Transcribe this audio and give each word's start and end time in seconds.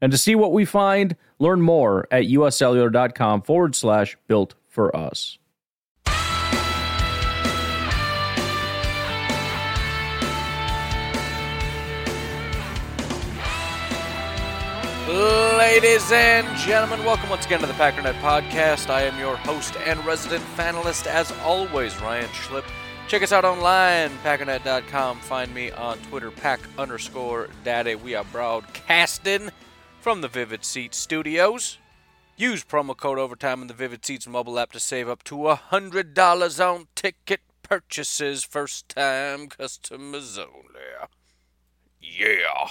And 0.00 0.12
to 0.12 0.18
see 0.18 0.34
what 0.34 0.52
we 0.52 0.64
find, 0.64 1.16
learn 1.38 1.60
more 1.60 2.08
at 2.10 2.24
uscellular.com 2.24 3.42
forward 3.42 3.74
slash 3.74 4.16
built 4.26 4.54
for 4.68 4.94
us. 4.96 5.38
Ladies 15.08 16.12
and 16.12 16.46
gentlemen, 16.58 17.04
welcome 17.04 17.28
once 17.30 17.44
again 17.44 17.60
to 17.60 17.66
the 17.66 17.72
Packernet 17.72 18.14
Podcast. 18.20 18.90
I 18.90 19.02
am 19.02 19.18
your 19.18 19.36
host 19.36 19.76
and 19.84 20.04
resident 20.06 20.42
fanalist, 20.56 21.06
as 21.06 21.32
always, 21.44 22.00
Ryan 22.00 22.28
Schlip. 22.28 22.64
Check 23.08 23.22
us 23.22 23.32
out 23.32 23.44
online, 23.44 24.10
packernet.com. 24.22 25.18
Find 25.20 25.52
me 25.52 25.72
on 25.72 25.98
Twitter, 25.98 26.30
pack 26.30 26.60
underscore 26.78 27.48
daddy. 27.64 27.96
We 27.96 28.14
are 28.14 28.24
broadcasting 28.24 29.50
from 30.00 30.22
the 30.22 30.28
Vivid 30.28 30.64
Seats 30.64 30.96
studios. 30.96 31.76
Use 32.34 32.64
promo 32.64 32.96
code 32.96 33.18
OVERTIME 33.18 33.60
in 33.60 33.68
the 33.68 33.74
Vivid 33.74 34.04
Seats 34.06 34.26
mobile 34.26 34.58
app 34.58 34.72
to 34.72 34.80
save 34.80 35.10
up 35.10 35.22
to 35.24 35.34
$100 35.34 36.66
on 36.66 36.86
ticket 36.94 37.40
purchases. 37.62 38.42
First 38.42 38.88
time 38.88 39.48
customers 39.48 40.38
only. 40.38 40.80
Yeah. 42.00 42.68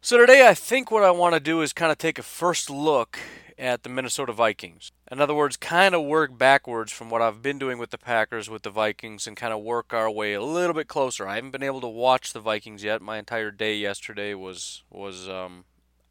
So 0.00 0.16
today 0.16 0.48
I 0.48 0.54
think 0.54 0.90
what 0.90 1.02
I 1.02 1.10
want 1.10 1.34
to 1.34 1.40
do 1.40 1.60
is 1.60 1.74
kind 1.74 1.92
of 1.92 1.98
take 1.98 2.18
a 2.18 2.22
first 2.22 2.70
look 2.70 3.18
at 3.58 3.82
the 3.82 3.90
Minnesota 3.90 4.32
Vikings. 4.32 4.92
In 5.12 5.20
other 5.20 5.34
words, 5.34 5.58
kind 5.58 5.94
of 5.94 6.04
work 6.04 6.38
backwards 6.38 6.90
from 6.90 7.10
what 7.10 7.20
I've 7.20 7.42
been 7.42 7.58
doing 7.58 7.76
with 7.76 7.90
the 7.90 7.98
Packers 7.98 8.48
with 8.48 8.62
the 8.62 8.70
Vikings 8.70 9.26
and 9.26 9.36
kind 9.36 9.52
of 9.52 9.62
work 9.62 9.92
our 9.92 10.10
way 10.10 10.32
a 10.32 10.42
little 10.42 10.74
bit 10.74 10.88
closer. 10.88 11.28
I 11.28 11.34
haven't 11.34 11.50
been 11.50 11.62
able 11.62 11.82
to 11.82 11.88
watch 11.88 12.32
the 12.32 12.40
Vikings 12.40 12.82
yet. 12.82 13.02
My 13.02 13.18
entire 13.18 13.50
day 13.50 13.76
yesterday 13.76 14.32
was 14.32 14.84
was 14.90 15.28
um, 15.28 15.64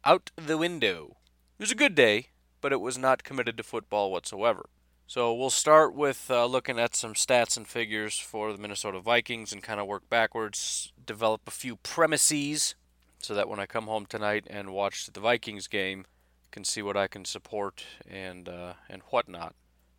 out 0.06 0.30
the 0.36 0.56
window. 0.56 1.16
It 1.58 1.62
was 1.64 1.72
a 1.72 1.76
good 1.76 1.96
day, 1.96 2.28
but 2.60 2.72
it 2.72 2.80
was 2.80 2.96
not 2.96 3.24
committed 3.24 3.56
to 3.56 3.64
football 3.64 4.12
whatsoever. 4.12 4.68
So 5.08 5.34
we'll 5.34 5.50
start 5.50 5.94
with 5.94 6.30
uh, 6.30 6.46
looking 6.46 6.78
at 6.78 6.94
some 6.94 7.14
stats 7.14 7.56
and 7.56 7.66
figures 7.66 8.18
for 8.18 8.52
the 8.52 8.58
Minnesota 8.58 9.00
Vikings 9.00 9.52
and 9.52 9.62
kind 9.62 9.80
of 9.80 9.86
work 9.86 10.08
backwards, 10.08 10.92
develop 11.04 11.42
a 11.46 11.50
few 11.50 11.76
premises 11.76 12.76
so 13.18 13.34
that 13.34 13.48
when 13.48 13.58
I 13.58 13.66
come 13.66 13.86
home 13.86 14.06
tonight 14.06 14.46
and 14.48 14.70
watch 14.70 15.06
the 15.06 15.20
Vikings 15.20 15.66
game, 15.66 16.06
can 16.52 16.64
see 16.64 16.82
what 16.82 16.96
I 16.96 17.06
can 17.06 17.24
support 17.24 17.84
and 18.08 18.48
uh, 18.48 18.74
and 18.88 19.02
whatnot. 19.10 19.54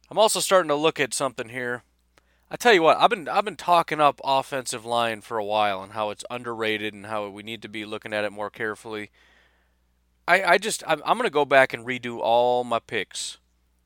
I'm 0.10 0.18
also 0.18 0.40
starting 0.40 0.70
to 0.70 0.76
look 0.76 1.00
at 1.00 1.14
something 1.14 1.50
here. 1.50 1.84
I 2.50 2.56
tell 2.56 2.74
you 2.74 2.82
what, 2.82 2.98
I've 2.98 3.10
been 3.10 3.28
I've 3.28 3.46
been 3.46 3.58
talking 3.58 4.00
up 4.00 4.20
offensive 4.24 4.86
line 4.86 5.22
for 5.22 5.38
a 5.38 5.46
while 5.46 5.84
and 5.84 5.92
how 5.92 6.10
it's 6.10 6.24
underrated 6.32 6.94
and 6.94 7.06
how 7.06 7.28
we 7.28 7.44
need 7.44 7.62
to 7.62 7.70
be 7.70 7.86
looking 7.86 8.14
at 8.14 8.24
it 8.24 8.32
more 8.32 8.50
carefully. 8.50 9.12
I 10.28 10.44
I 10.44 10.58
just 10.58 10.84
I'm, 10.86 11.02
I'm 11.06 11.18
gonna 11.18 11.30
go 11.30 11.46
back 11.46 11.74
and 11.74 11.86
redo 11.86 12.20
all 12.20 12.64
my 12.64 12.80
picks 12.80 13.38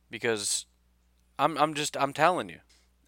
because 0.09 0.65
I'm 1.37 1.57
I'm 1.57 1.73
just 1.73 1.95
I'm 1.97 2.13
telling 2.13 2.49
you. 2.49 2.59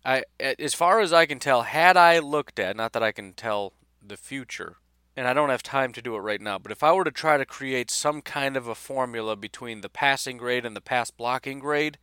I 0.06 0.24
as 0.40 0.74
far 0.74 1.00
as 1.00 1.14
I 1.14 1.26
can 1.26 1.40
tell, 1.40 1.64
had 1.64 1.98
I 1.98 2.20
looked 2.20 2.60
at 2.60 2.76
not 2.76 2.94
that 2.94 3.04
I 3.04 3.12
can 3.12 3.34
tell 3.34 3.74
the 4.06 4.18
future, 4.18 4.78
and 5.16 5.28
I 5.28 5.34
don't 5.34 5.50
have 5.50 5.64
time 5.64 5.94
to 5.94 6.02
do 6.02 6.16
it 6.16 6.20
right 6.20 6.42
now, 6.42 6.60
but 6.60 6.72
if 6.72 6.84
I 6.84 6.92
were 6.92 7.06
to 7.06 7.12
try 7.12 7.38
to 7.38 7.46
create 7.46 7.90
some 7.90 8.22
kind 8.22 8.58
of 8.58 8.68
a 8.68 8.76
formula 8.76 9.36
between 9.36 9.82
the 9.82 9.90
passing 9.90 10.38
grade 10.38 10.66
and 10.66 10.76
the 10.76 10.82
pass 10.82 11.10
blocking 11.10 11.60
grade 11.60 11.98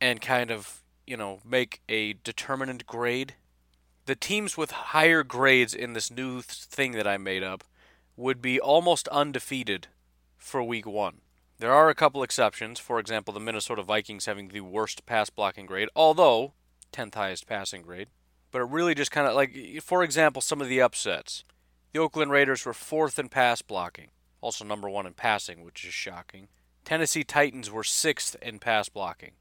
and 0.00 0.20
kind 0.20 0.50
of, 0.50 0.82
you 1.06 1.16
know, 1.16 1.40
make 1.44 1.80
a 1.88 2.14
determinant 2.22 2.86
grade, 2.86 3.34
the 4.04 4.14
teams 4.14 4.58
with 4.58 4.70
higher 4.70 5.22
grades 5.22 5.72
in 5.72 5.94
this 5.94 6.10
new 6.10 6.42
thing 6.42 6.92
that 6.92 7.06
I 7.06 7.16
made 7.16 7.42
up 7.42 7.64
would 8.16 8.42
be 8.42 8.60
almost 8.60 9.08
undefeated 9.08 9.88
for 10.46 10.62
week 10.62 10.86
1. 10.86 11.20
There 11.58 11.72
are 11.72 11.88
a 11.88 11.94
couple 11.94 12.22
exceptions, 12.22 12.78
for 12.78 13.00
example, 13.00 13.34
the 13.34 13.40
Minnesota 13.40 13.82
Vikings 13.82 14.26
having 14.26 14.48
the 14.48 14.60
worst 14.60 15.04
pass 15.04 15.28
blocking 15.28 15.66
grade, 15.66 15.88
although 15.96 16.52
10th 16.92 17.14
highest 17.14 17.46
passing 17.46 17.82
grade. 17.82 18.08
But 18.52 18.62
it 18.62 18.68
really 18.68 18.94
just 18.94 19.10
kind 19.10 19.26
of 19.26 19.34
like, 19.34 19.82
for 19.82 20.04
example, 20.04 20.40
some 20.40 20.60
of 20.60 20.68
the 20.68 20.80
upsets. 20.80 21.44
The 21.92 21.98
Oakland 21.98 22.30
Raiders 22.30 22.64
were 22.64 22.72
fourth 22.72 23.18
in 23.18 23.28
pass 23.28 23.60
blocking, 23.60 24.08
also 24.40 24.64
number 24.64 24.88
one 24.88 25.06
in 25.06 25.14
passing, 25.14 25.64
which 25.64 25.84
is 25.84 25.92
shocking. 25.92 26.48
Tennessee 26.84 27.24
Titans 27.24 27.70
were 27.70 27.84
sixth 27.84 28.36
in 28.40 28.60
pass 28.60 28.88
blocking. 28.88 29.32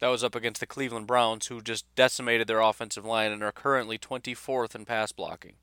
That 0.00 0.08
was 0.08 0.24
up 0.24 0.34
against 0.34 0.60
the 0.60 0.66
Cleveland 0.66 1.06
Browns, 1.06 1.48
who 1.48 1.60
just 1.60 1.84
decimated 1.94 2.46
their 2.46 2.60
offensive 2.60 3.04
line 3.04 3.32
and 3.32 3.42
are 3.42 3.52
currently 3.52 3.98
24th 3.98 4.74
in 4.74 4.86
pass 4.86 5.12
blocking. 5.12 5.56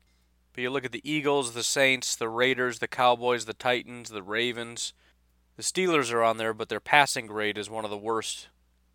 But 0.52 0.62
you 0.62 0.70
look 0.70 0.84
at 0.84 0.92
the 0.92 1.10
Eagles, 1.10 1.52
the 1.52 1.62
Saints, 1.62 2.14
the 2.14 2.28
Raiders, 2.28 2.78
the 2.78 2.88
Cowboys, 2.88 3.46
the 3.46 3.54
Titans, 3.54 4.10
the 4.10 4.22
Ravens. 4.22 4.92
The 5.56 5.62
Steelers 5.62 6.12
are 6.12 6.22
on 6.22 6.36
there, 6.36 6.54
but 6.54 6.68
their 6.68 6.80
passing 6.80 7.26
grade 7.26 7.58
is 7.58 7.70
one 7.70 7.84
of 7.84 7.90
the 7.90 7.96
worst 7.96 8.48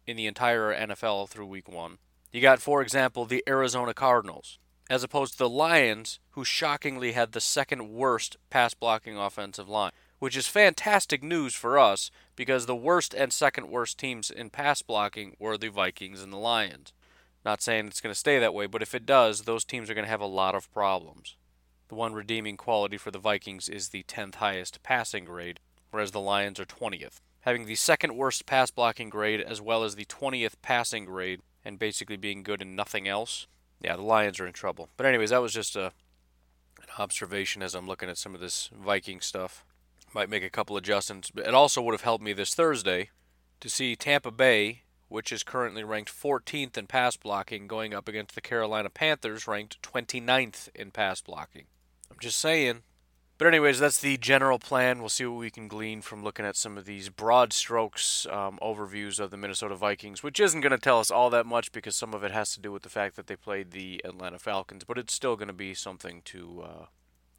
in 0.05 0.17
the 0.17 0.27
entire 0.27 0.73
NFL 0.73 1.29
through 1.29 1.47
week 1.47 1.67
one. 1.67 1.97
You 2.31 2.41
got, 2.41 2.59
for 2.59 2.81
example, 2.81 3.25
the 3.25 3.43
Arizona 3.47 3.93
Cardinals 3.93 4.59
as 4.89 5.03
opposed 5.03 5.33
to 5.33 5.39
the 5.39 5.49
Lions, 5.49 6.19
who 6.31 6.45
shockingly 6.45 7.11
had 7.11 7.31
the 7.31 7.41
second 7.41 7.89
worst 7.89 8.37
pass 8.49 8.73
blocking 8.73 9.17
offensive 9.17 9.67
line, 9.67 9.91
which 10.19 10.37
is 10.37 10.47
fantastic 10.47 11.21
news 11.21 11.53
for 11.53 11.77
us 11.77 12.09
because 12.35 12.65
the 12.65 12.75
worst 12.75 13.13
and 13.13 13.33
second 13.33 13.69
worst 13.69 13.97
teams 13.97 14.31
in 14.31 14.49
pass 14.49 14.81
blocking 14.81 15.35
were 15.39 15.57
the 15.57 15.69
Vikings 15.69 16.21
and 16.21 16.31
the 16.31 16.37
Lions. 16.37 16.93
Not 17.43 17.61
saying 17.61 17.87
it's 17.87 18.01
going 18.01 18.13
to 18.13 18.19
stay 18.19 18.39
that 18.39 18.53
way, 18.53 18.65
but 18.65 18.81
if 18.81 18.95
it 18.95 19.05
does, 19.05 19.41
those 19.41 19.63
teams 19.63 19.89
are 19.89 19.93
going 19.93 20.05
to 20.05 20.11
have 20.11 20.21
a 20.21 20.25
lot 20.25 20.55
of 20.55 20.71
problems. 20.71 21.35
The 21.89 21.95
one 21.95 22.13
redeeming 22.13 22.57
quality 22.57 22.97
for 22.97 23.11
the 23.11 23.19
Vikings 23.19 23.69
is 23.69 23.89
the 23.89 24.03
10th 24.03 24.35
highest 24.35 24.83
passing 24.83 25.25
grade, 25.25 25.59
whereas 25.91 26.11
the 26.11 26.19
Lions 26.19 26.59
are 26.59 26.65
20th. 26.65 27.21
Having 27.41 27.65
the 27.65 27.75
second 27.75 28.15
worst 28.17 28.45
pass 28.45 28.71
blocking 28.71 29.09
grade 29.09 29.41
as 29.41 29.61
well 29.61 29.83
as 29.83 29.95
the 29.95 30.05
20th 30.05 30.55
passing 30.61 31.05
grade 31.05 31.41
and 31.63 31.79
basically 31.79 32.17
being 32.17 32.43
good 32.43 32.61
in 32.61 32.75
nothing 32.75 33.07
else 33.07 33.47
yeah, 33.81 33.95
the 33.95 34.01
Lions 34.01 34.39
are 34.39 34.47
in 34.47 34.53
trouble. 34.53 34.89
But 34.97 35.05
anyways, 35.05 35.29
that 35.29 35.41
was 35.41 35.53
just 35.53 35.75
a 35.75 35.91
an 36.79 36.89
observation 36.99 37.63
as 37.63 37.73
I'm 37.73 37.87
looking 37.87 38.09
at 38.09 38.17
some 38.17 38.35
of 38.35 38.41
this 38.41 38.69
Viking 38.73 39.19
stuff. 39.19 39.65
Might 40.13 40.29
make 40.29 40.43
a 40.43 40.49
couple 40.49 40.77
adjustments. 40.77 41.31
It 41.35 41.53
also 41.53 41.81
would 41.81 41.93
have 41.93 42.01
helped 42.01 42.23
me 42.23 42.33
this 42.33 42.53
Thursday 42.53 43.09
to 43.59 43.69
see 43.69 43.95
Tampa 43.95 44.31
Bay, 44.31 44.83
which 45.09 45.31
is 45.31 45.43
currently 45.43 45.83
ranked 45.83 46.11
14th 46.11 46.77
in 46.77 46.87
pass 46.87 47.17
blocking, 47.17 47.67
going 47.67 47.93
up 47.93 48.07
against 48.07 48.35
the 48.35 48.41
Carolina 48.41 48.89
Panthers, 48.89 49.47
ranked 49.47 49.81
29th 49.81 50.69
in 50.75 50.91
pass 50.91 51.19
blocking. 51.19 51.65
I'm 52.17 52.21
just 52.21 52.39
saying, 52.39 52.81
but 53.37 53.45
anyways, 53.45 53.77
that's 53.77 54.01
the 54.01 54.17
general 54.17 54.57
plan. 54.57 55.01
We'll 55.01 55.09
see 55.09 55.27
what 55.27 55.37
we 55.37 55.51
can 55.51 55.67
glean 55.67 56.01
from 56.01 56.23
looking 56.23 56.47
at 56.47 56.55
some 56.55 56.75
of 56.75 56.85
these 56.85 57.09
broad 57.09 57.53
strokes 57.53 58.25
um, 58.31 58.57
overviews 58.59 59.19
of 59.19 59.29
the 59.29 59.37
Minnesota 59.37 59.75
Vikings, 59.75 60.23
which 60.23 60.39
isn't 60.39 60.61
going 60.61 60.71
to 60.71 60.79
tell 60.79 60.99
us 60.99 61.11
all 61.11 61.29
that 61.29 61.45
much 61.45 61.71
because 61.71 61.95
some 61.95 62.15
of 62.15 62.23
it 62.23 62.31
has 62.31 62.55
to 62.55 62.59
do 62.59 62.71
with 62.71 62.81
the 62.81 62.89
fact 62.89 63.17
that 63.17 63.27
they 63.27 63.35
played 63.35 63.69
the 63.69 64.01
Atlanta 64.03 64.39
Falcons. 64.39 64.83
But 64.83 64.97
it's 64.97 65.13
still 65.13 65.35
going 65.35 65.47
to 65.47 65.53
be 65.53 65.75
something 65.75 66.23
to 66.25 66.63
uh, 66.65 66.85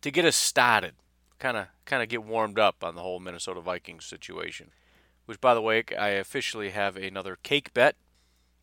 to 0.02 0.12
get 0.12 0.24
us 0.24 0.36
started, 0.36 0.94
kind 1.40 1.56
of 1.56 1.66
kind 1.84 2.00
of 2.00 2.08
get 2.08 2.22
warmed 2.22 2.60
up 2.60 2.84
on 2.84 2.94
the 2.94 3.02
whole 3.02 3.18
Minnesota 3.18 3.60
Vikings 3.60 4.04
situation. 4.04 4.70
Which, 5.26 5.40
by 5.40 5.54
the 5.54 5.60
way, 5.60 5.82
I 5.98 6.10
officially 6.10 6.70
have 6.70 6.96
another 6.96 7.36
cake 7.42 7.74
bet 7.74 7.96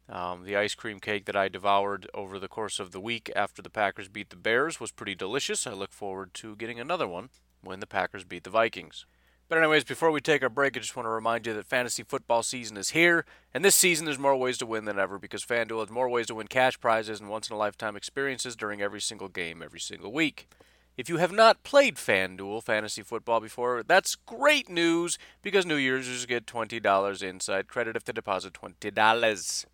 um, 0.07 0.44
the 0.44 0.56
ice 0.56 0.75
cream 0.75 1.00
cake 1.00 1.25
that 1.25 1.36
I 1.36 1.48
devoured 1.48 2.07
over 2.13 2.38
the 2.38 2.48
course 2.48 2.80
of 2.80 2.92
the 2.92 3.00
week 3.00 3.31
after 3.36 3.62
the 3.62 3.69
Packers 3.69 4.07
beat 4.07 4.30
the 4.30 4.36
Bears 4.36 4.80
was 4.80 4.92
pretty 4.92 5.16
delicious. 5.16 5.66
I 5.66 5.74
look 5.74 5.94
forward 5.94 6.34
to 6.36 6.56
getting 6.56 6.80
another 6.80 7.07
one 7.07 7.30
when 7.62 7.80
the 7.80 7.88
Packers 7.88 8.24
beat 8.24 8.44
the 8.44 8.50
Vikings. 8.50 9.06
But, 9.48 9.60
anyways, 9.60 9.84
before 9.84 10.10
we 10.10 10.22
take 10.22 10.42
our 10.42 10.50
break, 10.50 10.75
I 10.75 10.80
just 10.80 10.96
want 10.96 11.06
to 11.06 11.12
remind 11.12 11.46
you 11.46 11.54
that 11.54 11.68
fantasy 11.68 12.02
football 12.02 12.42
season 12.42 12.78
is 12.78 12.90
here. 12.90 13.25
And 13.54 13.63
this 13.63 13.75
season, 13.75 14.06
there's 14.06 14.18
more 14.18 14.36
ways 14.36 14.57
to 14.57 14.66
win 14.66 14.86
than 14.86 14.98
ever 14.98 15.19
because 15.19 15.46
FanDuel 15.46 15.81
has 15.81 15.92
more 15.92 16.10
ways 16.10 16.28
to 16.28 16.36
win 16.36 16.48
cash 16.48 16.80
prizes 16.80 17.19
and 17.19 17.30
once 17.30 17.50
in 17.50 17.56
a 17.56 17.60
lifetime 17.60 17.96
experiences 17.96 18.56
during 18.56 18.81
every 18.81 19.01
single 19.01 19.28
game, 19.28 19.62
every 19.62 19.80
single 19.80 20.12
week. 20.12 20.48
If 20.98 21.10
you 21.10 21.18
have 21.18 21.31
not 21.31 21.63
played 21.63 21.98
FanDuel 21.98 22.63
fantasy 22.63 23.04
football 23.04 23.40
before, 23.40 23.84
that's 23.84 24.16
great 24.16 24.68
news 24.68 25.19
because 25.44 25.66
new 25.66 25.75
users 25.75 26.25
get 26.25 26.48
$20 26.48 27.22
inside 27.22 27.68
credit 27.68 27.96
if 27.96 28.04
they 28.04 28.13
deposit 28.13 28.54
$20. 28.54 29.66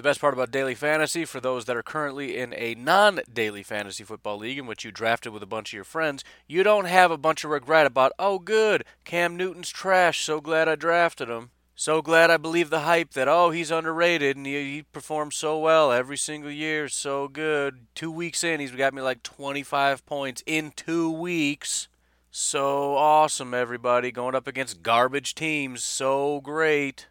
The 0.00 0.08
best 0.08 0.22
part 0.22 0.32
about 0.32 0.50
daily 0.50 0.74
fantasy 0.74 1.26
for 1.26 1.40
those 1.40 1.66
that 1.66 1.76
are 1.76 1.82
currently 1.82 2.38
in 2.38 2.54
a 2.54 2.74
non 2.74 3.20
daily 3.30 3.62
fantasy 3.62 4.02
football 4.02 4.38
league 4.38 4.56
in 4.56 4.64
which 4.64 4.82
you 4.82 4.90
drafted 4.90 5.30
with 5.30 5.42
a 5.42 5.46
bunch 5.46 5.68
of 5.68 5.74
your 5.74 5.84
friends, 5.84 6.24
you 6.46 6.62
don't 6.62 6.86
have 6.86 7.10
a 7.10 7.18
bunch 7.18 7.44
of 7.44 7.50
regret 7.50 7.84
about, 7.84 8.12
oh, 8.18 8.38
good, 8.38 8.86
Cam 9.04 9.36
Newton's 9.36 9.68
trash, 9.68 10.20
so 10.24 10.40
glad 10.40 10.68
I 10.68 10.74
drafted 10.74 11.28
him. 11.28 11.50
So 11.74 12.00
glad 12.00 12.30
I 12.30 12.38
believe 12.38 12.70
the 12.70 12.80
hype 12.80 13.10
that, 13.10 13.28
oh, 13.28 13.50
he's 13.50 13.70
underrated 13.70 14.38
and 14.38 14.46
he, 14.46 14.76
he 14.76 14.82
performs 14.84 15.36
so 15.36 15.58
well 15.58 15.92
every 15.92 16.16
single 16.16 16.50
year, 16.50 16.88
so 16.88 17.28
good. 17.28 17.86
Two 17.94 18.10
weeks 18.10 18.42
in, 18.42 18.58
he's 18.58 18.70
got 18.70 18.94
me 18.94 19.02
like 19.02 19.22
25 19.22 20.06
points 20.06 20.42
in 20.46 20.72
two 20.74 21.10
weeks. 21.10 21.88
So 22.30 22.96
awesome, 22.96 23.52
everybody. 23.52 24.12
Going 24.12 24.34
up 24.34 24.46
against 24.46 24.82
garbage 24.82 25.34
teams, 25.34 25.84
so 25.84 26.40
great. 26.40 27.06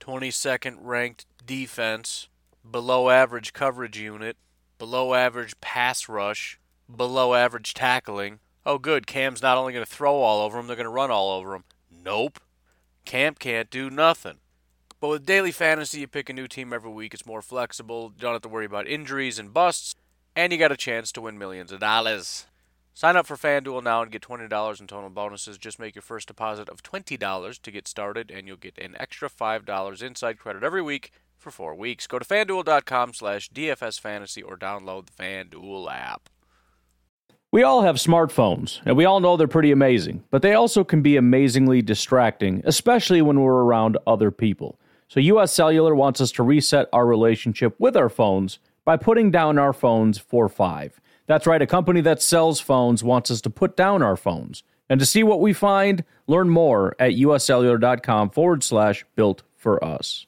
22nd 0.00 0.78
ranked 0.80 1.26
defense, 1.46 2.28
below 2.68 3.10
average 3.10 3.52
coverage 3.52 3.98
unit, 3.98 4.36
below 4.78 5.14
average 5.14 5.60
pass 5.60 6.08
rush, 6.08 6.58
below 6.94 7.34
average 7.34 7.74
tackling. 7.74 8.40
Oh, 8.64 8.78
good. 8.78 9.06
Cam's 9.06 9.42
not 9.42 9.58
only 9.58 9.72
going 9.72 9.84
to 9.84 9.90
throw 9.90 10.14
all 10.14 10.44
over 10.44 10.58
him, 10.58 10.66
they're 10.66 10.76
going 10.76 10.84
to 10.84 10.90
run 10.90 11.10
all 11.10 11.30
over 11.30 11.54
him. 11.54 11.64
Nope. 11.90 12.40
Camp 13.04 13.38
can't 13.38 13.70
do 13.70 13.90
nothing. 13.90 14.38
But 15.00 15.08
with 15.08 15.26
daily 15.26 15.50
fantasy, 15.50 16.00
you 16.00 16.06
pick 16.06 16.30
a 16.30 16.32
new 16.32 16.46
team 16.46 16.72
every 16.72 16.90
week. 16.90 17.12
It's 17.12 17.26
more 17.26 17.42
flexible. 17.42 18.12
You 18.14 18.20
don't 18.20 18.34
have 18.34 18.42
to 18.42 18.48
worry 18.48 18.66
about 18.66 18.86
injuries 18.86 19.38
and 19.38 19.52
busts. 19.52 19.96
And 20.36 20.52
you 20.52 20.58
got 20.58 20.70
a 20.70 20.76
chance 20.76 21.10
to 21.12 21.20
win 21.20 21.38
millions 21.38 21.72
of 21.72 21.80
dollars. 21.80 22.46
Sign 22.94 23.16
up 23.16 23.26
for 23.26 23.36
FanDuel 23.36 23.82
now 23.82 24.02
and 24.02 24.12
get 24.12 24.22
$20 24.22 24.80
in 24.80 24.86
total 24.86 25.10
bonuses. 25.10 25.58
Just 25.58 25.80
make 25.80 25.94
your 25.94 26.02
first 26.02 26.28
deposit 26.28 26.68
of 26.68 26.82
$20 26.82 27.60
to 27.62 27.70
get 27.70 27.88
started, 27.88 28.30
and 28.30 28.46
you'll 28.46 28.56
get 28.56 28.78
an 28.78 28.94
extra 29.00 29.28
$5 29.28 30.02
inside 30.02 30.38
credit 30.38 30.62
every 30.62 30.82
week 30.82 31.10
for 31.42 31.50
four 31.50 31.74
weeks. 31.74 32.06
Go 32.06 32.18
to 32.18 32.24
fanduel.com 32.24 33.12
slash 33.12 33.50
dfsfantasy 33.50 34.42
or 34.46 34.56
download 34.56 35.06
the 35.06 35.22
FanDuel 35.22 35.92
app. 35.92 36.28
We 37.50 37.62
all 37.62 37.82
have 37.82 37.96
smartphones, 37.96 38.80
and 38.86 38.96
we 38.96 39.04
all 39.04 39.20
know 39.20 39.36
they're 39.36 39.46
pretty 39.46 39.72
amazing, 39.72 40.24
but 40.30 40.40
they 40.40 40.54
also 40.54 40.84
can 40.84 41.02
be 41.02 41.18
amazingly 41.18 41.82
distracting, 41.82 42.62
especially 42.64 43.20
when 43.20 43.40
we're 43.40 43.64
around 43.64 43.98
other 44.06 44.30
people. 44.30 44.78
So, 45.08 45.20
US 45.20 45.52
Cellular 45.52 45.94
wants 45.94 46.22
us 46.22 46.32
to 46.32 46.42
reset 46.42 46.88
our 46.94 47.04
relationship 47.04 47.74
with 47.78 47.94
our 47.94 48.08
phones 48.08 48.58
by 48.86 48.96
putting 48.96 49.30
down 49.30 49.58
our 49.58 49.74
phones 49.74 50.16
for 50.16 50.48
five. 50.48 50.98
That's 51.26 51.46
right, 51.46 51.60
a 51.60 51.66
company 51.66 52.00
that 52.00 52.22
sells 52.22 52.58
phones 52.58 53.04
wants 53.04 53.30
us 53.30 53.42
to 53.42 53.50
put 53.50 53.76
down 53.76 54.02
our 54.02 54.16
phones. 54.16 54.62
And 54.88 54.98
to 54.98 55.06
see 55.06 55.22
what 55.22 55.40
we 55.40 55.52
find, 55.52 56.04
learn 56.26 56.48
more 56.48 56.96
at 56.98 57.12
uscellular.com 57.12 58.30
forward 58.30 58.64
slash 58.64 59.04
built 59.14 59.42
for 59.56 59.82
us. 59.84 60.26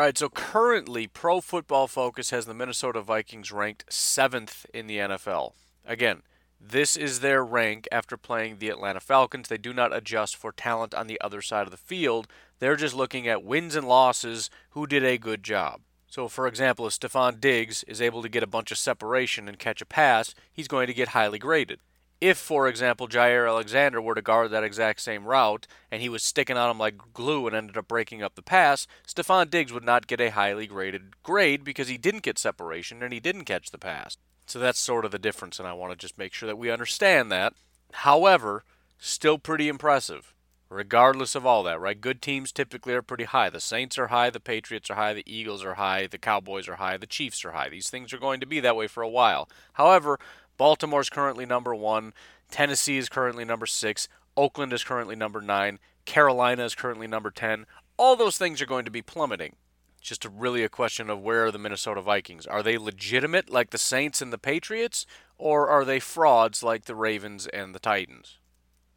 All 0.00 0.06
right, 0.06 0.16
so 0.16 0.30
currently, 0.30 1.06
Pro 1.06 1.42
Football 1.42 1.86
Focus 1.86 2.30
has 2.30 2.46
the 2.46 2.54
Minnesota 2.54 3.02
Vikings 3.02 3.52
ranked 3.52 3.92
seventh 3.92 4.64
in 4.72 4.86
the 4.86 4.96
NFL. 4.96 5.52
Again, 5.84 6.22
this 6.58 6.96
is 6.96 7.20
their 7.20 7.44
rank 7.44 7.86
after 7.92 8.16
playing 8.16 8.56
the 8.56 8.70
Atlanta 8.70 9.00
Falcons. 9.00 9.48
They 9.48 9.58
do 9.58 9.74
not 9.74 9.94
adjust 9.94 10.38
for 10.38 10.52
talent 10.52 10.94
on 10.94 11.06
the 11.06 11.20
other 11.20 11.42
side 11.42 11.66
of 11.66 11.70
the 11.70 11.76
field. 11.76 12.28
They're 12.60 12.76
just 12.76 12.94
looking 12.94 13.28
at 13.28 13.44
wins 13.44 13.76
and 13.76 13.86
losses, 13.86 14.48
who 14.70 14.86
did 14.86 15.04
a 15.04 15.18
good 15.18 15.42
job. 15.42 15.82
So, 16.06 16.28
for 16.28 16.46
example, 16.46 16.86
if 16.86 16.98
Stefon 16.98 17.38
Diggs 17.38 17.82
is 17.82 18.00
able 18.00 18.22
to 18.22 18.30
get 18.30 18.42
a 18.42 18.46
bunch 18.46 18.70
of 18.72 18.78
separation 18.78 19.48
and 19.48 19.58
catch 19.58 19.82
a 19.82 19.84
pass, 19.84 20.34
he's 20.50 20.66
going 20.66 20.86
to 20.86 20.94
get 20.94 21.08
highly 21.08 21.38
graded. 21.38 21.78
If, 22.20 22.36
for 22.36 22.68
example, 22.68 23.08
Jaire 23.08 23.48
Alexander 23.48 24.00
were 24.00 24.14
to 24.14 24.20
guard 24.20 24.50
that 24.50 24.64
exact 24.64 25.00
same 25.00 25.24
route 25.24 25.66
and 25.90 26.02
he 26.02 26.10
was 26.10 26.22
sticking 26.22 26.56
on 26.58 26.70
him 26.70 26.78
like 26.78 27.14
glue 27.14 27.46
and 27.46 27.56
ended 27.56 27.78
up 27.78 27.88
breaking 27.88 28.22
up 28.22 28.34
the 28.34 28.42
pass, 28.42 28.86
Stefon 29.06 29.48
Diggs 29.48 29.72
would 29.72 29.84
not 29.84 30.06
get 30.06 30.20
a 30.20 30.30
highly 30.30 30.66
graded 30.66 31.22
grade 31.22 31.64
because 31.64 31.88
he 31.88 31.96
didn't 31.96 32.22
get 32.22 32.38
separation 32.38 33.02
and 33.02 33.12
he 33.12 33.20
didn't 33.20 33.46
catch 33.46 33.70
the 33.70 33.78
pass. 33.78 34.18
So 34.46 34.58
that's 34.58 34.80
sort 34.80 35.04
of 35.04 35.12
the 35.12 35.18
difference, 35.18 35.58
and 35.58 35.68
I 35.68 35.72
want 35.72 35.92
to 35.92 35.96
just 35.96 36.18
make 36.18 36.34
sure 36.34 36.48
that 36.48 36.58
we 36.58 36.70
understand 36.70 37.30
that. 37.30 37.54
However, 37.92 38.64
still 38.98 39.38
pretty 39.38 39.68
impressive, 39.68 40.34
regardless 40.68 41.34
of 41.34 41.46
all 41.46 41.62
that, 41.62 41.80
right? 41.80 42.00
Good 42.00 42.20
teams 42.20 42.50
typically 42.52 42.92
are 42.94 43.00
pretty 43.00 43.24
high. 43.24 43.48
The 43.48 43.60
Saints 43.60 43.96
are 43.96 44.08
high, 44.08 44.28
the 44.28 44.40
Patriots 44.40 44.90
are 44.90 44.96
high, 44.96 45.14
the 45.14 45.22
Eagles 45.24 45.64
are 45.64 45.74
high, 45.74 46.08
the 46.08 46.18
Cowboys 46.18 46.68
are 46.68 46.76
high, 46.76 46.96
the 46.96 47.06
Chiefs 47.06 47.44
are 47.44 47.52
high. 47.52 47.68
These 47.68 47.90
things 47.90 48.12
are 48.12 48.18
going 48.18 48.40
to 48.40 48.46
be 48.46 48.58
that 48.58 48.76
way 48.76 48.88
for 48.88 49.04
a 49.04 49.08
while. 49.08 49.48
However, 49.74 50.18
Baltimore's 50.60 51.08
currently 51.08 51.46
number 51.46 51.74
one, 51.74 52.12
Tennessee 52.50 52.98
is 52.98 53.08
currently 53.08 53.46
number 53.46 53.64
six, 53.64 54.08
Oakland 54.36 54.74
is 54.74 54.84
currently 54.84 55.16
number 55.16 55.40
nine, 55.40 55.78
Carolina 56.04 56.66
is 56.66 56.74
currently 56.74 57.06
number 57.06 57.30
10. 57.30 57.64
All 57.96 58.14
those 58.14 58.36
things 58.36 58.60
are 58.60 58.66
going 58.66 58.84
to 58.84 58.90
be 58.90 59.00
plummeting. 59.00 59.56
It's 59.96 60.08
just 60.10 60.26
really 60.26 60.62
a 60.62 60.68
question 60.68 61.08
of 61.08 61.22
where 61.22 61.46
are 61.46 61.50
the 61.50 61.58
Minnesota 61.58 62.02
Vikings? 62.02 62.46
Are 62.46 62.62
they 62.62 62.76
legitimate 62.76 63.48
like 63.48 63.70
the 63.70 63.78
Saints 63.78 64.20
and 64.20 64.34
the 64.34 64.36
Patriots, 64.36 65.06
or 65.38 65.70
are 65.70 65.82
they 65.82 65.98
frauds 65.98 66.62
like 66.62 66.84
the 66.84 66.94
Ravens 66.94 67.46
and 67.46 67.74
the 67.74 67.78
Titans? 67.78 68.36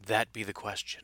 That 0.05 0.33
be 0.33 0.43
the 0.43 0.51
question. 0.51 1.03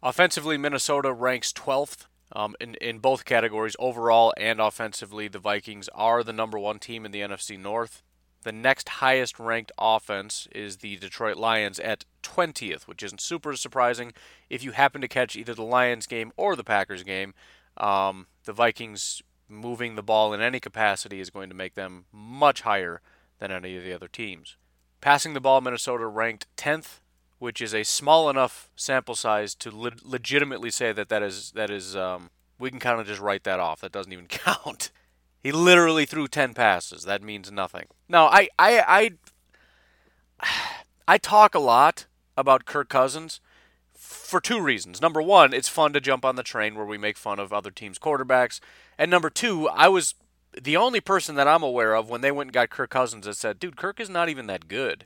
Offensively, 0.00 0.56
Minnesota 0.56 1.12
ranks 1.12 1.52
12th 1.52 2.06
um, 2.36 2.54
in, 2.60 2.76
in 2.76 3.00
both 3.00 3.24
categories, 3.24 3.74
overall 3.80 4.32
and 4.36 4.60
offensively. 4.60 5.26
The 5.26 5.40
Vikings 5.40 5.88
are 5.92 6.22
the 6.22 6.32
number 6.32 6.56
one 6.56 6.78
team 6.78 7.04
in 7.04 7.10
the 7.10 7.22
NFC 7.22 7.58
North. 7.58 8.04
The 8.42 8.52
next 8.52 8.88
highest 8.88 9.38
ranked 9.38 9.72
offense 9.78 10.46
is 10.52 10.78
the 10.78 10.96
Detroit 10.96 11.36
Lions 11.36 11.80
at 11.80 12.04
20th, 12.22 12.82
which 12.82 13.02
isn't 13.02 13.20
super 13.20 13.56
surprising. 13.56 14.12
If 14.48 14.62
you 14.62 14.72
happen 14.72 15.00
to 15.00 15.08
catch 15.08 15.36
either 15.36 15.54
the 15.54 15.64
Lions 15.64 16.06
game 16.06 16.32
or 16.36 16.54
the 16.54 16.64
Packers 16.64 17.02
game, 17.02 17.34
um, 17.76 18.26
the 18.44 18.52
Vikings 18.52 19.22
moving 19.48 19.94
the 19.94 20.02
ball 20.02 20.32
in 20.32 20.40
any 20.40 20.60
capacity 20.60 21.20
is 21.20 21.30
going 21.30 21.48
to 21.48 21.54
make 21.54 21.74
them 21.74 22.04
much 22.12 22.62
higher 22.62 23.00
than 23.38 23.50
any 23.50 23.76
of 23.76 23.84
the 23.84 23.92
other 23.92 24.08
teams. 24.08 24.56
Passing 25.00 25.34
the 25.34 25.40
ball, 25.40 25.60
Minnesota 25.60 26.06
ranked 26.06 26.46
10th, 26.56 27.00
which 27.38 27.60
is 27.60 27.74
a 27.74 27.84
small 27.84 28.28
enough 28.28 28.68
sample 28.76 29.14
size 29.14 29.54
to 29.56 29.70
le- 29.70 29.92
legitimately 30.02 30.70
say 30.70 30.92
that 30.92 31.08
that 31.08 31.22
is 31.22 31.52
that 31.52 31.70
is 31.70 31.94
um, 31.94 32.30
we 32.58 32.70
can 32.70 32.80
kind 32.80 33.00
of 33.00 33.06
just 33.06 33.20
write 33.20 33.44
that 33.44 33.60
off. 33.60 33.80
That 33.80 33.92
doesn't 33.92 34.12
even 34.12 34.26
count. 34.28 34.90
He 35.42 35.52
literally 35.52 36.04
threw 36.04 36.26
10 36.28 36.54
passes. 36.54 37.04
That 37.04 37.22
means 37.22 37.50
nothing. 37.50 37.86
Now, 38.08 38.26
I 38.26 38.48
I 38.58 39.10
I 40.40 40.46
I 41.06 41.18
talk 41.18 41.54
a 41.54 41.60
lot 41.60 42.06
about 42.36 42.64
Kirk 42.64 42.88
Cousins 42.88 43.40
for 43.94 44.40
two 44.40 44.60
reasons. 44.60 45.00
Number 45.00 45.22
one, 45.22 45.52
it's 45.52 45.68
fun 45.68 45.92
to 45.92 46.00
jump 46.00 46.24
on 46.24 46.36
the 46.36 46.42
train 46.42 46.74
where 46.74 46.86
we 46.86 46.98
make 46.98 47.16
fun 47.16 47.38
of 47.38 47.52
other 47.52 47.70
teams' 47.70 47.98
quarterbacks. 47.98 48.60
And 48.96 49.10
number 49.10 49.30
two, 49.30 49.68
I 49.68 49.88
was 49.88 50.14
the 50.60 50.76
only 50.76 51.00
person 51.00 51.34
that 51.36 51.48
I'm 51.48 51.62
aware 51.62 51.94
of 51.94 52.08
when 52.08 52.20
they 52.20 52.30
went 52.30 52.48
and 52.48 52.54
got 52.54 52.70
Kirk 52.70 52.90
Cousins 52.90 53.26
that 53.26 53.36
said, 53.36 53.58
dude, 53.58 53.76
Kirk 53.76 54.00
is 54.00 54.10
not 54.10 54.28
even 54.28 54.46
that 54.46 54.68
good. 54.68 55.04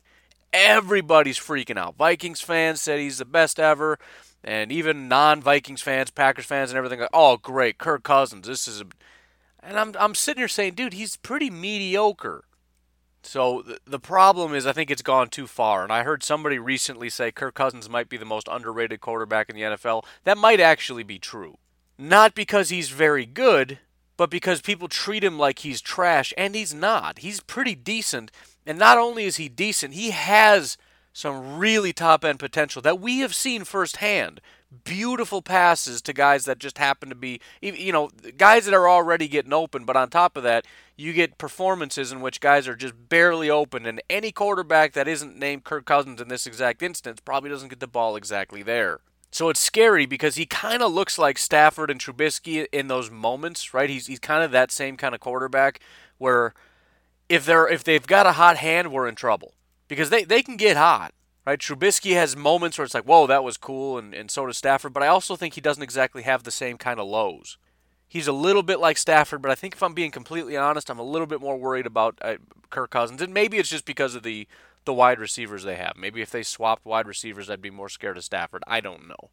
Everybody's 0.53 1.39
freaking 1.39 1.79
out. 1.79 1.97
Vikings 1.97 2.41
fans 2.41 2.81
said 2.81 3.01
he's 3.01 3.19
the 3.19 3.25
best 3.25 3.59
ever. 3.59 3.99
And 4.45 4.73
even 4.73 5.09
non 5.09 5.41
Vikings 5.41 5.83
fans, 5.83 6.11
Packers 6.11 6.45
fans, 6.45 6.71
and 6.71 6.79
everything, 6.79 7.07
oh, 7.13 7.37
great, 7.37 7.79
Kirk 7.79 8.03
Cousins. 8.03 8.47
This 8.47 8.67
is 8.67 8.81
a. 8.81 8.87
And 9.63 9.79
I'm, 9.79 9.95
I'm 9.99 10.15
sitting 10.15 10.41
here 10.41 10.49
saying, 10.49 10.75
dude, 10.75 10.95
he's 10.95 11.17
pretty 11.17 11.51
mediocre. 11.51 12.45
So 13.23 13.65
the 13.87 14.01
problem 14.01 14.55
is, 14.55 14.67
I 14.67 14.73
think 14.73 14.91
it's 14.91 15.03
gone 15.03 15.29
too 15.29 15.47
far. 15.47 15.85
And 15.85 15.93
I 15.93 16.03
heard 16.03 16.25
somebody 16.25 16.59
recently 16.59 17.09
say 17.09 17.31
Kirk 17.31 17.55
Cousins 17.55 17.89
might 17.89 18.09
be 18.09 18.17
the 18.17 18.25
most 18.25 18.49
underrated 18.51 19.01
quarterback 19.01 19.49
in 19.49 19.55
the 19.55 19.63
NFL. 19.63 20.05
That 20.25 20.39
might 20.39 20.59
actually 20.59 21.05
be 21.05 21.21
true. 21.21 21.59
Not 21.97 22.35
because 22.35 22.71
he's 22.71 22.89
very 22.89 23.25
good, 23.25 23.79
but 24.17 24.29
because 24.31 24.61
people 24.61 24.89
treat 24.89 25.23
him 25.23 25.39
like 25.39 25.61
he's 25.61 25.81
trash, 25.81 26.35
and 26.37 26.55
he's 26.55 26.75
not. 26.75 27.21
He's 27.21 27.41
pretty 27.41 27.77
decent. 27.77 28.33
And 28.67 28.79
not 28.79 28.99
only 28.99 29.25
is 29.25 29.37
he 29.37 29.49
decent, 29.49 29.95
he 29.95 30.11
has 30.11 30.77
some 31.13 31.59
really 31.59 31.93
top 31.93 32.25
end 32.25 32.39
potential 32.39 32.83
that 32.83 33.01
we 33.01 33.19
have 33.19 33.35
seen 33.35 33.65
firsthand. 33.65 34.41
Beautiful 34.85 35.43
passes 35.43 36.01
to 36.03 36.13
guys 36.13 36.45
that 36.47 36.59
just 36.59 36.79
happen 36.79 37.09
to 37.09 37.15
be, 37.15 37.41
you 37.61 37.93
know, 37.93 38.11
guys 38.37 38.65
that 38.65 38.75
are 38.75 38.89
already 38.89 39.29
getting 39.29 39.53
open. 39.53 39.85
But 39.85 39.97
on 39.97 40.09
top 40.09 40.37
of 40.37 40.43
that, 40.45 40.67
you 40.97 41.13
get 41.13 41.39
performances 41.39 42.11
in 42.11 42.21
which 42.21 42.41
guys 42.41 42.67
are 42.67 42.77
just 42.77 42.95
barely 43.09 43.51
open. 43.51 43.87
And 43.87 44.01
any 44.09 44.33
quarterback 44.33 44.93
that 44.95 45.09
isn't 45.09 45.39
named 45.39 45.65
Kirk 45.65 45.85
Cousins 45.85 46.21
in 46.21 46.29
this 46.29 46.47
exact 46.47 46.83
instance 46.83 47.21
probably 47.21 47.51
doesn't 47.51 47.69
get 47.69 47.81
the 47.81 47.87
ball 47.87 48.17
exactly 48.17 48.63
there. 48.63 49.01
So 49.31 49.49
it's 49.49 49.61
scary 49.61 50.05
because 50.05 50.35
he 50.35 50.45
kind 50.45 50.83
of 50.83 50.93
looks 50.93 51.19
like 51.19 51.39
Stafford 51.39 51.91
and 51.91 51.99
Trubisky 51.99 52.67
in 52.71 52.89
those 52.89 53.11
moments, 53.11 53.73
right? 53.73 53.89
He's, 53.89 54.07
he's 54.07 54.19
kind 54.19 54.45
of 54.45 54.51
that 54.51 54.71
same 54.71 54.99
kind 54.99 55.15
of 55.15 55.21
quarterback 55.21 55.81
where 56.19 56.53
if 57.31 57.47
they're 57.47 57.67
if 57.67 57.83
they've 57.83 58.07
got 58.07 58.27
a 58.27 58.33
hot 58.33 58.59
hand, 58.59 58.93
we're 58.93 59.09
in 59.09 59.15
trouble 59.15 59.55
because 59.89 60.11
they, 60.11 60.23
they 60.25 60.43
can 60.43 60.57
get 60.57 60.77
hot, 60.77 61.15
right? 61.47 61.59
Trubisky 61.59 62.15
has 62.15 62.37
moments 62.37 62.79
where 62.79 62.85
it's 62.85 62.95
like, 62.95 63.05
whoa, 63.05 63.27
that 63.27 63.45
was 63.45 63.57
cool, 63.57 63.99
and, 63.99 64.15
and 64.15 64.31
so 64.31 64.47
does 64.47 64.59
Stafford, 64.59 64.93
but 64.93 65.03
I 65.03 65.09
also 65.09 65.37
think 65.37 65.55
he 65.55 65.61
doesn't 65.61 65.83
exactly 65.83 66.23
have 66.23 66.43
the 66.43 66.51
same 66.51 66.79
kind 66.79 67.01
of 67.01 67.07
lows. 67.07 67.59
He's 68.09 68.29
a 68.29 68.33
little 68.33 68.63
bit 68.63 68.79
like 68.79 68.99
Stafford, 68.99 69.41
but 69.41 69.51
I 69.51 69.55
think 69.55 69.75
if 69.75 69.83
I'm 69.83 69.95
being 69.95 70.11
completely 70.11 70.57
honest, 70.57 70.91
I'm 70.91 70.99
a 70.99 71.03
little 71.05 71.27
bit 71.27 71.41
more 71.41 71.57
worried 71.57 71.87
about 71.87 72.19
uh, 72.21 72.37
Kirk 72.71 72.91
Cousins, 72.91 73.23
and 73.23 73.33
maybe 73.33 73.59
it's 73.59 73.71
just 73.71 73.87
because 73.87 74.15
of 74.15 74.23
the 74.23 74.47
the 74.85 74.93
wide 74.93 75.21
receivers 75.21 75.63
they 75.63 75.77
have. 75.77 75.95
Maybe 75.97 76.21
if 76.23 76.31
they 76.31 76.43
swapped 76.43 76.85
wide 76.85 77.07
receivers, 77.07 77.49
I'd 77.49 77.63
be 77.63 77.71
more 77.71 77.89
scared 77.89 78.17
of 78.17 78.25
Stafford. 78.25 78.65
I 78.67 78.81
don't 78.81 79.09
know. 79.09 79.31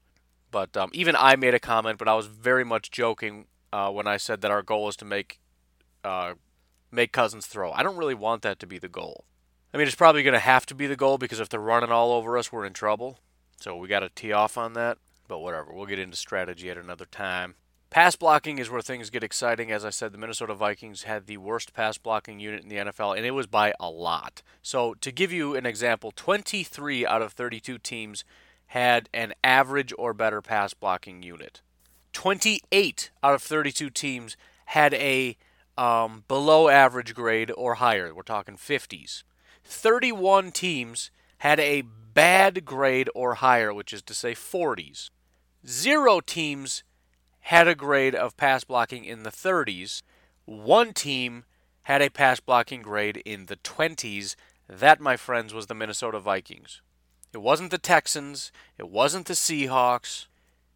But 0.51 0.77
um, 0.77 0.91
even 0.93 1.15
I 1.17 1.35
made 1.35 1.53
a 1.53 1.59
comment, 1.59 1.97
but 1.97 2.07
I 2.07 2.13
was 2.13 2.27
very 2.27 2.63
much 2.63 2.91
joking 2.91 3.45
uh, 3.73 3.89
when 3.89 4.07
I 4.07 4.17
said 4.17 4.41
that 4.41 4.51
our 4.51 4.61
goal 4.61 4.87
is 4.89 4.95
to 4.97 5.05
make 5.05 5.39
uh, 6.03 6.33
make 6.91 7.11
Cousins 7.11 7.45
throw. 7.45 7.71
I 7.71 7.83
don't 7.83 7.97
really 7.97 8.15
want 8.15 8.41
that 8.43 8.59
to 8.59 8.67
be 8.67 8.79
the 8.79 8.87
goal. 8.87 9.25
I 9.73 9.77
mean, 9.77 9.85
it's 9.85 9.95
probably 9.95 10.23
going 10.23 10.33
to 10.33 10.39
have 10.39 10.65
to 10.67 10.75
be 10.75 10.87
the 10.87 10.95
goal 10.95 11.17
because 11.17 11.39
if 11.39 11.49
they're 11.49 11.59
running 11.59 11.91
all 11.91 12.11
over 12.11 12.37
us, 12.37 12.51
we're 12.51 12.65
in 12.65 12.73
trouble. 12.73 13.19
So 13.59 13.75
we 13.75 13.87
got 13.87 13.99
to 13.99 14.09
tee 14.09 14.31
off 14.31 14.57
on 14.57 14.73
that. 14.73 14.97
But 15.27 15.39
whatever, 15.39 15.73
we'll 15.73 15.85
get 15.85 15.99
into 15.99 16.17
strategy 16.17 16.69
at 16.69 16.77
another 16.77 17.05
time. 17.05 17.55
Pass 17.91 18.15
blocking 18.15 18.59
is 18.59 18.69
where 18.69 18.81
things 18.81 19.09
get 19.09 19.23
exciting. 19.23 19.71
As 19.71 19.83
I 19.83 19.89
said, 19.89 20.11
the 20.11 20.17
Minnesota 20.17 20.53
Vikings 20.53 21.03
had 21.03 21.25
the 21.25 21.37
worst 21.37 21.73
pass 21.73 21.97
blocking 21.97 22.39
unit 22.39 22.63
in 22.63 22.69
the 22.69 22.77
NFL, 22.77 23.17
and 23.17 23.25
it 23.25 23.31
was 23.31 23.47
by 23.47 23.73
a 23.79 23.89
lot. 23.89 24.43
So, 24.61 24.93
to 24.95 25.11
give 25.11 25.31
you 25.31 25.55
an 25.55 25.65
example, 25.65 26.11
23 26.15 27.05
out 27.05 27.23
of 27.23 27.33
32 27.33 27.79
teams 27.79 28.23
had 28.67 29.09
an 29.11 29.33
average 29.43 29.91
or 29.97 30.13
better 30.13 30.41
pass 30.41 30.75
blocking 30.75 31.23
unit. 31.23 31.61
28 32.13 33.09
out 33.23 33.33
of 33.33 33.41
32 33.41 33.89
teams 33.89 34.37
had 34.65 34.93
a 34.93 35.35
um, 35.75 36.25
below 36.27 36.69
average 36.69 37.15
grade 37.15 37.51
or 37.57 37.75
higher. 37.75 38.13
We're 38.13 38.21
talking 38.21 38.55
50s. 38.55 39.23
31 39.69 40.51
teams 40.51 41.11
had 41.39 41.59
a 41.59 41.83
bad 42.13 42.65
grade 42.65 43.09
or 43.13 43.35
higher, 43.35 43.73
which 43.73 43.93
is 43.93 44.01
to 44.01 44.13
say 44.13 44.33
40s. 44.33 45.09
Zero 45.65 46.19
teams 46.19 46.83
had 47.41 47.67
a 47.67 47.75
grade 47.75 48.15
of 48.15 48.35
pass 48.35 48.63
blocking 48.63 49.05
in 49.05 49.23
the 49.23 49.29
30s. 49.29 50.01
One 50.45 50.93
team 50.93 51.45
had 51.83 52.01
a 52.01 52.09
pass 52.09 52.39
blocking 52.39 52.81
grade 52.81 53.17
in 53.25 53.45
the 53.45 53.57
20s. 53.57 54.35
That, 54.67 54.99
my 54.99 55.15
friends, 55.15 55.53
was 55.53 55.67
the 55.67 55.75
Minnesota 55.75 56.19
Vikings. 56.19 56.81
It 57.31 57.39
wasn't 57.39 57.71
the 57.71 57.77
Texans. 57.77 58.51
It 58.77 58.89
wasn't 58.89 59.27
the 59.27 59.33
Seahawks. 59.33 60.25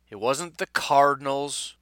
It 0.09 0.19
wasn't 0.19 0.59
the 0.59 0.67
Cardinals. 0.67 1.75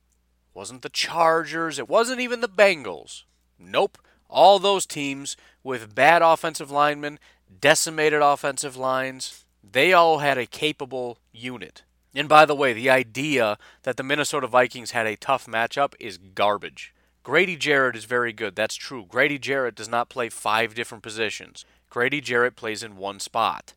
It 0.49 0.57
wasn't 0.57 0.81
the 0.81 0.89
Chargers. 0.89 1.77
It 1.77 1.89
wasn't 1.89 2.21
even 2.21 2.39
the 2.39 2.49
Bengals. 2.49 3.23
Nope. 3.59 3.97
All 4.31 4.57
those 4.57 4.85
teams 4.85 5.37
with 5.63 5.93
bad 5.93 6.21
offensive 6.21 6.71
linemen, 6.71 7.19
decimated 7.59 8.21
offensive 8.21 8.75
lines, 8.75 9.45
they 9.63 9.93
all 9.93 10.19
had 10.19 10.37
a 10.37 10.45
capable 10.45 11.19
unit. 11.31 11.83
And 12.15 12.27
by 12.27 12.45
the 12.45 12.55
way, 12.55 12.73
the 12.73 12.89
idea 12.89 13.57
that 13.83 13.97
the 13.97 14.03
Minnesota 14.03 14.47
Vikings 14.47 14.91
had 14.91 15.05
a 15.05 15.15
tough 15.15 15.45
matchup 15.45 15.93
is 15.99 16.17
garbage. 16.17 16.93
Grady 17.23 17.55
Jarrett 17.55 17.95
is 17.95 18.05
very 18.05 18.33
good. 18.33 18.55
That's 18.55 18.75
true. 18.75 19.05
Grady 19.07 19.37
Jarrett 19.37 19.75
does 19.75 19.87
not 19.87 20.09
play 20.09 20.27
five 20.29 20.73
different 20.73 21.03
positions. 21.03 21.65
Grady 21.89 22.19
Jarrett 22.19 22.55
plays 22.55 22.83
in 22.83 22.97
one 22.97 23.19
spot. 23.19 23.73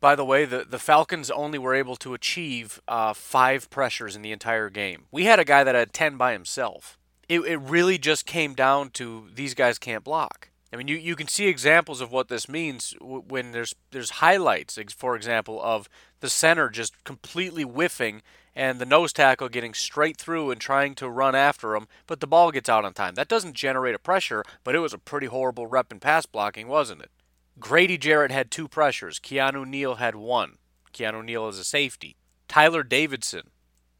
By 0.00 0.16
the 0.16 0.24
way, 0.24 0.44
the, 0.44 0.66
the 0.68 0.80
Falcons 0.80 1.30
only 1.30 1.58
were 1.58 1.74
able 1.74 1.96
to 1.96 2.12
achieve 2.12 2.80
uh, 2.88 3.14
five 3.14 3.70
pressures 3.70 4.16
in 4.16 4.22
the 4.22 4.32
entire 4.32 4.68
game. 4.68 5.04
We 5.12 5.24
had 5.24 5.38
a 5.38 5.44
guy 5.44 5.64
that 5.64 5.76
had 5.76 5.92
10 5.92 6.16
by 6.16 6.32
himself. 6.32 6.98
It, 7.32 7.40
it 7.40 7.56
really 7.56 7.96
just 7.96 8.26
came 8.26 8.54
down 8.54 8.90
to 8.90 9.28
these 9.34 9.54
guys 9.54 9.78
can't 9.78 10.04
block. 10.04 10.50
I 10.72 10.76
mean, 10.76 10.88
you, 10.88 10.96
you 10.96 11.16
can 11.16 11.28
see 11.28 11.46
examples 11.46 12.00
of 12.00 12.12
what 12.12 12.28
this 12.28 12.48
means 12.48 12.94
when 13.00 13.52
there's 13.52 13.74
there's 13.90 14.10
highlights, 14.10 14.78
for 14.96 15.16
example, 15.16 15.60
of 15.62 15.88
the 16.20 16.28
center 16.28 16.68
just 16.68 17.04
completely 17.04 17.62
whiffing 17.62 18.22
and 18.54 18.78
the 18.78 18.86
nose 18.86 19.12
tackle 19.12 19.48
getting 19.48 19.72
straight 19.72 20.18
through 20.18 20.50
and 20.50 20.60
trying 20.60 20.94
to 20.96 21.08
run 21.08 21.34
after 21.34 21.74
him, 21.74 21.88
but 22.06 22.20
the 22.20 22.26
ball 22.26 22.50
gets 22.50 22.68
out 22.68 22.84
on 22.84 22.92
time. 22.92 23.14
That 23.14 23.28
doesn't 23.28 23.54
generate 23.54 23.94
a 23.94 23.98
pressure, 23.98 24.44
but 24.62 24.74
it 24.74 24.80
was 24.80 24.92
a 24.92 24.98
pretty 24.98 25.26
horrible 25.26 25.66
rep 25.66 25.90
in 25.90 26.00
pass 26.00 26.26
blocking, 26.26 26.68
wasn't 26.68 27.02
it? 27.02 27.10
Grady 27.58 27.96
Jarrett 27.96 28.30
had 28.30 28.50
two 28.50 28.68
pressures. 28.68 29.18
Keanu 29.18 29.66
Neal 29.66 29.94
had 29.94 30.14
one. 30.14 30.58
Keanu 30.92 31.24
Neal 31.24 31.48
is 31.48 31.58
a 31.58 31.64
safety. 31.64 32.16
Tyeler 32.48 32.86
Davison 32.86 33.50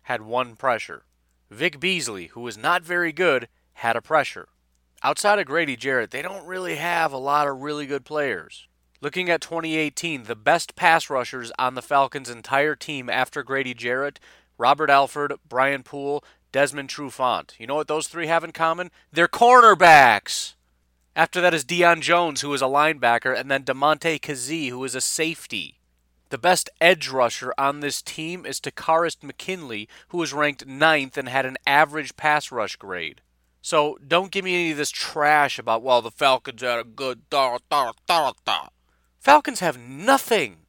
had 0.03 0.23
one 0.23 0.57
pressure. 0.57 1.05
Vic 1.53 1.79
Beasley, 1.79 2.29
who 2.29 2.41
was 2.41 2.57
not 2.57 2.83
very 2.83 3.13
good, 3.13 3.47
had 3.75 3.95
a 3.95 4.01
pressure. 4.01 4.49
Outside 5.03 5.39
of 5.39 5.47
Grady 5.47 5.77
Jarrett, 5.77 6.11
they 6.11 6.23
don't 6.23 6.47
really 6.47 6.77
have 6.77 7.13
a 7.13 7.19
lot 7.19 7.47
of 7.47 7.61
really 7.61 7.85
good 7.85 8.07
players. 8.07 8.69
Looking 9.03 9.29
at 9.29 9.43
2018, 9.43 10.25
the 10.25 10.35
best 10.35 10.75
pass 10.77 11.11
rushers 11.11 11.53
on 11.59 11.75
the 11.75 11.83
Falcons' 11.83 12.31
entire 12.31 12.75
team 12.75 13.11
after 13.11 13.43
Grady 13.43 13.75
Jarrett, 13.75 14.19
Robert 14.57 14.89
Alford, 14.89 15.35
Brian 15.47 15.83
Poole, 15.83 16.25
Desmond 16.53 16.89
Trufant. 16.89 17.59
You 17.59 17.67
know 17.67 17.75
what 17.75 17.89
those 17.89 18.09
three 18.09 18.29
have 18.29 18.45
in 18.45 18.53
common? 18.53 18.91
They're 19.13 19.29
cornerbacks. 19.29 20.55
After 21.15 21.43
that 21.43 21.53
is 21.53 21.67
Deion 21.67 22.01
Jones, 22.01 22.41
who 22.41 22.55
is 22.55 22.63
a 22.63 22.67
linebacker, 22.67 23.39
and 23.39 23.51
then 23.51 23.65
Damontae 23.65 24.21
Kazee, 24.21 24.71
who 24.71 24.83
is 24.85 24.95
a 24.95 25.03
safety. 25.03 25.81
The 26.33 26.39
best 26.39 26.71
edge 26.81 27.11
rusher 27.11 27.53
on 27.59 27.81
this 27.81 28.01
team 28.01 28.47
is 28.47 28.59
Takkarist 28.59 29.23
McKinley, 29.23 29.87
who 30.09 30.17
was 30.17 30.33
ranked 30.33 30.65
ninth 30.65 31.19
and 31.19 31.29
had 31.29 31.45
an 31.45 31.59
average 31.67 32.17
pass 32.17 32.51
rush 32.51 32.77
grade. 32.77 33.21
So 33.61 33.99
don't 34.09 34.31
give 34.31 34.43
me 34.43 34.55
any 34.55 34.71
of 34.71 34.79
this 34.79 34.91
trash 34.91 35.59
about, 35.59 35.83
well, 35.83 36.01
the 36.01 36.11
Falcons 36.11 36.63
had 36.63 36.79
a 36.79 36.85
good 36.85 37.29
da 37.29 37.59
da 37.69 37.93
da 38.07 38.33
da. 38.47 38.69
Falcons 39.21 39.61
have 39.61 39.79
nothing. 39.79 40.61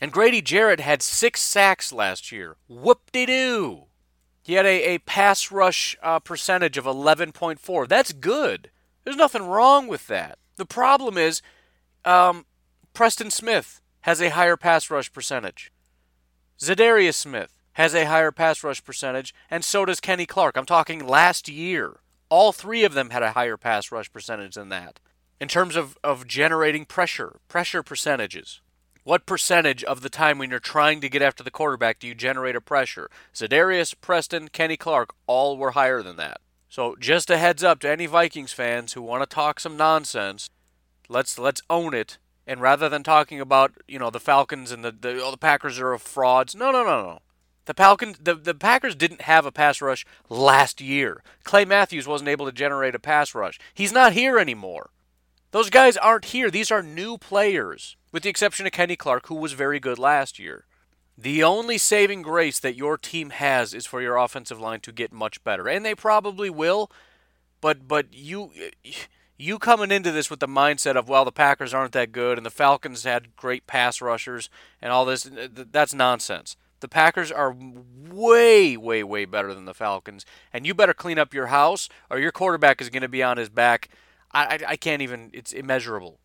And 0.00 0.12
Grady 0.12 0.40
Jarrett 0.40 0.78
had 0.78 1.02
six 1.02 1.40
sacks 1.40 1.92
last 1.92 2.30
year. 2.30 2.54
Whoop 2.68 3.10
de 3.10 3.26
doo. 3.26 3.86
He 4.44 4.52
had 4.52 4.66
a, 4.66 4.94
a 4.94 4.98
pass 4.98 5.50
rush 5.50 5.96
uh, 6.00 6.20
percentage 6.20 6.78
of 6.78 6.84
11.4. 6.84 7.88
That's 7.88 8.12
good. 8.12 8.70
There's 9.02 9.16
nothing 9.16 9.42
wrong 9.42 9.88
with 9.88 10.06
that. 10.06 10.38
The 10.54 10.64
problem 10.64 11.18
is 11.18 11.42
um, 12.04 12.46
Preston 12.94 13.32
Smith 13.32 13.80
has 14.02 14.20
a 14.20 14.30
higher 14.30 14.56
pass 14.56 14.90
rush 14.90 15.12
percentage. 15.12 15.72
Za'Darius 16.58 17.14
Smith 17.14 17.58
has 17.74 17.94
a 17.94 18.06
higher 18.06 18.32
pass 18.32 18.64
rush 18.64 18.82
percentage, 18.84 19.34
and 19.50 19.64
so 19.64 19.84
does 19.84 20.00
Kenny 20.00 20.26
Clark. 20.26 20.56
I'm 20.56 20.66
talking 20.66 21.06
last 21.06 21.48
year. 21.48 22.00
All 22.28 22.52
three 22.52 22.84
of 22.84 22.94
them 22.94 23.10
had 23.10 23.22
a 23.22 23.32
higher 23.32 23.56
pass 23.56 23.92
rush 23.92 24.12
percentage 24.12 24.56
than 24.56 24.68
that. 24.70 25.00
In 25.40 25.48
terms 25.48 25.76
of, 25.76 25.96
of 26.02 26.26
generating 26.26 26.84
pressure, 26.84 27.36
pressure 27.48 27.82
percentages. 27.82 28.60
What 29.04 29.24
percentage 29.24 29.84
of 29.84 30.02
the 30.02 30.10
time 30.10 30.38
when 30.38 30.50
you're 30.50 30.58
trying 30.58 31.00
to 31.00 31.08
get 31.08 31.22
after 31.22 31.42
the 31.42 31.50
quarterback 31.50 32.00
do 32.00 32.06
you 32.06 32.14
generate 32.14 32.56
a 32.56 32.60
pressure? 32.60 33.08
Za'Darius, 33.32 33.94
Preston, 34.00 34.48
Kenny 34.48 34.76
Clark, 34.76 35.14
all 35.26 35.56
were 35.56 35.70
higher 35.70 36.02
than 36.02 36.16
that. 36.16 36.40
So 36.68 36.96
just 36.96 37.30
a 37.30 37.38
heads 37.38 37.64
up 37.64 37.80
to 37.80 37.90
any 37.90 38.06
Vikings 38.06 38.52
fans 38.52 38.92
who 38.92 39.02
want 39.02 39.22
to 39.22 39.34
talk 39.34 39.60
some 39.60 39.76
nonsense, 39.76 40.50
let's 41.08 41.38
let's 41.38 41.62
own 41.70 41.94
it. 41.94 42.18
And 42.48 42.62
rather 42.62 42.88
than 42.88 43.02
talking 43.02 43.40
about 43.40 43.72
you 43.86 43.98
know 43.98 44.08
the 44.08 44.18
Falcons 44.18 44.72
and 44.72 44.82
the 44.82 44.90
the, 44.90 45.22
oh, 45.22 45.30
the 45.30 45.36
Packers 45.36 45.78
are 45.78 45.96
frauds, 45.98 46.54
no 46.54 46.72
no 46.72 46.82
no 46.82 47.02
no. 47.02 47.18
The 47.66 47.74
Falcons, 47.74 48.16
the, 48.18 48.34
the 48.34 48.54
Packers 48.54 48.94
didn't 48.94 49.20
have 49.20 49.44
a 49.44 49.52
pass 49.52 49.82
rush 49.82 50.06
last 50.30 50.80
year. 50.80 51.22
Clay 51.44 51.66
Matthews 51.66 52.06
wasn't 52.06 52.30
able 52.30 52.46
to 52.46 52.52
generate 52.52 52.94
a 52.94 52.98
pass 52.98 53.34
rush. 53.34 53.60
He's 53.74 53.92
not 53.92 54.14
here 54.14 54.38
anymore. 54.38 54.88
Those 55.50 55.68
guys 55.68 55.98
aren't 55.98 56.26
here. 56.26 56.50
These 56.50 56.70
are 56.70 56.82
new 56.82 57.18
players, 57.18 57.96
with 58.10 58.22
the 58.22 58.30
exception 58.30 58.64
of 58.64 58.72
Kenny 58.72 58.96
Clark, 58.96 59.26
who 59.26 59.34
was 59.34 59.52
very 59.52 59.80
good 59.80 59.98
last 59.98 60.38
year. 60.38 60.64
The 61.18 61.42
only 61.42 61.76
saving 61.76 62.22
grace 62.22 62.58
that 62.60 62.76
your 62.76 62.96
team 62.96 63.30
has 63.30 63.74
is 63.74 63.84
for 63.84 64.00
your 64.00 64.16
offensive 64.16 64.58
line 64.58 64.80
to 64.80 64.92
get 64.92 65.12
much 65.12 65.44
better, 65.44 65.68
and 65.68 65.84
they 65.84 65.94
probably 65.94 66.48
will. 66.48 66.90
But 67.60 67.86
but 67.86 68.14
you 68.14 68.52
you 69.38 69.58
coming 69.58 69.90
into 69.90 70.10
this 70.10 70.28
with 70.28 70.40
the 70.40 70.48
mindset 70.48 70.96
of 70.96 71.08
well 71.08 71.24
the 71.24 71.32
Packers 71.32 71.72
aren't 71.72 71.92
that 71.92 72.12
good 72.12 72.36
and 72.36 72.44
the 72.44 72.50
Falcons 72.50 73.04
had 73.04 73.36
great 73.36 73.66
pass 73.66 74.00
rushers 74.00 74.50
and 74.82 74.92
all 74.92 75.04
this 75.04 75.28
that's 75.32 75.94
nonsense. 75.94 76.56
The 76.80 76.88
Packers 76.88 77.32
are 77.32 77.56
way, 77.58 78.76
way, 78.76 79.02
way 79.02 79.24
better 79.24 79.52
than 79.52 79.64
the 79.64 79.74
Falcons, 79.74 80.24
and 80.52 80.64
you 80.64 80.74
better 80.74 80.94
clean 80.94 81.18
up 81.18 81.34
your 81.34 81.46
house, 81.46 81.88
or 82.08 82.20
your 82.20 82.30
quarterback 82.30 82.80
is 82.80 82.88
going 82.88 83.02
to 83.02 83.08
be 83.08 83.22
on 83.22 83.36
his 83.36 83.48
back. 83.48 83.88
I, 84.30 84.44
I, 84.44 84.58
I 84.68 84.76
can't 84.76 85.02
even. 85.02 85.30
It's 85.32 85.52
immeasurable. 85.52 86.20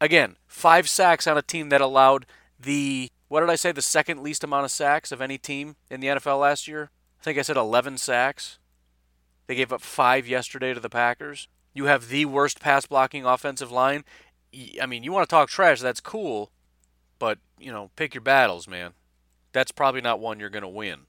Again, 0.00 0.36
five 0.48 0.88
sacks 0.88 1.28
on 1.28 1.38
a 1.38 1.42
team 1.42 1.68
that 1.68 1.80
allowed 1.80 2.26
the 2.58 3.10
what 3.28 3.40
did 3.40 3.50
I 3.50 3.54
say? 3.54 3.72
The 3.72 3.80
second 3.80 4.22
least 4.22 4.44
amount 4.44 4.64
of 4.64 4.70
sacks 4.70 5.10
of 5.10 5.22
any 5.22 5.38
team 5.38 5.76
in 5.90 6.00
the 6.00 6.08
NFL 6.08 6.40
last 6.40 6.68
year. 6.68 6.90
I 7.20 7.24
think 7.24 7.38
I 7.38 7.42
said 7.42 7.56
11 7.56 7.98
sacks. 7.98 8.58
They 9.46 9.54
gave 9.54 9.72
up 9.72 9.80
five 9.80 10.26
yesterday 10.26 10.74
to 10.74 10.80
the 10.80 10.90
Packers. 10.90 11.48
You 11.74 11.86
have 11.86 12.08
the 12.08 12.26
worst 12.26 12.60
pass 12.60 12.86
blocking 12.86 13.24
offensive 13.24 13.70
line. 13.70 14.04
I 14.80 14.86
mean, 14.86 15.02
you 15.02 15.12
want 15.12 15.28
to 15.28 15.32
talk 15.32 15.48
trash? 15.48 15.80
That's 15.80 16.00
cool, 16.00 16.50
but 17.18 17.38
you 17.58 17.72
know, 17.72 17.90
pick 17.96 18.14
your 18.14 18.22
battles, 18.22 18.68
man 18.68 18.92
that's 19.52 19.72
probably 19.72 20.00
not 20.00 20.20
one 20.20 20.40
you're 20.40 20.50
going 20.50 20.62
to 20.62 20.68
win. 20.68 21.00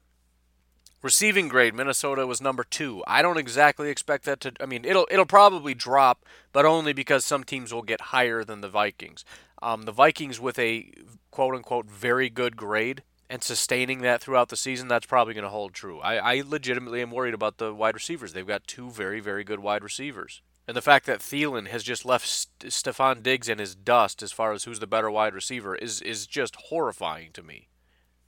Receiving 1.02 1.50
grade, 1.50 1.74
Minnesota 1.74 2.26
was 2.26 2.40
number 2.40 2.64
two. 2.64 3.04
I 3.06 3.22
don't 3.22 3.38
exactly 3.38 3.90
expect 3.90 4.24
that 4.24 4.40
to. 4.42 4.54
I 4.62 4.66
mean, 4.66 4.86
it'll 4.86 5.06
it'll 5.12 5.26
probably 5.26 5.74
drop, 5.74 6.24
but 6.54 6.66
only 6.66 6.94
because 6.94 7.26
some 7.26 7.44
teams 7.44 7.74
will 7.74 7.82
get 7.82 8.00
higher 8.00 8.46
than 8.46 8.62
the 8.62 8.70
Vikings. 8.70 9.26
Um, 9.62 9.84
the 9.84 9.92
Vikings 9.92 10.40
with 10.40 10.58
a 10.58 10.94
quote 11.30 11.56
unquote 11.56 11.88
very 11.88 12.30
good 12.30 12.56
grade 12.56 13.04
and 13.30 13.44
sustaining 13.44 14.00
that 14.02 14.22
throughout 14.22 14.48
the 14.48 14.56
season, 14.56 14.88
that's 14.88 15.06
probably 15.06 15.34
going 15.34 15.44
to 15.44 15.50
hold 15.50 15.74
true. 15.74 16.00
I, 16.00 16.36
I 16.36 16.44
legitimately 16.46 17.02
am 17.02 17.12
worried 17.12 17.34
about 17.34 17.58
the 17.58 17.74
wide 17.74 17.96
receivers. 17.96 18.32
They've 18.32 18.48
got 18.48 18.66
two 18.66 18.90
very 18.90 19.20
very 19.20 19.44
good 19.44 19.60
wide 19.60 19.84
receivers. 19.84 20.42
And 20.68 20.78
the 20.78 20.82
fact 20.82 21.06
that 21.08 21.20
Thielen 21.20 21.68
has 21.68 21.84
just 21.84 22.06
left 22.06 22.26
St- 22.26 23.24
Diggs 23.24 23.50
in 23.50 23.60
his 23.60 23.76
dust 23.76 24.24
as 24.24 24.32
far 24.32 24.54
as 24.54 24.64
who's 24.64 24.80
the 24.80 24.88
better 24.88 25.12
wide 25.12 25.34
receiver 25.34 25.76
is 25.76 26.02
is 26.02 26.26
just 26.26 26.56
horrifying 26.56 27.32
to 27.34 27.44
me. 27.44 27.68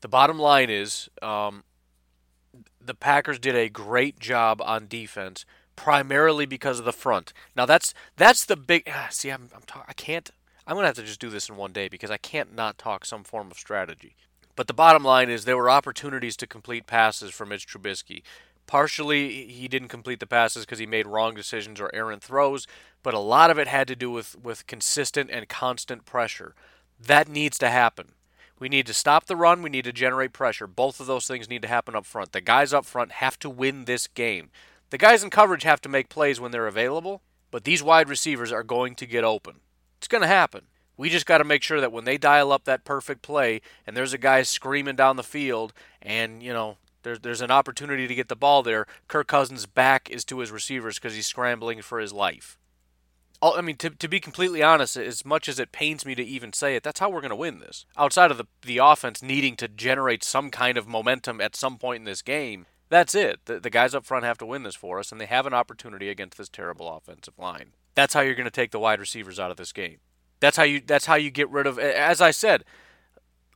The 0.02 0.10
bottom 0.10 0.38
line 0.38 0.70
is 0.70 1.10
um, 1.22 1.64
the 2.82 2.94
Packers 2.94 3.40
did 3.40 3.56
a 3.56 3.70
great 3.70 4.20
job 4.20 4.62
on 4.62 4.88
defense, 4.88 5.46
primarily 5.76 6.46
because 6.46 6.80
of 6.80 6.86
the 6.86 6.94
front. 6.94 7.32
Now 7.56 7.66
that's 7.66 7.94
that's 8.18 8.46
the 8.46 8.58
big. 8.58 8.90
See, 9.10 9.30
I'm, 9.30 9.50
I'm 9.56 9.62
talk, 9.62 9.86
I 9.88 9.94
can't. 9.94 10.30
I'm 10.68 10.76
gonna 10.76 10.88
have 10.88 10.96
to 10.98 11.04
just 11.04 11.22
do 11.22 11.30
this 11.30 11.48
in 11.48 11.56
one 11.56 11.72
day 11.72 11.88
because 11.88 12.12
I 12.12 12.18
can't 12.18 12.54
not 12.54 12.78
talk 12.78 13.06
some 13.06 13.24
form 13.24 13.50
of 13.50 13.58
strategy. 13.58 14.16
But 14.56 14.68
the 14.68 14.74
bottom 14.74 15.04
line 15.04 15.30
is 15.30 15.46
there 15.46 15.58
were 15.58 15.70
opportunities 15.70 16.38
to 16.38 16.48
complete 16.48 16.88
passes 16.88 17.32
for 17.32 17.46
Mitch 17.46 17.68
Trubisky. 17.68 18.24
Partially, 18.68 19.46
he 19.46 19.68
didn't 19.68 19.90
complete 19.90 20.20
the 20.20 20.26
passes 20.26 20.66
because 20.66 20.80
he 20.80 20.86
made 20.86 21.08
wrong 21.08 21.36
decisions 21.36 21.80
or 21.80 21.92
errant 21.94 22.24
throws, 22.24 22.68
but 23.04 23.14
a 23.14 23.20
lot 23.20 23.52
of 23.52 23.60
it 23.60 23.68
had 23.68 23.88
to 23.88 23.96
do 23.96 24.10
with, 24.10 24.36
with 24.42 24.66
consistent 24.68 25.30
and 25.30 25.48
constant 25.48 26.06
pressure. 26.06 26.56
That 27.00 27.28
needs 27.28 27.58
to 27.60 27.70
happen. 27.70 28.14
We 28.58 28.70
need 28.70 28.88
to 28.88 28.94
stop 28.94 29.26
the 29.26 29.36
run. 29.36 29.62
We 29.62 29.70
need 29.70 29.84
to 29.84 29.92
generate 29.92 30.34
pressure. 30.34 30.66
Both 30.66 31.00
of 31.00 31.08
those 31.08 31.28
things 31.28 31.50
need 31.50 31.62
to 31.62 31.68
happen 31.68 31.96
up 31.96 32.06
front. 32.06 32.32
The 32.32 32.42
guys 32.42 32.74
up 32.74 32.86
front 32.86 33.14
have 33.14 33.38
to 33.40 33.50
win 33.50 33.86
this 33.86 34.08
game. 34.08 34.50
The 34.90 34.98
guys 34.98 35.24
in 35.24 35.30
coverage 35.30 35.64
have 35.64 35.82
to 35.82 35.90
make 35.90 36.10
plays 36.10 36.40
when 36.40 36.52
they're 36.52 36.68
available, 36.68 37.22
but 37.52 37.66
these 37.66 37.84
wide 37.84 38.08
receivers 38.08 38.52
are 38.52 38.64
going 38.64 38.96
to 38.96 39.06
get 39.06 39.24
open. 39.24 39.60
It's 39.98 40.08
going 40.08 40.22
to 40.22 40.28
happen. 40.28 40.68
We 40.98 41.10
just 41.10 41.26
got 41.26 41.40
to 41.40 41.44
make 41.44 41.64
sure 41.64 41.82
that 41.82 41.92
when 41.92 42.06
they 42.06 42.18
dial 42.18 42.54
up 42.54 42.64
that 42.64 42.86
perfect 42.86 43.22
play 43.22 43.62
and 43.86 43.98
there's 43.98 44.14
a 44.14 44.18
guy 44.18 44.44
screaming 44.44 44.96
down 44.96 45.18
the 45.18 45.24
field 45.24 45.74
and, 46.02 46.42
you 46.42 46.54
know, 46.54 46.78
there's, 47.06 47.20
there's 47.20 47.42
an 47.42 47.52
opportunity 47.52 48.08
to 48.08 48.16
get 48.16 48.28
the 48.28 48.36
ball 48.36 48.62
there, 48.62 48.86
Kirk 49.08 49.28
Cousins' 49.28 49.66
back 49.66 50.10
is 50.10 50.26
to 50.26 50.40
his 50.40 50.52
receivers 50.52 50.96
because 50.96 51.16
he's 51.16 51.28
scrambling 51.28 51.82
for 51.82 52.00
his 52.00 52.12
life. 52.12 52.58
I 53.42 53.62
mean, 53.62 53.76
to, 53.78 53.92
to 53.92 54.08
be 54.08 54.20
completely 54.20 54.64
honest, 54.64 54.98
as 54.98 55.24
much 55.24 55.48
as 55.48 55.60
it 55.60 55.72
pains 55.72 56.06
me 56.06 56.16
to 56.16 56.24
even 56.24 56.52
say 56.52 56.76
it, 56.76 56.84
that's 56.84 57.00
how 57.00 57.10
we're 57.10 57.22
going 57.22 57.30
to 57.30 57.36
win 57.36 57.60
this. 57.60 57.86
Outside 57.96 58.32
of 58.32 58.38
the, 58.38 58.48
the 58.64 58.80
offense 58.80 59.22
needing 59.22 59.56
to 59.58 59.68
generate 59.68 60.24
some 60.24 60.50
kind 60.50 60.78
of 60.78 60.88
momentum 60.88 61.40
at 61.40 61.56
some 61.56 61.78
point 61.78 62.00
in 62.00 62.06
this 62.06 62.22
game, 62.22 62.66
that's 62.90 63.14
it. 63.14 63.40
The, 63.46 63.60
the 63.60 63.70
guys 63.70 63.94
up 63.94 64.06
front 64.06 64.26
have 64.26 64.38
to 64.40 64.46
win 64.46 64.64
this 64.64 64.76
for 64.76 65.00
us, 65.00 65.12
and 65.12 65.22
they 65.22 65.26
have 65.26 65.46
an 65.46 65.54
opportunity 65.54 66.10
against 66.10 66.38
this 66.38 66.50
terrible 66.50 66.90
offensive 66.90 67.38
line. 67.38 67.74
That's 67.94 68.14
how 68.14 68.22
you're 68.22 68.36
going 68.36 68.46
to 68.46 68.52
take 68.52 68.72
the 68.72 68.80
wide 68.80 69.00
receivers 69.00 69.40
out 69.40 69.52
of 69.52 69.58
this 69.58 69.72
game. 69.72 69.98
That's 70.40 70.58
how 70.58 70.64
you. 70.64 70.82
That's 70.86 71.06
how 71.06 71.16
you 71.16 71.32
get 71.32 71.50
rid 71.50 71.66
of. 71.66 71.80
As 71.80 72.22
I 72.22 72.32
said 72.32 72.66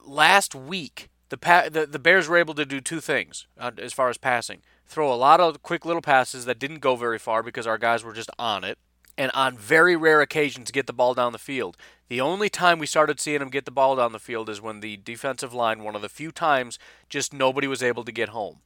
last 0.02 0.56
week, 0.56 1.10
the 1.30 1.38
the, 1.72 1.86
the 1.86 2.00
Bears 2.00 2.28
were 2.28 2.38
able 2.38 2.54
to 2.56 2.66
do 2.66 2.82
two 2.82 3.00
things 3.00 3.48
uh, 3.58 3.72
as 3.78 3.94
far 3.94 4.10
as 4.10 4.18
passing: 4.18 4.62
throw 4.86 5.12
a 5.12 5.16
lot 5.16 5.40
of 5.40 5.64
quick 5.64 5.86
little 5.86 6.02
passes 6.02 6.46
that 6.46 6.60
didn't 6.60 6.80
go 6.80 6.96
very 6.96 7.20
far 7.20 7.42
because 7.44 7.68
our 7.68 7.78
guys 7.78 8.04
were 8.04 8.14
just 8.14 8.32
on 8.38 8.64
it, 8.64 8.78
and 9.18 9.32
on 9.34 9.58
very 9.58 9.96
rare 9.96 10.22
occasions 10.22 10.72
get 10.72 10.88
the 10.88 10.94
ball 10.94 11.14
down 11.14 11.32
the 11.32 11.38
field. 11.38 11.78
The 12.08 12.22
only 12.22 12.50
time 12.50 12.80
we 12.80 12.88
started 12.88 13.20
seeing 13.20 13.40
them 13.40 13.50
get 13.50 13.66
the 13.66 13.72
ball 13.72 13.96
down 13.96 14.12
the 14.12 14.20
field 14.20 14.50
is 14.50 14.62
when 14.62 14.80
the 14.80 14.98
defensive 14.98 15.54
line, 15.54 15.84
one 15.84 15.96
of 15.96 16.02
the 16.02 16.10
few 16.10 16.32
times, 16.32 16.80
just 17.08 17.34
nobody 17.34 17.68
was 17.68 17.84
able 17.84 18.04
to 18.04 18.12
get 18.12 18.30
home. 18.30 18.62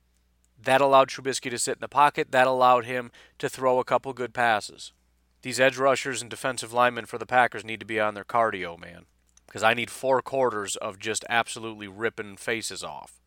That 0.62 0.80
allowed 0.80 1.10
Trubisky 1.10 1.50
to 1.50 1.60
sit 1.60 1.76
in 1.76 1.82
the 1.82 1.90
pocket. 1.90 2.32
That 2.32 2.48
allowed 2.48 2.86
him 2.86 3.12
to 3.40 3.50
throw 3.50 3.80
a 3.80 3.84
couple 3.84 4.14
good 4.14 4.34
passes. 4.34 4.94
These 5.42 5.60
edge 5.60 5.78
rushers 5.78 6.22
and 6.22 6.32
defensive 6.32 6.72
linemen 6.72 7.06
for 7.06 7.18
the 7.18 7.26
Packers 7.26 7.66
need 7.66 7.82
to 7.82 7.86
be 7.86 8.00
on 8.00 8.14
their 8.14 8.24
cardio, 8.24 8.80
man. 8.80 9.06
Because 9.54 9.62
I 9.62 9.76
need 9.76 9.92
four 9.92 10.20
quarters 10.24 10.76
of 10.78 10.98
just 10.98 11.24
absolutely 11.30 11.88
ripping 11.88 12.38
faces 12.38 12.84
off. 12.84 13.22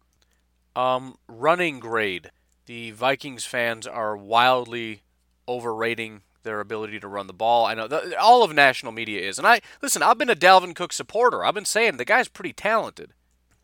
Um, 0.74 1.18
running 1.28 1.78
grade. 1.78 2.32
The 2.66 2.90
Vikings 2.90 3.44
fans 3.44 3.86
are 3.86 4.16
wildly 4.16 5.02
overrating 5.46 6.22
their 6.42 6.58
ability 6.58 6.98
to 6.98 7.06
run 7.06 7.28
the 7.28 7.32
ball. 7.32 7.64
I 7.64 7.74
know 7.74 7.88
all 8.20 8.42
of 8.42 8.52
national 8.52 8.90
media 8.90 9.20
is. 9.20 9.38
And 9.38 9.46
I 9.46 9.60
listen, 9.80 10.02
I've 10.02 10.18
been 10.18 10.28
a 10.28 10.34
Dalvin 10.34 10.74
Cook 10.74 10.92
supporter. 10.92 11.44
I've 11.44 11.54
been 11.54 11.64
saying 11.64 11.96
the 11.96 12.04
guy's 12.04 12.26
pretty 12.26 12.52
talented. 12.52 13.12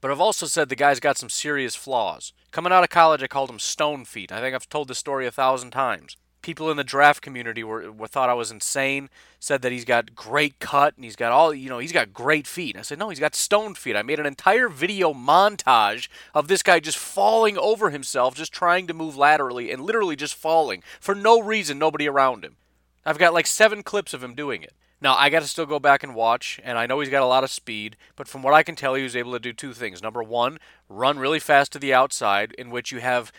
But 0.00 0.12
I've 0.12 0.20
also 0.20 0.46
said 0.46 0.68
the 0.68 0.76
guy's 0.76 1.00
got 1.00 1.18
some 1.18 1.30
serious 1.30 1.74
flaws. 1.74 2.32
Coming 2.52 2.72
out 2.72 2.84
of 2.84 2.90
college, 2.90 3.24
I 3.24 3.26
called 3.26 3.50
him 3.50 3.58
stone 3.58 4.04
feet. 4.04 4.30
I 4.30 4.38
think 4.38 4.54
I've 4.54 4.68
told 4.68 4.86
this 4.86 4.98
story 4.98 5.26
a 5.26 5.32
thousand 5.32 5.72
times 5.72 6.16
people 6.42 6.70
in 6.70 6.76
the 6.76 6.84
draft 6.84 7.22
community 7.22 7.64
were, 7.64 7.90
were 7.90 8.06
thought 8.06 8.28
I 8.28 8.34
was 8.34 8.50
insane. 8.50 9.08
Said 9.40 9.62
that 9.62 9.72
he's 9.72 9.84
got 9.84 10.14
great 10.14 10.58
cut 10.58 10.94
and 10.96 11.04
he's 11.04 11.16
got 11.16 11.32
all 11.32 11.54
you 11.54 11.68
know 11.68 11.78
he's 11.78 11.92
got 11.92 12.12
great 12.12 12.46
feet. 12.46 12.76
I 12.76 12.82
said 12.82 12.98
no, 12.98 13.08
he's 13.08 13.20
got 13.20 13.34
stone 13.34 13.74
feet. 13.74 13.96
I 13.96 14.02
made 14.02 14.20
an 14.20 14.26
entire 14.26 14.68
video 14.68 15.12
montage 15.14 16.08
of 16.34 16.48
this 16.48 16.62
guy 16.62 16.80
just 16.80 16.98
falling 16.98 17.56
over 17.56 17.90
himself, 17.90 18.34
just 18.34 18.52
trying 18.52 18.86
to 18.86 18.94
move 18.94 19.16
laterally 19.16 19.72
and 19.72 19.82
literally 19.82 20.16
just 20.16 20.34
falling 20.34 20.82
for 21.00 21.14
no 21.14 21.40
reason, 21.40 21.78
nobody 21.78 22.08
around 22.08 22.44
him. 22.44 22.56
I've 23.04 23.18
got 23.18 23.34
like 23.34 23.46
seven 23.46 23.82
clips 23.82 24.14
of 24.14 24.22
him 24.22 24.34
doing 24.34 24.62
it. 24.62 24.74
Now 25.00 25.16
I 25.16 25.30
got 25.30 25.42
to 25.42 25.48
still 25.48 25.66
go 25.66 25.80
back 25.80 26.04
and 26.04 26.14
watch, 26.14 26.60
and 26.62 26.78
I 26.78 26.86
know 26.86 27.00
he's 27.00 27.10
got 27.10 27.24
a 27.24 27.26
lot 27.26 27.42
of 27.42 27.50
speed, 27.50 27.96
but 28.14 28.28
from 28.28 28.42
what 28.42 28.54
I 28.54 28.62
can 28.62 28.76
tell, 28.76 28.94
he 28.94 29.02
was 29.02 29.16
able 29.16 29.32
to 29.32 29.40
do 29.40 29.52
two 29.52 29.72
things. 29.72 30.00
Number 30.00 30.22
one, 30.22 30.58
run 30.88 31.18
really 31.18 31.40
fast 31.40 31.72
to 31.72 31.80
the 31.80 31.92
outside, 31.92 32.52
in 32.52 32.70
which 32.70 32.92
you 32.92 33.00
have 33.00 33.32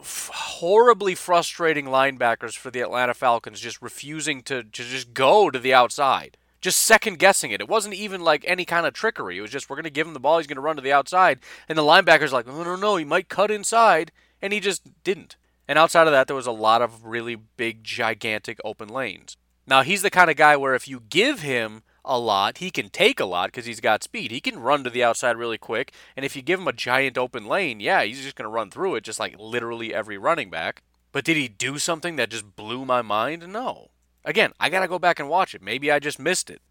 horribly 0.00 1.14
frustrating 1.14 1.86
linebackers 1.86 2.56
for 2.56 2.70
the 2.70 2.80
Atlanta 2.80 3.14
Falcons 3.14 3.60
just 3.60 3.80
refusing 3.80 4.42
to, 4.42 4.62
to 4.62 4.70
just 4.70 5.14
go 5.14 5.50
to 5.50 5.58
the 5.58 5.74
outside. 5.74 6.36
Just 6.60 6.78
second 6.78 7.18
guessing 7.18 7.50
it. 7.50 7.60
It 7.60 7.68
wasn't 7.68 7.94
even 7.94 8.20
like 8.22 8.44
any 8.46 8.64
kind 8.64 8.86
of 8.86 8.92
trickery. 8.92 9.38
It 9.38 9.42
was 9.42 9.50
just 9.50 9.70
we're 9.70 9.76
going 9.76 9.84
to 9.84 9.90
give 9.90 10.06
him 10.06 10.14
the 10.14 10.20
ball. 10.20 10.38
He's 10.38 10.46
going 10.46 10.56
to 10.56 10.62
run 10.62 10.76
to 10.76 10.82
the 10.82 10.92
outside, 10.92 11.38
and 11.68 11.78
the 11.78 11.82
linebacker's 11.82 12.32
like, 12.32 12.46
no, 12.46 12.62
no, 12.62 12.76
no, 12.76 12.96
he 12.96 13.04
might 13.04 13.28
cut 13.28 13.50
inside, 13.50 14.10
and 14.42 14.52
he 14.52 14.60
just 14.60 14.82
didn't. 15.04 15.36
And 15.68 15.78
outside 15.78 16.06
of 16.06 16.12
that, 16.12 16.26
there 16.26 16.36
was 16.36 16.46
a 16.46 16.52
lot 16.52 16.82
of 16.82 17.04
really 17.04 17.36
big, 17.36 17.84
gigantic 17.84 18.58
open 18.64 18.88
lanes. 18.88 19.36
Now 19.66 19.82
he's 19.82 20.02
the 20.02 20.10
kind 20.10 20.30
of 20.30 20.36
guy 20.36 20.56
where 20.56 20.74
if 20.74 20.86
you 20.86 21.02
give 21.08 21.40
him 21.40 21.82
a 22.06 22.18
lot. 22.18 22.58
He 22.58 22.70
can 22.70 22.88
take 22.88 23.20
a 23.20 23.26
lot 23.26 23.48
because 23.48 23.66
he's 23.66 23.80
got 23.80 24.02
speed. 24.02 24.30
He 24.30 24.40
can 24.40 24.60
run 24.60 24.84
to 24.84 24.90
the 24.90 25.04
outside 25.04 25.36
really 25.36 25.58
quick. 25.58 25.92
And 26.16 26.24
if 26.24 26.36
you 26.36 26.42
give 26.42 26.60
him 26.60 26.68
a 26.68 26.72
giant 26.72 27.18
open 27.18 27.46
lane, 27.46 27.80
yeah, 27.80 28.02
he's 28.04 28.22
just 28.22 28.36
going 28.36 28.44
to 28.44 28.54
run 28.54 28.70
through 28.70 28.94
it 28.94 29.04
just 29.04 29.20
like 29.20 29.36
literally 29.38 29.92
every 29.92 30.16
running 30.16 30.48
back. 30.48 30.82
But 31.12 31.24
did 31.24 31.36
he 31.36 31.48
do 31.48 31.78
something 31.78 32.16
that 32.16 32.30
just 32.30 32.56
blew 32.56 32.84
my 32.84 33.02
mind? 33.02 33.46
No. 33.52 33.90
Again, 34.24 34.52
I 34.60 34.70
got 34.70 34.80
to 34.80 34.88
go 34.88 34.98
back 34.98 35.18
and 35.18 35.28
watch 35.28 35.54
it. 35.54 35.62
Maybe 35.62 35.90
I 35.90 35.98
just 35.98 36.18
missed 36.18 36.50
it. 36.50 36.62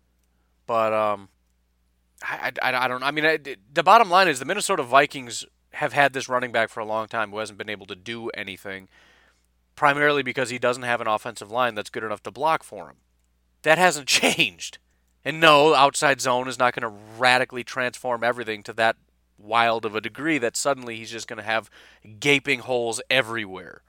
But 0.66 0.94
um, 0.94 1.30
I, 2.24 2.52
I, 2.62 2.86
I 2.86 2.88
don't 2.88 3.04
I 3.04 3.12
mean, 3.12 3.26
I, 3.26 3.38
the 3.72 3.84
bottom 3.84 4.10
line 4.10 4.28
is 4.28 4.40
the 4.40 4.46
Minnesota 4.46 4.84
Vikings 4.84 5.46
have 5.74 5.94
had 5.94 6.14
this 6.14 6.30
running 6.30 6.52
back 6.52 6.70
for 6.70 6.80
a 6.80 6.86
long 6.86 7.08
time 7.08 7.32
who 7.32 7.40
hasn't 7.40 7.58
been 7.58 7.70
able 7.70 7.86
to 7.88 7.96
do 7.96 8.30
anything, 8.30 8.88
primarily 9.76 10.24
because 10.24 10.50
he 10.50 10.58
doesn't 10.58 10.84
have 10.84 11.02
an 11.02 11.08
offensive 11.08 11.52
line 11.52 11.76
that's 11.76 11.90
good 11.90 12.04
enough 12.04 12.24
to 12.24 12.32
block 12.32 12.64
for 12.64 12.88
him. 12.88 12.96
That 13.64 13.78
hasn't 13.78 14.08
changed. 14.22 14.80
And 15.26 15.40
no, 15.40 15.74
outside 15.74 16.22
zone 16.22 16.48
is 16.48 16.60
not 16.60 16.76
going 16.76 16.90
to 16.90 17.00
radically 17.18 17.64
transform 17.64 18.24
everything 18.24 18.62
to 18.64 18.74
that 18.74 18.96
wild 19.38 19.84
of 19.84 19.96
a 19.96 20.02
degree 20.02 20.38
that 20.38 20.56
suddenly 20.56 20.98
he's 20.98 21.12
just 21.12 21.28
going 21.28 21.38
to 21.38 21.44
have 21.44 21.70
gaping 22.20 22.60
holes 22.60 23.02
everywhere. 23.10 23.82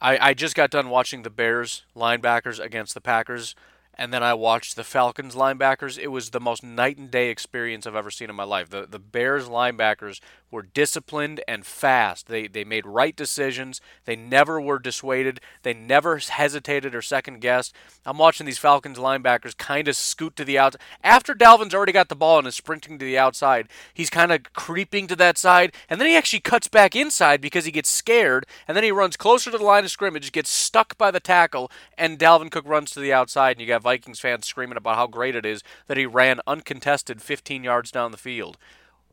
I, 0.00 0.30
I 0.30 0.34
just 0.34 0.54
got 0.54 0.70
done 0.70 0.88
watching 0.88 1.22
the 1.22 1.30
Bears 1.30 1.84
linebackers 1.96 2.60
against 2.60 2.94
the 2.94 3.00
Packers 3.00 3.54
and 3.96 4.12
then 4.12 4.22
I 4.22 4.34
watched 4.34 4.76
the 4.76 4.84
Falcons 4.84 5.34
linebackers. 5.34 5.98
It 5.98 6.08
was 6.08 6.30
the 6.30 6.40
most 6.40 6.62
night 6.62 6.96
and 6.96 7.10
day 7.10 7.30
experience 7.30 7.86
I've 7.86 7.94
ever 7.94 8.10
seen 8.10 8.30
in 8.30 8.36
my 8.36 8.44
life. 8.44 8.70
The 8.70 8.86
the 8.86 8.98
Bears 8.98 9.48
linebackers 9.48 10.20
were 10.54 10.62
disciplined 10.62 11.42
and 11.46 11.66
fast. 11.66 12.28
They 12.28 12.46
they 12.46 12.64
made 12.64 12.86
right 12.86 13.14
decisions. 13.14 13.80
They 14.06 14.16
never 14.16 14.60
were 14.60 14.78
dissuaded. 14.78 15.40
They 15.62 15.74
never 15.74 16.16
hesitated 16.16 16.94
or 16.94 17.02
second 17.02 17.40
guessed. 17.40 17.74
I'm 18.06 18.18
watching 18.18 18.46
these 18.46 18.58
Falcons 18.58 18.96
linebackers 18.96 19.56
kind 19.56 19.88
of 19.88 19.96
scoot 19.96 20.36
to 20.36 20.44
the 20.44 20.58
outside. 20.58 20.80
After 21.02 21.34
Dalvin's 21.34 21.74
already 21.74 21.92
got 21.92 22.08
the 22.08 22.16
ball 22.16 22.38
and 22.38 22.46
is 22.46 22.54
sprinting 22.54 22.98
to 22.98 23.04
the 23.04 23.18
outside, 23.18 23.68
he's 23.92 24.10
kind 24.10 24.32
of 24.32 24.52
creeping 24.52 25.06
to 25.08 25.16
that 25.16 25.36
side, 25.36 25.74
and 25.90 26.00
then 26.00 26.08
he 26.08 26.16
actually 26.16 26.40
cuts 26.40 26.68
back 26.68 26.94
inside 26.94 27.40
because 27.40 27.64
he 27.64 27.72
gets 27.72 27.90
scared, 27.90 28.46
and 28.68 28.76
then 28.76 28.84
he 28.84 28.92
runs 28.92 29.16
closer 29.16 29.50
to 29.50 29.58
the 29.58 29.64
line 29.64 29.84
of 29.84 29.90
scrimmage, 29.90 30.32
gets 30.32 30.50
stuck 30.50 30.96
by 30.96 31.10
the 31.10 31.20
tackle, 31.20 31.70
and 31.98 32.18
Dalvin 32.18 32.50
Cook 32.50 32.66
runs 32.68 32.92
to 32.92 33.00
the 33.00 33.12
outside, 33.12 33.52
and 33.56 33.60
you 33.60 33.66
got 33.66 33.82
Vikings 33.82 34.20
fans 34.20 34.46
screaming 34.46 34.76
about 34.76 34.96
how 34.96 35.08
great 35.08 35.34
it 35.34 35.44
is 35.44 35.62
that 35.88 35.96
he 35.96 36.06
ran 36.06 36.40
uncontested 36.46 37.20
15 37.20 37.64
yards 37.64 37.90
down 37.90 38.12
the 38.12 38.16
field. 38.16 38.56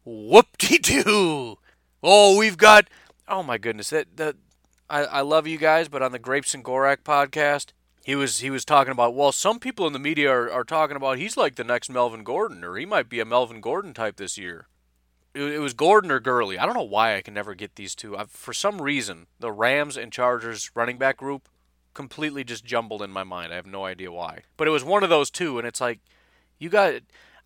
Whoop 0.04 0.58
de 0.58 0.78
doo! 0.78 1.58
Oh, 2.04 2.38
we've 2.38 2.58
got. 2.58 2.90
Oh 3.28 3.44
my 3.44 3.58
goodness, 3.58 3.92
that 3.92 4.18
that 4.18 4.36
I, 4.90 5.04
I 5.04 5.22
love 5.22 5.48
you 5.48 5.58
guys, 5.58 5.88
but 5.88 6.02
on 6.02 6.12
the 6.12 6.20
Grapes 6.20 6.54
and 6.54 6.66
Gorak 6.66 7.04
podcast, 7.04 7.68
he 8.04 8.16
was 8.16 8.40
he 8.40 8.50
was 8.50 8.66
talking 8.66 8.92
about. 8.92 9.16
Well, 9.16 9.32
some 9.32 9.60
people 9.60 9.88
in 9.88 9.94
the 9.94 10.00
media 10.00 10.30
are, 10.32 10.52
are 10.52 10.64
talking 10.64 10.98
about 10.98 11.18
he's 11.18 11.38
like 11.38 11.56
the 11.56 11.64
next 11.64 11.90
Melvin 11.90 12.24
Gordon, 12.24 12.64
or 12.64 12.76
he 12.76 12.86
might 12.86 13.10
be 13.10 13.20
a 13.20 13.26
Melvin 13.26 13.62
Gordon 13.62 13.94
type 13.94 14.18
this 14.18 14.38
year. 14.38 14.68
It, 15.34 15.62
was 15.62 15.74
Gordon 15.74 16.12
or 16.12 16.20
Gurley. 16.20 16.60
I 16.60 16.66
don't 16.66 16.76
know 16.76 16.84
why 16.84 17.16
I 17.16 17.22
can 17.22 17.34
never 17.34 17.56
get 17.56 17.76
these 17.76 17.96
two. 17.96 18.18
I've, 18.18 18.32
for 18.32 18.54
some 18.54 18.82
reason, 18.82 19.28
the 19.40 19.50
Rams 19.50 19.96
and 19.96 20.12
Chargers 20.12 20.72
running 20.76 20.98
back 20.98 21.16
group 21.16 21.48
completely 21.94 22.44
just 22.44 22.66
jumbled 22.66 23.02
in 23.02 23.12
my 23.12 23.24
mind. 23.24 23.54
I 23.54 23.56
have 23.56 23.66
no 23.66 23.86
idea 23.86 24.12
why. 24.12 24.42
But 24.58 24.68
it 24.68 24.72
was 24.72 24.84
one 24.84 25.04
of 25.04 25.10
those 25.10 25.32
two, 25.32 25.58
and 25.58 25.66
it's 25.66 25.80
like, 25.80 26.00
you 26.60 26.68
got. 26.68 26.96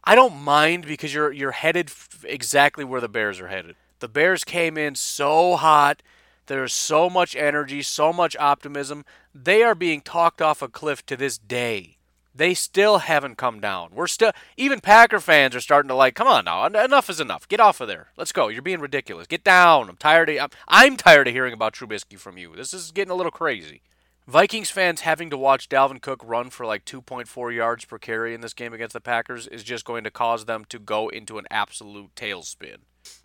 I 0.06 0.14
don't 0.14 0.36
mind 0.42 0.86
because 0.86 1.14
you're 1.14 1.32
you're 1.32 1.52
headed 1.52 1.92
exactly 2.24 2.84
where 2.84 3.02
the 3.02 3.10
Bears 3.10 3.40
are 3.40 3.48
headed. 3.48 3.76
The 4.00 4.08
Bears 4.08 4.44
came 4.44 4.78
in 4.78 4.96
so 4.96 5.56
hot. 5.56 6.04
There's 6.48 6.74
so 6.74 7.10
much 7.10 7.36
energy, 7.36 7.82
so 7.82 8.14
much 8.14 8.36
optimism. 8.38 9.04
They 9.34 9.64
are 9.64 9.74
being 9.74 10.02
talked 10.02 10.42
off 10.42 10.62
a 10.62 10.68
cliff 10.68 11.04
to 11.08 11.18
this 11.18 11.40
day. 11.40 11.98
They 12.36 12.54
still 12.54 13.00
haven't 13.00 13.38
come 13.38 13.60
down. 13.60 13.92
We're 13.94 14.08
still 14.08 14.34
even 14.58 14.80
Packer 14.80 15.20
fans 15.20 15.56
are 15.56 15.62
starting 15.62 15.88
to 15.88 15.96
like, 15.96 16.16
come 16.16 16.28
on 16.28 16.46
now, 16.46 16.66
enough 16.66 17.10
is 17.10 17.20
enough. 17.20 17.48
Get 17.48 17.60
off 17.60 17.82
of 17.82 17.88
there. 17.88 18.10
Let's 18.18 18.34
go. 18.34 18.50
You're 18.50 18.62
being 18.62 18.82
ridiculous. 18.82 19.26
Get 19.26 19.44
down. 19.44 19.90
I'm 19.90 19.96
tired 19.96 20.30
of 20.30 20.38
I'm, 20.38 20.50
I'm 20.68 20.98
tired 20.98 21.28
of 21.28 21.34
hearing 21.34 21.54
about 21.54 21.74
Trubisky 21.74 22.20
from 22.20 22.38
you. 22.38 22.56
This 22.56 22.74
is 22.74 22.92
getting 22.92 23.12
a 23.12 23.16
little 23.16 23.32
crazy. 23.32 23.82
Vikings 24.28 24.72
fans 24.72 25.02
having 25.02 25.30
to 25.30 25.38
watch 25.38 25.70
Dalvin 25.70 26.02
Cook 26.02 26.22
run 26.26 26.50
for 26.50 26.66
like 26.66 26.84
2.4 26.84 27.56
yards 27.56 27.86
per 27.86 28.00
carry 28.00 28.34
in 28.34 28.42
this 28.42 28.56
game 28.56 28.74
against 28.74 28.94
the 28.94 29.02
Packers 29.02 29.46
is 29.46 29.64
just 29.64 29.86
going 29.86 30.04
to 30.04 30.10
cause 30.10 30.46
them 30.46 30.66
to 30.70 30.80
go 30.80 31.10
into 31.10 31.38
an 31.38 31.46
absolute 31.52 32.16
tailspin. 32.16 32.78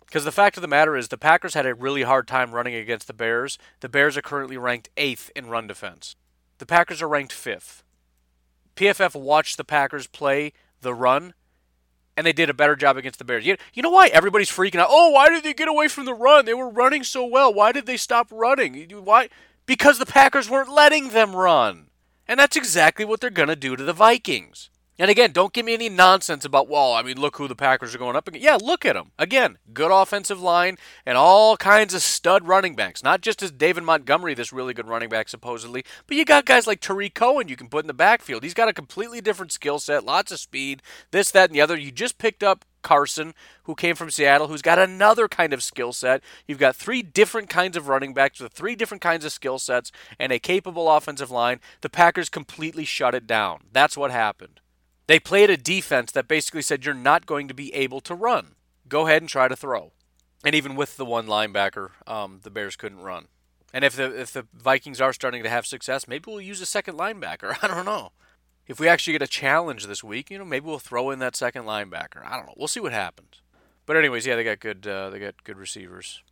Because 0.05 0.25
the 0.25 0.31
fact 0.31 0.57
of 0.57 0.61
the 0.61 0.67
matter 0.67 0.95
is, 0.95 1.07
the 1.07 1.17
Packers 1.17 1.55
had 1.55 1.65
a 1.65 1.73
really 1.73 2.03
hard 2.03 2.27
time 2.27 2.53
running 2.53 2.75
against 2.75 3.07
the 3.07 3.13
Bears. 3.13 3.57
The 3.79 3.89
Bears 3.89 4.15
are 4.15 4.21
currently 4.21 4.57
ranked 4.57 4.89
eighth 4.95 5.31
in 5.35 5.47
run 5.47 5.65
defense. 5.65 6.15
The 6.59 6.67
Packers 6.67 7.01
are 7.01 7.07
ranked 7.07 7.33
fifth. 7.33 7.83
PFF 8.75 9.19
watched 9.19 9.57
the 9.57 9.63
Packers 9.63 10.05
play 10.05 10.53
the 10.81 10.93
run, 10.93 11.33
and 12.15 12.27
they 12.27 12.33
did 12.33 12.49
a 12.49 12.53
better 12.53 12.75
job 12.75 12.97
against 12.97 13.17
the 13.17 13.25
Bears. 13.25 13.45
You, 13.45 13.57
you 13.73 13.81
know 13.81 13.89
why 13.89 14.07
everybody's 14.07 14.51
freaking 14.51 14.79
out? 14.79 14.89
Oh, 14.91 15.09
why 15.09 15.29
did 15.29 15.43
they 15.43 15.55
get 15.55 15.67
away 15.67 15.87
from 15.87 16.05
the 16.05 16.13
run? 16.13 16.45
They 16.45 16.53
were 16.53 16.69
running 16.69 17.03
so 17.03 17.25
well. 17.25 17.51
Why 17.51 17.71
did 17.71 17.87
they 17.87 17.97
stop 17.97 18.27
running? 18.31 18.87
Why? 19.03 19.29
Because 19.71 19.99
the 19.99 20.05
Packers 20.05 20.49
weren't 20.49 20.69
letting 20.69 21.11
them 21.11 21.33
run. 21.33 21.91
And 22.27 22.37
that's 22.37 22.57
exactly 22.57 23.05
what 23.05 23.21
they're 23.21 23.29
going 23.29 23.47
to 23.47 23.55
do 23.55 23.77
to 23.77 23.83
the 23.85 23.93
Vikings. 23.93 24.69
And 24.99 25.09
again, 25.09 25.31
don't 25.31 25.53
give 25.53 25.65
me 25.65 25.73
any 25.73 25.87
nonsense 25.87 26.43
about, 26.43 26.67
well, 26.67 26.91
I 26.91 27.01
mean, 27.03 27.17
look 27.17 27.37
who 27.37 27.47
the 27.47 27.55
Packers 27.55 27.95
are 27.95 27.97
going 27.97 28.17
up 28.17 28.27
against. 28.27 28.43
Yeah, 28.43 28.57
look 28.61 28.85
at 28.85 28.95
them. 28.95 29.13
Again, 29.17 29.59
good 29.71 29.89
offensive 29.89 30.41
line 30.41 30.75
and 31.05 31.17
all 31.17 31.55
kinds 31.55 31.93
of 31.93 32.01
stud 32.01 32.49
running 32.49 32.75
backs. 32.75 33.01
Not 33.01 33.21
just 33.21 33.41
as 33.41 33.49
David 33.49 33.83
Montgomery, 33.83 34.33
this 34.33 34.51
really 34.51 34.73
good 34.73 34.89
running 34.89 35.07
back, 35.07 35.29
supposedly, 35.29 35.85
but 36.05 36.17
you 36.17 36.25
got 36.25 36.45
guys 36.45 36.67
like 36.67 36.81
Tarik 36.81 37.15
Cohen 37.15 37.47
you 37.47 37.55
can 37.55 37.69
put 37.69 37.85
in 37.85 37.87
the 37.87 37.93
backfield. 37.93 38.43
He's 38.43 38.53
got 38.53 38.67
a 38.67 38.73
completely 38.73 39.21
different 39.21 39.53
skill 39.53 39.79
set, 39.79 40.03
lots 40.03 40.33
of 40.33 40.39
speed, 40.41 40.81
this, 41.11 41.31
that, 41.31 41.49
and 41.49 41.55
the 41.55 41.61
other. 41.61 41.77
You 41.77 41.93
just 41.93 42.17
picked 42.17 42.43
up 42.43 42.65
Carson, 42.81 43.33
who 43.63 43.75
came 43.75 43.95
from 43.95 44.11
Seattle, 44.11 44.47
who's 44.47 44.61
got 44.61 44.79
another 44.79 45.27
kind 45.27 45.53
of 45.53 45.63
skill 45.63 45.93
set. 45.93 46.21
You've 46.47 46.59
got 46.59 46.75
three 46.75 47.01
different 47.01 47.49
kinds 47.49 47.77
of 47.77 47.87
running 47.87 48.13
backs 48.13 48.39
with 48.39 48.53
three 48.53 48.75
different 48.75 49.01
kinds 49.01 49.25
of 49.25 49.31
skill 49.31 49.59
sets 49.59 49.91
and 50.19 50.31
a 50.31 50.39
capable 50.39 50.89
offensive 50.89 51.31
line. 51.31 51.59
The 51.81 51.89
Packers 51.89 52.29
completely 52.29 52.85
shut 52.85 53.15
it 53.15 53.27
down. 53.27 53.65
That's 53.71 53.97
what 53.97 54.11
happened. 54.11 54.59
They 55.07 55.19
played 55.19 55.49
a 55.49 55.57
defense 55.57 56.11
that 56.13 56.27
basically 56.27 56.61
said 56.61 56.85
you're 56.85 56.93
not 56.93 57.25
going 57.25 57.47
to 57.47 57.53
be 57.53 57.73
able 57.73 58.01
to 58.01 58.15
run. 58.15 58.55
Go 58.87 59.07
ahead 59.07 59.21
and 59.21 59.29
try 59.29 59.47
to 59.47 59.55
throw. 59.55 59.91
And 60.43 60.55
even 60.55 60.75
with 60.75 60.97
the 60.97 61.05
one 61.05 61.27
linebacker, 61.27 61.89
um, 62.07 62.39
the 62.43 62.49
Bears 62.49 62.75
couldn't 62.75 63.01
run. 63.01 63.27
And 63.73 63.85
if 63.85 63.95
the 63.95 64.19
if 64.19 64.33
the 64.33 64.47
Vikings 64.53 64.99
are 64.99 65.13
starting 65.13 65.43
to 65.43 65.49
have 65.49 65.65
success, 65.65 66.07
maybe 66.07 66.25
we'll 66.27 66.41
use 66.41 66.61
a 66.61 66.65
second 66.65 66.97
linebacker. 66.97 67.57
I 67.61 67.67
don't 67.67 67.85
know. 67.85 68.11
If 68.67 68.79
we 68.79 68.87
actually 68.87 69.13
get 69.13 69.21
a 69.21 69.27
challenge 69.27 69.87
this 69.87 70.03
week, 70.03 70.29
you 70.29 70.37
know, 70.37 70.45
maybe 70.45 70.65
we'll 70.65 70.79
throw 70.79 71.09
in 71.09 71.19
that 71.19 71.35
second 71.35 71.63
linebacker. 71.65 72.25
I 72.25 72.37
don't 72.37 72.45
know. 72.45 72.53
We'll 72.57 72.67
see 72.67 72.79
what 72.79 72.93
happens. 72.93 73.41
But 73.85 73.97
anyways, 73.97 74.25
yeah, 74.25 74.35
they 74.35 74.43
got 74.43 74.59
good 74.59 74.87
uh, 74.87 75.09
they 75.09 75.19
got 75.19 75.43
good 75.43 75.57
receivers. 75.57 76.23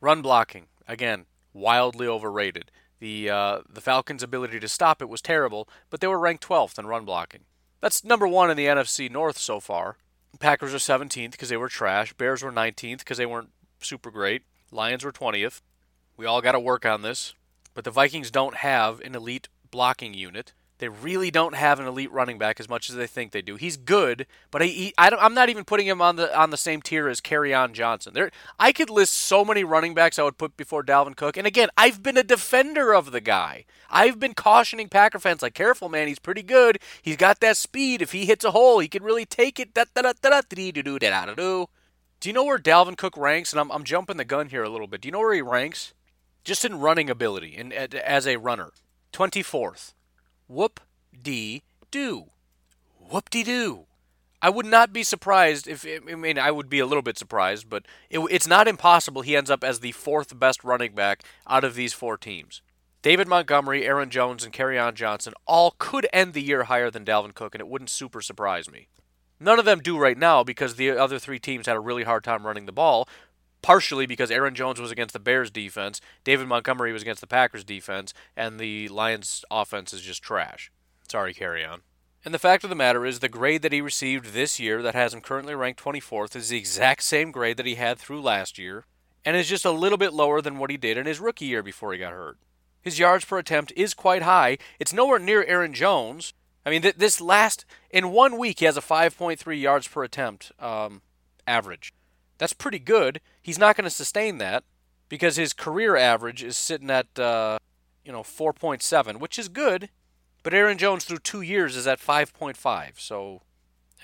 Run 0.00 0.22
blocking 0.22 0.66
again, 0.86 1.26
wildly 1.52 2.06
overrated. 2.06 2.70
The 3.00 3.30
uh, 3.30 3.58
the 3.68 3.80
Falcons' 3.80 4.22
ability 4.22 4.60
to 4.60 4.68
stop 4.68 5.00
it 5.00 5.08
was 5.08 5.22
terrible, 5.22 5.68
but 5.90 6.00
they 6.00 6.06
were 6.06 6.18
ranked 6.18 6.46
12th 6.46 6.78
in 6.78 6.86
run 6.86 7.04
blocking. 7.04 7.44
That's 7.80 8.04
number 8.04 8.26
one 8.26 8.50
in 8.50 8.56
the 8.56 8.66
NFC 8.66 9.10
North 9.10 9.38
so 9.38 9.60
far. 9.60 9.96
Packers 10.40 10.74
are 10.74 10.78
17th 10.78 11.32
because 11.32 11.48
they 11.48 11.56
were 11.56 11.68
trash. 11.68 12.12
Bears 12.12 12.42
were 12.42 12.52
19th 12.52 12.98
because 12.98 13.18
they 13.18 13.26
weren't 13.26 13.50
super 13.80 14.10
great. 14.10 14.42
Lions 14.70 15.04
were 15.04 15.12
20th. 15.12 15.62
We 16.16 16.26
all 16.26 16.42
got 16.42 16.52
to 16.52 16.60
work 16.60 16.84
on 16.84 17.02
this. 17.02 17.34
But 17.74 17.84
the 17.84 17.90
Vikings 17.90 18.30
don't 18.30 18.56
have 18.56 19.00
an 19.00 19.14
elite 19.14 19.48
blocking 19.70 20.14
unit. 20.14 20.52
They 20.78 20.88
really 20.88 21.30
don't 21.30 21.56
have 21.56 21.80
an 21.80 21.86
elite 21.86 22.12
running 22.12 22.38
back 22.38 22.60
as 22.60 22.68
much 22.68 22.88
as 22.88 22.94
they 22.94 23.08
think 23.08 23.32
they 23.32 23.42
do. 23.42 23.56
He's 23.56 23.76
good, 23.76 24.26
but 24.50 24.62
he, 24.62 24.68
he 24.68 24.94
I 24.96 25.08
am 25.08 25.34
not 25.34 25.48
even 25.48 25.64
putting 25.64 25.88
him 25.88 26.00
on 26.00 26.16
the 26.16 26.36
on 26.38 26.50
the 26.50 26.56
same 26.56 26.82
tier 26.82 27.08
as 27.08 27.20
Kerryon 27.20 27.72
Johnson. 27.72 28.14
There, 28.14 28.30
I 28.58 28.72
could 28.72 28.88
list 28.88 29.14
so 29.14 29.44
many 29.44 29.64
running 29.64 29.94
backs 29.94 30.18
I 30.18 30.22
would 30.22 30.38
put 30.38 30.56
before 30.56 30.84
Dalvin 30.84 31.16
Cook. 31.16 31.36
And 31.36 31.46
again, 31.46 31.68
I've 31.76 32.02
been 32.02 32.16
a 32.16 32.22
defender 32.22 32.94
of 32.94 33.10
the 33.10 33.20
guy. 33.20 33.64
I've 33.90 34.20
been 34.20 34.34
cautioning 34.34 34.88
Packer 34.88 35.18
fans 35.18 35.42
like, 35.42 35.54
careful, 35.54 35.88
man. 35.88 36.06
He's 36.06 36.18
pretty 36.18 36.42
good. 36.42 36.78
He's 37.02 37.16
got 37.16 37.40
that 37.40 37.56
speed. 37.56 38.00
If 38.00 38.12
he 38.12 38.26
hits 38.26 38.44
a 38.44 38.52
hole, 38.52 38.78
he 38.78 38.88
can 38.88 39.02
really 39.02 39.26
take 39.26 39.58
it. 39.58 39.74
Do 39.74 42.28
you 42.28 42.32
know 42.32 42.44
where 42.44 42.58
Dalvin 42.58 42.96
Cook 42.96 43.16
ranks? 43.16 43.52
And 43.52 43.60
I'm, 43.60 43.72
I'm 43.72 43.84
jumping 43.84 44.16
the 44.16 44.24
gun 44.24 44.48
here 44.48 44.62
a 44.62 44.68
little 44.68 44.86
bit. 44.86 45.00
Do 45.00 45.08
you 45.08 45.12
know 45.12 45.20
where 45.20 45.34
he 45.34 45.42
ranks? 45.42 45.94
Just 46.44 46.64
in 46.64 46.78
running 46.78 47.10
ability 47.10 47.56
and 47.56 47.72
as 47.72 48.26
a 48.26 48.36
runner, 48.36 48.72
24th. 49.12 49.94
Whoop 50.48 50.80
dee 51.22 51.62
doo. 51.90 52.26
Whoop 52.98 53.30
dee 53.30 53.44
doo. 53.44 53.84
I 54.40 54.50
would 54.50 54.66
not 54.66 54.92
be 54.92 55.02
surprised 55.02 55.66
if 55.66 55.84
I 55.86 56.14
mean 56.14 56.38
I 56.38 56.50
would 56.50 56.70
be 56.70 56.78
a 56.78 56.86
little 56.86 57.02
bit 57.02 57.18
surprised, 57.18 57.68
but 57.68 57.84
it, 58.08 58.20
it's 58.30 58.46
not 58.46 58.68
impossible 58.68 59.22
he 59.22 59.36
ends 59.36 59.50
up 59.50 59.62
as 59.62 59.80
the 59.80 59.92
fourth 59.92 60.38
best 60.38 60.64
running 60.64 60.94
back 60.94 61.22
out 61.46 61.64
of 61.64 61.74
these 61.74 61.92
four 61.92 62.16
teams. 62.16 62.62
David 63.02 63.28
Montgomery, 63.28 63.84
Aaron 63.84 64.10
Jones, 64.10 64.44
and 64.44 64.52
Kerryon 64.52 64.94
Johnson 64.94 65.32
all 65.46 65.74
could 65.78 66.08
end 66.12 66.34
the 66.34 66.42
year 66.42 66.64
higher 66.64 66.90
than 66.90 67.04
Dalvin 67.04 67.34
Cook, 67.34 67.54
and 67.54 67.60
it 67.60 67.68
wouldn't 67.68 67.90
super 67.90 68.20
surprise 68.20 68.70
me. 68.70 68.88
None 69.40 69.58
of 69.58 69.64
them 69.64 69.80
do 69.80 69.96
right 69.96 70.18
now 70.18 70.42
because 70.42 70.74
the 70.74 70.90
other 70.90 71.18
three 71.18 71.38
teams 71.38 71.66
had 71.66 71.76
a 71.76 71.80
really 71.80 72.02
hard 72.02 72.24
time 72.24 72.44
running 72.44 72.66
the 72.66 72.72
ball, 72.72 73.08
partially 73.62 74.06
because 74.06 74.30
Aaron 74.30 74.54
Jones 74.54 74.80
was 74.80 74.90
against 74.90 75.12
the 75.12 75.18
Bears 75.18 75.50
defense, 75.50 76.00
David 76.24 76.48
Montgomery 76.48 76.92
was 76.92 77.02
against 77.02 77.20
the 77.20 77.26
Packers 77.26 77.64
defense, 77.64 78.14
and 78.36 78.58
the 78.58 78.88
Lions 78.88 79.44
offense 79.50 79.92
is 79.92 80.00
just 80.00 80.22
trash. 80.22 80.70
Sorry, 81.08 81.34
carry 81.34 81.64
on. 81.64 81.82
And 82.24 82.34
the 82.34 82.38
fact 82.38 82.64
of 82.64 82.70
the 82.70 82.76
matter 82.76 83.06
is, 83.06 83.20
the 83.20 83.28
grade 83.28 83.62
that 83.62 83.72
he 83.72 83.80
received 83.80 84.32
this 84.32 84.58
year 84.58 84.82
that 84.82 84.94
has 84.94 85.14
him 85.14 85.20
currently 85.20 85.54
ranked 85.54 85.82
24th 85.82 86.34
is 86.36 86.48
the 86.48 86.58
exact 86.58 87.02
same 87.02 87.30
grade 87.30 87.56
that 87.56 87.66
he 87.66 87.76
had 87.76 87.98
through 87.98 88.20
last 88.20 88.58
year, 88.58 88.84
and 89.24 89.36
is 89.36 89.48
just 89.48 89.64
a 89.64 89.70
little 89.70 89.98
bit 89.98 90.12
lower 90.12 90.40
than 90.40 90.58
what 90.58 90.70
he 90.70 90.76
did 90.76 90.96
in 90.96 91.06
his 91.06 91.20
rookie 91.20 91.46
year 91.46 91.62
before 91.62 91.92
he 91.92 91.98
got 91.98 92.12
hurt. 92.12 92.38
His 92.82 92.98
yards 92.98 93.24
per 93.24 93.38
attempt 93.38 93.72
is 93.76 93.94
quite 93.94 94.22
high. 94.22 94.58
It's 94.78 94.92
nowhere 94.92 95.18
near 95.18 95.44
Aaron 95.44 95.72
Jones. 95.74 96.32
I 96.64 96.70
mean, 96.70 96.82
th- 96.82 96.96
this 96.96 97.20
last, 97.20 97.64
in 97.90 98.10
one 98.10 98.36
week, 98.36 98.58
he 98.58 98.64
has 98.64 98.76
a 98.76 98.82
5.3 98.82 99.60
yards 99.60 99.88
per 99.88 100.04
attempt 100.04 100.52
um, 100.58 101.02
average. 101.46 101.92
That's 102.38 102.52
pretty 102.52 102.78
good. 102.78 103.20
He's 103.48 103.58
not 103.58 103.76
going 103.76 103.84
to 103.84 103.90
sustain 103.90 104.36
that 104.38 104.62
because 105.08 105.36
his 105.36 105.54
career 105.54 105.96
average 105.96 106.44
is 106.44 106.54
sitting 106.58 106.90
at 106.90 107.18
uh, 107.18 107.56
you 108.04 108.12
know 108.12 108.20
4.7, 108.20 109.20
which 109.20 109.38
is 109.38 109.48
good. 109.48 109.88
But 110.42 110.52
Aaron 110.52 110.76
Jones 110.76 111.06
through 111.06 111.20
two 111.20 111.40
years 111.40 111.74
is 111.74 111.86
at 111.86 111.98
5.5. 111.98 113.00
So, 113.00 113.40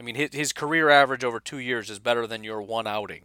I 0.01 0.03
mean, 0.03 0.15
his, 0.15 0.31
his 0.33 0.53
career 0.55 0.89
average 0.89 1.25
over 1.25 1.41
two 1.41 1.59
years 1.59 1.91
is 1.91 1.99
better 1.99 2.27
than 2.27 2.43
your 2.43 2.63
one 2.63 2.87
outing. 2.87 3.25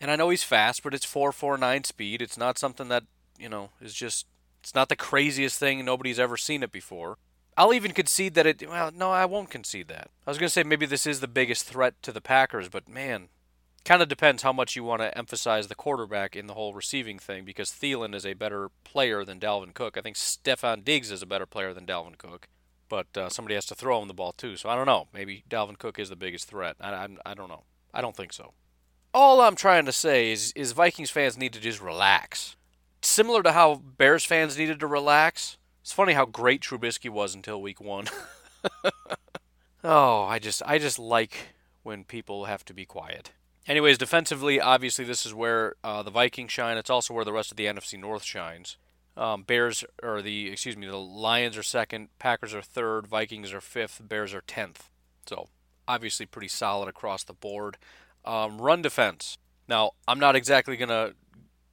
And 0.00 0.10
I 0.10 0.16
know 0.16 0.30
he's 0.30 0.42
fast, 0.42 0.82
but 0.82 0.94
it's 0.94 1.06
4.49 1.06 1.86
speed. 1.86 2.22
It's 2.22 2.36
not 2.36 2.58
something 2.58 2.88
that 2.88 3.04
you 3.38 3.48
know 3.48 3.70
is 3.80 3.94
just. 3.94 4.26
It's 4.64 4.74
not 4.74 4.88
the 4.88 4.96
craziest 4.96 5.60
thing. 5.60 5.84
Nobody's 5.84 6.18
ever 6.18 6.36
seen 6.36 6.64
it 6.64 6.72
before. 6.72 7.18
I'll 7.56 7.72
even 7.72 7.92
concede 7.92 8.34
that 8.34 8.46
it. 8.46 8.68
Well, 8.68 8.90
no, 8.90 9.12
I 9.12 9.26
won't 9.26 9.50
concede 9.50 9.86
that. 9.86 10.10
I 10.26 10.30
was 10.32 10.38
going 10.38 10.48
to 10.48 10.52
say 10.52 10.64
maybe 10.64 10.86
this 10.86 11.06
is 11.06 11.20
the 11.20 11.28
biggest 11.28 11.66
threat 11.66 11.94
to 12.02 12.10
the 12.10 12.20
Packers, 12.20 12.68
but 12.68 12.88
man, 12.88 13.28
kind 13.86 14.02
of 14.02 14.08
depends 14.08 14.42
how 14.42 14.52
much 14.52 14.74
you 14.74 14.82
want 14.82 15.00
to 15.00 15.16
emphasize 15.16 15.68
the 15.68 15.74
quarterback 15.74 16.34
in 16.34 16.48
the 16.48 16.54
whole 16.54 16.74
receiving 16.74 17.18
thing 17.18 17.44
because 17.44 17.70
Thielen 17.70 18.14
is 18.14 18.26
a 18.26 18.34
better 18.34 18.68
player 18.82 19.24
than 19.24 19.38
Dalvin 19.38 19.72
Cook. 19.72 19.96
I 19.96 20.00
think 20.00 20.16
Stefon 20.16 20.84
Diggs 20.84 21.12
is 21.12 21.22
a 21.22 21.26
better 21.26 21.46
player 21.46 21.72
than 21.72 21.86
Dalvin 21.86 22.18
Cook, 22.18 22.48
but 22.88 23.16
uh, 23.16 23.28
somebody 23.30 23.54
has 23.54 23.64
to 23.66 23.76
throw 23.76 24.02
him 24.02 24.08
the 24.08 24.14
ball 24.14 24.32
too. 24.32 24.56
So 24.56 24.68
I 24.68 24.74
don't 24.74 24.86
know. 24.86 25.06
Maybe 25.14 25.44
Dalvin 25.48 25.78
Cook 25.78 26.00
is 26.00 26.08
the 26.08 26.16
biggest 26.16 26.48
threat. 26.48 26.76
I, 26.80 26.90
I, 26.90 27.08
I 27.24 27.34
don't 27.34 27.48
know. 27.48 27.62
I 27.94 28.00
don't 28.00 28.16
think 28.16 28.32
so. 28.32 28.52
All 29.14 29.40
I'm 29.40 29.54
trying 29.54 29.86
to 29.86 29.92
say 29.92 30.32
is, 30.32 30.52
is 30.56 30.72
Vikings 30.72 31.10
fans 31.10 31.38
need 31.38 31.52
to 31.52 31.60
just 31.60 31.80
relax. 31.80 32.56
Similar 33.02 33.44
to 33.44 33.52
how 33.52 33.76
Bears 33.76 34.24
fans 34.24 34.58
needed 34.58 34.80
to 34.80 34.86
relax. 34.88 35.58
It's 35.80 35.92
funny 35.92 36.12
how 36.12 36.26
great 36.26 36.60
Trubisky 36.60 37.08
was 37.08 37.36
until 37.36 37.62
week 37.62 37.80
one. 37.80 38.06
oh, 39.84 40.24
I 40.24 40.40
just 40.40 40.60
I 40.66 40.78
just 40.78 40.98
like 40.98 41.54
when 41.84 42.02
people 42.02 42.46
have 42.46 42.64
to 42.64 42.74
be 42.74 42.84
quiet. 42.84 43.30
Anyways, 43.68 43.98
defensively, 43.98 44.60
obviously, 44.60 45.04
this 45.04 45.26
is 45.26 45.34
where 45.34 45.74
uh, 45.82 46.02
the 46.02 46.10
Vikings 46.10 46.52
shine. 46.52 46.76
It's 46.76 46.90
also 46.90 47.12
where 47.12 47.24
the 47.24 47.32
rest 47.32 47.50
of 47.50 47.56
the 47.56 47.66
NFC 47.66 47.98
North 47.98 48.22
shines. 48.22 48.76
Um, 49.16 49.42
Bears 49.42 49.82
or 50.02 50.22
the 50.22 50.50
excuse 50.52 50.76
me, 50.76 50.86
the 50.86 50.96
Lions 50.96 51.56
are 51.56 51.62
second, 51.62 52.08
Packers 52.18 52.54
are 52.54 52.62
third, 52.62 53.06
Vikings 53.06 53.52
are 53.52 53.62
fifth, 53.62 54.00
Bears 54.06 54.34
are 54.34 54.42
tenth. 54.42 54.90
So 55.26 55.48
obviously 55.88 56.26
pretty 56.26 56.48
solid 56.48 56.88
across 56.88 57.24
the 57.24 57.32
board. 57.32 57.78
Um, 58.24 58.60
run 58.60 58.82
defense. 58.82 59.38
Now 59.68 59.92
I'm 60.06 60.20
not 60.20 60.36
exactly 60.36 60.76
gonna 60.76 61.12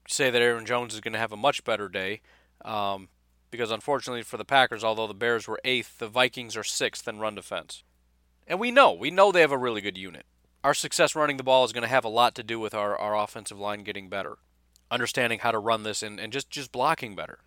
say 0.08 0.30
that 0.30 0.42
Aaron 0.42 0.66
Jones 0.66 0.94
is 0.94 1.02
gonna 1.02 1.18
have 1.18 1.34
a 1.34 1.38
much 1.38 1.66
better 1.66 1.90
day, 1.90 2.22
um, 2.64 3.10
because 3.52 3.72
unfortunately 3.72 4.24
for 4.24 4.38
the 4.38 4.46
Packers, 4.46 4.84
although 4.84 5.08
the 5.08 5.14
Bears 5.14 5.46
were 5.46 5.60
eighth, 5.66 6.00
the 6.00 6.08
Vikings 6.08 6.56
are 6.56 6.64
sixth 6.64 7.10
in 7.10 7.20
run 7.20 7.36
defense. 7.36 7.84
And 8.48 8.58
we 8.58 8.72
know, 8.72 8.94
we 8.94 9.12
know 9.12 9.34
they 9.34 9.42
have 9.42 9.52
a 9.52 9.58
really 9.58 9.82
good 9.82 9.98
unit 9.98 10.26
our 10.64 10.74
success 10.74 11.16
running 11.16 11.38
the 11.38 11.44
ball 11.44 11.66
is 11.66 11.74
going 11.74 11.84
to 11.84 11.88
have 11.88 12.06
a 12.06 12.10
lot 12.10 12.36
to 12.36 12.44
do 12.44 12.60
with 12.60 12.74
our, 12.74 12.96
our 12.98 13.16
offensive 13.16 13.60
line 13.60 13.84
getting 13.84 14.10
better, 14.10 14.38
understanding 14.90 15.40
how 15.40 15.52
to 15.52 15.60
run 15.60 15.84
this, 15.84 16.02
and, 16.02 16.20
and 16.20 16.32
just, 16.32 16.50
just 16.50 16.72
blocking 16.72 17.16
better. 17.16 17.40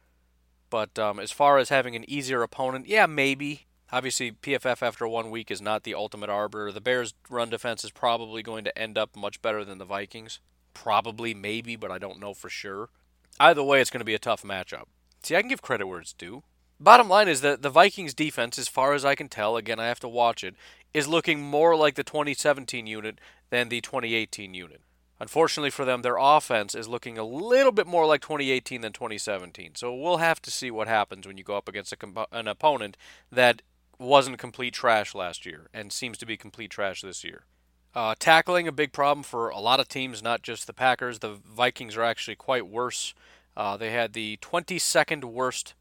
But 0.69 0.99
um, 0.99 1.19
as 1.19 1.31
far 1.31 1.59
as 1.59 1.69
having 1.69 1.97
an 1.97 2.09
easier 2.09 2.43
opponent, 2.43 2.87
yeah, 2.87 3.07
maybe. 3.07 3.67
Obviously, 3.93 4.33
PFF 4.33 4.83
after 4.83 5.07
one 5.07 5.31
week 5.31 5.51
is 5.51 5.63
not 5.63 5.85
the 5.85 5.95
ultimate 5.95 6.29
arbiter. 6.29 6.73
The 6.73 6.81
Bears' 6.81 7.15
run 7.31 7.51
defense 7.51 7.85
is 7.85 7.93
probably 7.93 8.43
going 8.43 8.65
to 8.65 8.77
end 8.77 8.99
up 8.99 9.17
much 9.17 9.41
better 9.41 9.65
than 9.65 9.79
the 9.79 9.85
Vikings. 9.85 10.41
Probably, 10.75 11.35
maybe, 11.35 11.77
but 11.77 11.93
I 11.93 11.99
don't 11.99 12.19
know 12.19 12.35
for 12.35 12.49
sure. 12.49 12.91
Either 13.39 13.63
way, 13.63 13.81
it's 13.81 13.91
going 13.91 14.01
to 14.01 14.05
be 14.05 14.15
a 14.15 14.19
tough 14.19 14.43
matchup. 14.43 14.85
See, 15.23 15.37
I 15.37 15.41
can 15.41 15.49
give 15.49 15.63
credit 15.63 15.87
where 15.87 16.01
it's 16.01 16.13
due. 16.13 16.43
Bottom 16.79 17.09
line 17.09 17.29
is 17.29 17.41
that 17.41 17.63
the 17.63 17.71
Vikings 17.71 18.13
defense, 18.13 18.59
as 18.59 18.69
far 18.69 18.93
as 18.93 19.05
I 19.05 19.15
can 19.15 19.29
tell, 19.29 19.57
again, 19.57 19.81
I 19.81 19.87
have 19.87 20.01
to 20.01 20.09
watch 20.09 20.45
it, 20.45 20.55
is 20.97 21.07
looking 21.07 21.43
more 21.43 21.77
like 21.77 21.95
the 21.95 22.03
2017 22.03 22.87
unit 22.87 23.21
than 23.51 23.69
the 23.69 23.83
2018 23.83 24.55
unit. 24.55 24.81
Unfortunately 25.21 25.69
for 25.69 25.85
them, 25.85 26.01
their 26.01 26.17
offense 26.19 26.75
is 26.75 26.89
looking 26.89 27.19
a 27.19 27.23
little 27.23 27.71
bit 27.71 27.87
more 27.87 28.07
like 28.07 28.23
2018 28.23 28.81
than 28.81 28.95
2017. 28.95 29.75
So 29.75 29.95
we'll 29.95 30.17
have 30.17 30.41
to 30.41 30.51
see 30.51 30.71
what 30.71 30.89
happens 30.89 31.27
when 31.27 31.37
you 31.37 31.45
go 31.45 31.55
up 31.55 31.69
against 31.69 31.99
comp- 31.99 32.29
an 32.33 32.49
opponent 32.49 32.97
that 33.31 33.61
wasn't 33.99 34.39
complete 34.39 34.73
trash 34.73 35.15
last 35.15 35.45
year 35.45 35.69
and 35.75 35.93
seems 35.93 36.17
to 36.17 36.25
be 36.25 36.39
complete 36.39 36.71
trash 36.71 37.03
this 37.03 37.23
year. 37.23 37.45
Uh, 37.95 38.15
tackling 38.19 38.67
a 38.67 38.73
big 38.73 38.93
problem 38.93 39.23
for 39.23 39.51
a 39.51 39.61
lot 39.61 39.81
of 39.81 39.89
teams, 39.89 40.23
not 40.23 40.41
just 40.41 40.67
the 40.67 40.73
Packers. 40.73 41.19
The 41.19 41.35
Vikings 41.45 41.95
are 41.99 42.05
actually 42.05 42.37
quite 42.37 42.67
worse. 42.67 43.13
Uh, 43.55 43.77
they 43.77 43.91
had 43.91 44.15
the 44.15 44.39
22nd 44.39 45.25
worst, 45.25 45.75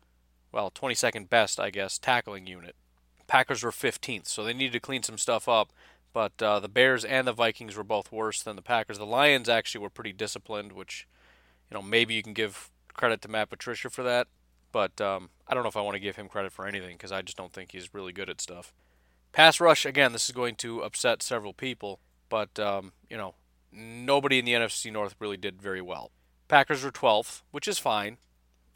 well, 0.51 0.69
22nd 0.71 1.30
best, 1.30 1.58
I 1.58 1.69
guess, 1.69 1.97
tackling 1.97 2.47
unit. 2.47 2.75
Packers 3.27 3.63
were 3.63 3.71
15th, 3.71 4.27
so 4.27 4.43
they 4.43 4.53
needed 4.53 4.73
to 4.73 4.79
clean 4.79 5.03
some 5.03 5.17
stuff 5.17 5.47
up. 5.47 5.71
But 6.13 6.41
uh, 6.41 6.61
the 6.61 6.69
Bears 6.69 7.03
and 7.03 7.27
the 7.27 7.33
Vikings 7.33 7.75
were 7.75 7.83
both 7.83 8.11
worse 8.11 8.41
than 8.41 8.55
the 8.55 8.61
Packers. 8.61 8.97
The 8.97 9.05
Lions 9.05 9.49
actually 9.49 9.81
were 9.81 9.89
pretty 9.89 10.13
disciplined, 10.13 10.71
which, 10.71 11.07
you 11.69 11.75
know, 11.75 11.81
maybe 11.81 12.13
you 12.13 12.23
can 12.23 12.33
give 12.33 12.69
credit 12.93 13.21
to 13.23 13.27
Matt 13.27 13.49
Patricia 13.49 13.89
for 13.89 14.03
that. 14.03 14.27
But 14.71 14.99
um, 15.01 15.29
I 15.47 15.53
don't 15.53 15.63
know 15.63 15.69
if 15.69 15.75
I 15.75 15.81
want 15.81 15.95
to 15.95 15.99
give 15.99 16.15
him 16.15 16.29
credit 16.29 16.53
for 16.53 16.65
anything 16.65 16.95
because 16.95 17.11
I 17.11 17.21
just 17.21 17.38
don't 17.38 17.51
think 17.51 17.71
he's 17.71 17.93
really 17.93 18.13
good 18.13 18.29
at 18.29 18.39
stuff. 18.39 18.73
Pass 19.33 19.59
rush, 19.59 19.85
again, 19.85 20.13
this 20.13 20.29
is 20.29 20.35
going 20.35 20.55
to 20.55 20.81
upset 20.81 21.21
several 21.21 21.53
people, 21.53 21.99
but, 22.29 22.57
um, 22.57 22.93
you 23.09 23.17
know, 23.17 23.35
nobody 23.69 24.39
in 24.39 24.45
the 24.45 24.53
NFC 24.53 24.93
North 24.93 25.15
really 25.19 25.35
did 25.35 25.61
very 25.61 25.81
well. 25.81 26.11
Packers 26.47 26.83
were 26.83 26.91
12th, 26.91 27.41
which 27.51 27.67
is 27.67 27.77
fine. 27.77 28.17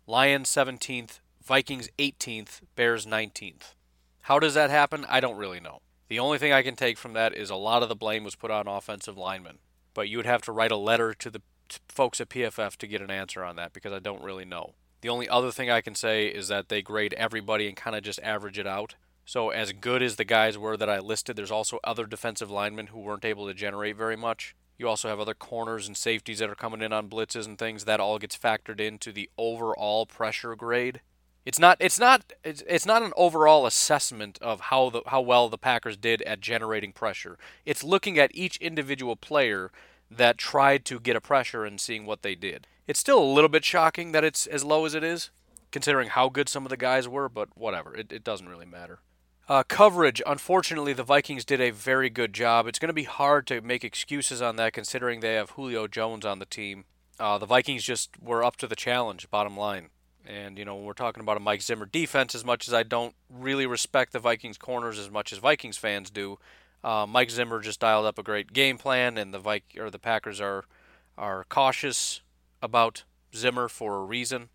Lions 0.06 0.50
17th, 0.50 1.22
Vikings 1.42 1.88
18th, 1.98 2.62
Bears 2.76 3.06
19th. 3.06 3.76
How 4.22 4.40
does 4.40 4.54
that 4.54 4.70
happen? 4.70 5.06
I 5.10 5.20
don't 5.20 5.38
really 5.38 5.60
know. 5.60 5.80
The 6.08 6.20
only 6.20 6.38
thing 6.38 6.52
I 6.52 6.64
can 6.64 6.76
take 6.76 6.98
from 6.98 7.14
that 7.14 7.36
is 7.36 7.50
a 7.50 7.56
lot 7.56 7.84
of 7.84 7.90
the 7.90 7.96
blame 7.96 8.24
was 8.24 8.36
put 8.36 8.52
on 8.52 8.68
offensive 8.68 9.18
linemen. 9.18 9.60
But 9.94 10.10
you 10.10 10.18
would 10.18 10.26
have 10.26 10.42
to 10.44 10.52
write 10.52 10.72
a 10.72 10.78
letter 10.78 11.14
to 11.14 11.30
the 11.30 11.42
folks 11.88 12.20
at 12.20 12.30
PFF 12.30 12.76
to 12.78 12.88
get 12.88 13.02
an 13.02 13.12
answer 13.12 13.44
on 13.44 13.56
that 13.58 13.74
because 13.74 13.94
I 13.94 14.00
don't 14.00 14.24
really 14.24 14.46
know. 14.46 14.74
The 15.02 15.10
only 15.10 15.30
other 15.30 15.52
thing 15.52 15.70
I 15.70 15.82
can 15.82 15.96
say 15.96 16.28
is 16.28 16.48
that 16.48 16.70
they 16.70 16.82
grade 16.82 17.14
everybody 17.14 17.68
and 17.68 17.78
kind 17.78 17.96
of 17.96 18.04
just 18.04 18.20
average 18.22 18.60
it 18.60 18.68
out. 18.68 18.96
So, 19.26 19.50
as 19.52 19.72
good 19.72 20.02
as 20.02 20.16
the 20.16 20.26
guys 20.26 20.58
were 20.58 20.76
that 20.76 20.90
I 20.90 21.00
listed, 21.00 21.36
there's 21.36 21.52
also 21.52 21.80
other 21.84 22.06
defensive 22.08 22.50
linemen 22.50 22.88
who 22.88 23.00
weren't 23.00 23.24
able 23.24 23.46
to 23.48 23.54
generate 23.54 23.96
very 23.96 24.16
much. 24.16 24.56
You 24.78 24.88
also 24.88 25.08
have 25.10 25.20
other 25.20 25.36
corners 25.36 25.88
and 25.88 25.96
safeties 25.96 26.40
that 26.40 26.50
are 26.50 26.56
coming 26.56 26.82
in 26.82 26.92
on 26.92 27.10
blitzes 27.10 27.46
and 27.46 27.58
things. 27.58 27.86
That 27.86 28.00
all 28.00 28.18
gets 28.18 28.38
factored 28.38 28.80
into 28.80 29.12
the 29.12 29.30
overall 29.38 30.06
pressure 30.06 30.56
grade. 30.56 31.02
It's 31.46 31.60
not 31.60 31.78
it's 31.80 32.00
not 32.00 32.34
it's, 32.44 32.64
it's 32.68 32.86
not 32.86 33.02
an 33.02 33.14
overall 33.16 33.66
assessment 33.66 34.38
of 34.42 34.60
how 34.62 34.90
the 34.90 35.02
how 35.08 35.22
well 35.22 35.50
the 35.50 35.58
Packers 35.58 35.98
did 35.98 36.22
at 36.24 36.42
generating 36.42 36.92
pressure. 36.92 37.38
It's 37.66 37.84
looking 37.84 38.20
at 38.20 38.36
each 38.36 38.58
individual 38.58 39.16
player 39.16 39.72
that 40.12 40.38
tried 40.38 40.86
to 40.86 41.00
get 41.00 41.16
a 41.16 41.22
pressure 41.22 41.66
and 41.66 41.80
seeing 41.80 42.06
what 42.06 42.22
they 42.22 42.36
did. 42.36 42.68
It's 42.88 43.00
still 43.00 43.22
a 43.22 43.34
little 43.34 43.50
bit 43.50 43.64
shocking 43.64 44.12
that 44.12 44.24
it's 44.24 44.48
as 44.48 44.64
low 44.64 44.86
as 44.86 44.96
it 44.96 45.04
is, 45.04 45.30
considering 45.72 46.10
how 46.10 46.30
good 46.30 46.50
some 46.50 46.66
of 46.66 46.70
the 46.70 46.78
guys 46.78 47.08
were, 47.08 47.30
but 47.30 47.50
whatever. 47.56 47.96
It, 47.96 48.12
it 48.12 48.24
doesn't 48.24 48.50
really 48.50 48.66
matter. 48.66 49.00
Uh, 49.48 49.64
coverage, 49.64 50.22
unfortunately, 50.28 50.94
the 50.94 51.04
Vikings 51.04 51.44
did 51.44 51.60
a 51.60 51.72
very 51.72 52.10
good 52.10 52.34
job. 52.34 52.68
It's 52.68 52.78
going 52.78 52.90
to 52.90 52.94
be 52.94 53.04
hard 53.04 53.48
to 53.48 53.62
make 53.62 53.84
excuses 53.84 54.42
on 54.42 54.58
that 54.58 54.74
considering 54.74 55.20
they 55.20 55.34
have 55.34 55.52
Julio 55.52 55.88
Jones 55.88 56.26
on 56.26 56.38
the 56.38 56.46
team. 56.46 56.86
Uh, 57.20 57.38
the 57.38 57.48
Vikings 57.48 57.84
just 57.84 58.12
were 58.22 58.44
up 58.44 58.58
to 58.58 58.68
the 58.68 58.76
challenge, 58.76 59.30
bottom 59.32 59.58
line. 59.58 59.90
And, 60.26 60.58
you 60.58 60.66
know, 60.66 60.76
when 60.76 60.86
we're 60.86 60.94
talking 60.94 61.22
about 61.22 61.38
a 61.38 61.40
Mike 61.40 61.62
Zimmer 61.62 61.86
defense, 61.86 62.36
as 62.36 62.46
much 62.46 62.68
as 62.68 62.74
I 62.74 62.84
don't 62.84 63.16
really 63.30 63.66
respect 63.66 64.14
the 64.14 64.20
Vikings 64.20 64.58
corners 64.58 65.00
as 65.00 65.10
much 65.10 65.32
as 65.32 65.40
Vikings 65.40 65.78
fans 65.78 66.10
do, 66.10 66.38
uh, 66.84 67.06
Mike 67.08 67.30
Zimmer 67.30 67.60
just 67.60 67.80
dialed 67.80 68.06
up 68.06 68.18
a 68.18 68.24
great 68.24 68.54
game 68.54 68.78
plan, 68.78 69.18
and 69.18 69.34
the 69.34 69.40
Vik- 69.40 69.78
or 69.78 69.90
the 69.90 70.00
Packers 70.00 70.40
are 70.40 70.66
are 71.18 71.46
cautious 71.50 72.22
about 72.62 73.04
Zimmer 73.36 73.68
for 73.68 73.98
a 73.98 74.06
reason, 74.06 74.50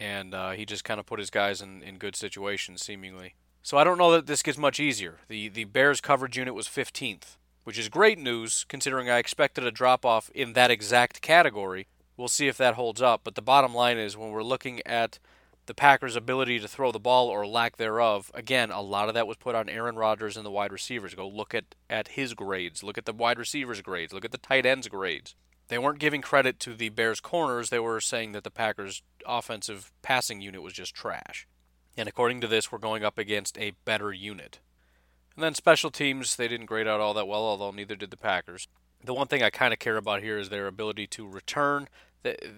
and 0.00 0.34
uh, 0.34 0.52
he 0.52 0.64
just 0.64 0.84
kind 0.84 0.98
of 0.98 1.04
put 1.04 1.18
his 1.18 1.28
guys 1.28 1.60
in, 1.60 1.82
in 1.82 1.98
good 1.98 2.16
situations, 2.16 2.82
seemingly. 2.82 3.34
So 3.62 3.76
I 3.76 3.84
don't 3.84 3.98
know 3.98 4.12
that 4.12 4.26
this 4.26 4.42
gets 4.42 4.56
much 4.56 4.80
easier. 4.80 5.18
The 5.28 5.48
the 5.48 5.64
Bears 5.64 6.00
coverage 6.00 6.38
unit 6.38 6.54
was 6.54 6.68
15th, 6.68 7.36
which 7.64 7.78
is 7.78 7.88
great 7.88 8.18
news 8.18 8.64
considering 8.68 9.10
I 9.10 9.18
expected 9.18 9.64
a 9.64 9.70
drop 9.70 10.06
off 10.06 10.30
in 10.34 10.54
that 10.54 10.70
exact 10.70 11.20
category 11.20 11.88
We'll 12.16 12.28
see 12.28 12.48
if 12.48 12.56
that 12.56 12.74
holds 12.74 13.02
up. 13.02 13.22
But 13.24 13.34
the 13.34 13.42
bottom 13.42 13.74
line 13.74 13.98
is 13.98 14.16
when 14.16 14.30
we're 14.30 14.42
looking 14.42 14.80
at 14.86 15.18
the 15.66 15.74
Packers' 15.74 16.16
ability 16.16 16.60
to 16.60 16.68
throw 16.68 16.92
the 16.92 17.00
ball 17.00 17.28
or 17.28 17.46
lack 17.46 17.76
thereof, 17.76 18.30
again, 18.34 18.70
a 18.70 18.80
lot 18.80 19.08
of 19.08 19.14
that 19.14 19.26
was 19.26 19.36
put 19.36 19.54
on 19.54 19.68
Aaron 19.68 19.96
Rodgers 19.96 20.36
and 20.36 20.46
the 20.46 20.50
wide 20.50 20.72
receivers. 20.72 21.14
Go 21.14 21.28
look 21.28 21.54
at, 21.54 21.74
at 21.90 22.08
his 22.08 22.34
grades. 22.34 22.82
Look 22.82 22.96
at 22.96 23.04
the 23.04 23.12
wide 23.12 23.38
receivers' 23.38 23.82
grades. 23.82 24.12
Look 24.12 24.24
at 24.24 24.32
the 24.32 24.38
tight 24.38 24.64
ends' 24.64 24.88
grades. 24.88 25.34
They 25.68 25.78
weren't 25.78 25.98
giving 25.98 26.22
credit 26.22 26.60
to 26.60 26.74
the 26.74 26.90
Bears' 26.90 27.20
corners. 27.20 27.70
They 27.70 27.80
were 27.80 28.00
saying 28.00 28.32
that 28.32 28.44
the 28.44 28.50
Packers' 28.50 29.02
offensive 29.26 29.90
passing 30.02 30.40
unit 30.40 30.62
was 30.62 30.72
just 30.72 30.94
trash. 30.94 31.48
And 31.96 32.08
according 32.08 32.40
to 32.42 32.46
this, 32.46 32.70
we're 32.70 32.78
going 32.78 33.04
up 33.04 33.18
against 33.18 33.58
a 33.58 33.72
better 33.84 34.12
unit. 34.12 34.60
And 35.34 35.42
then 35.42 35.54
special 35.54 35.90
teams, 35.90 36.36
they 36.36 36.48
didn't 36.48 36.66
grade 36.66 36.86
out 36.86 37.00
all 37.00 37.14
that 37.14 37.26
well, 37.26 37.42
although 37.42 37.72
neither 37.72 37.96
did 37.96 38.10
the 38.10 38.16
Packers. 38.16 38.68
The 39.06 39.14
one 39.14 39.28
thing 39.28 39.42
I 39.42 39.50
kind 39.50 39.72
of 39.72 39.78
care 39.78 39.96
about 39.96 40.22
here 40.22 40.38
is 40.38 40.50
their 40.50 40.66
ability 40.66 41.06
to 41.08 41.26
return 41.26 41.88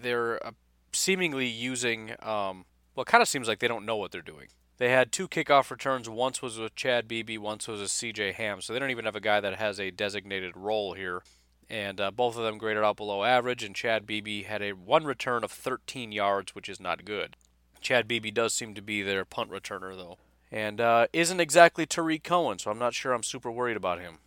they're 0.01 0.45
uh, 0.45 0.51
seemingly 0.91 1.47
using. 1.47 2.11
Um, 2.21 2.65
well, 2.95 3.03
it 3.03 3.07
kind 3.07 3.21
of 3.21 3.27
seems 3.27 3.47
like 3.47 3.59
they 3.59 3.67
don't 3.67 3.85
know 3.85 3.97
what 3.97 4.11
they're 4.11 4.21
doing. 4.21 4.47
They 4.77 4.89
had 4.89 5.11
two 5.11 5.27
kickoff 5.27 5.71
returns. 5.71 6.07
Once 6.07 6.41
was 6.41 6.57
with 6.57 6.75
Chad 6.75 7.07
Beebe, 7.07 7.37
once 7.37 7.67
was 7.67 7.81
with 7.81 7.91
C.J. 7.91 8.33
Ham. 8.33 8.61
So 8.61 8.71
they 8.71 8.79
don't 8.79 8.91
even 8.91 9.05
have 9.05 9.15
a 9.15 9.21
guy 9.21 9.39
that 9.41 9.55
has 9.57 9.79
a 9.79 9.91
designated 9.91 10.55
role 10.55 10.93
here. 10.93 11.21
And 11.69 11.99
uh, 12.01 12.11
both 12.11 12.37
of 12.37 12.43
them 12.43 12.57
graded 12.57 12.83
out 12.83 12.97
below 12.97 13.23
average. 13.23 13.63
And 13.63 13.75
Chad 13.75 14.07
Beebe 14.07 14.43
had 14.43 14.61
a 14.61 14.71
one 14.71 15.03
return 15.03 15.43
of 15.43 15.51
13 15.51 16.11
yards, 16.11 16.55
which 16.55 16.69
is 16.69 16.79
not 16.79 17.05
good. 17.05 17.35
Chad 17.81 18.07
Beebe 18.07 18.31
does 18.31 18.53
seem 18.53 18.73
to 18.73 18.81
be 18.81 19.01
their 19.01 19.23
punt 19.23 19.51
returner, 19.51 19.95
though, 19.95 20.17
and 20.51 20.81
uh, 20.81 21.07
isn't 21.13 21.39
exactly 21.39 21.85
Tarik 21.85 22.23
Cohen. 22.23 22.59
So 22.59 22.69
I'm 22.71 22.79
not 22.79 22.93
sure 22.93 23.13
I'm 23.13 23.23
super 23.23 23.51
worried 23.51 23.77
about 23.77 24.01
him. 24.01 24.17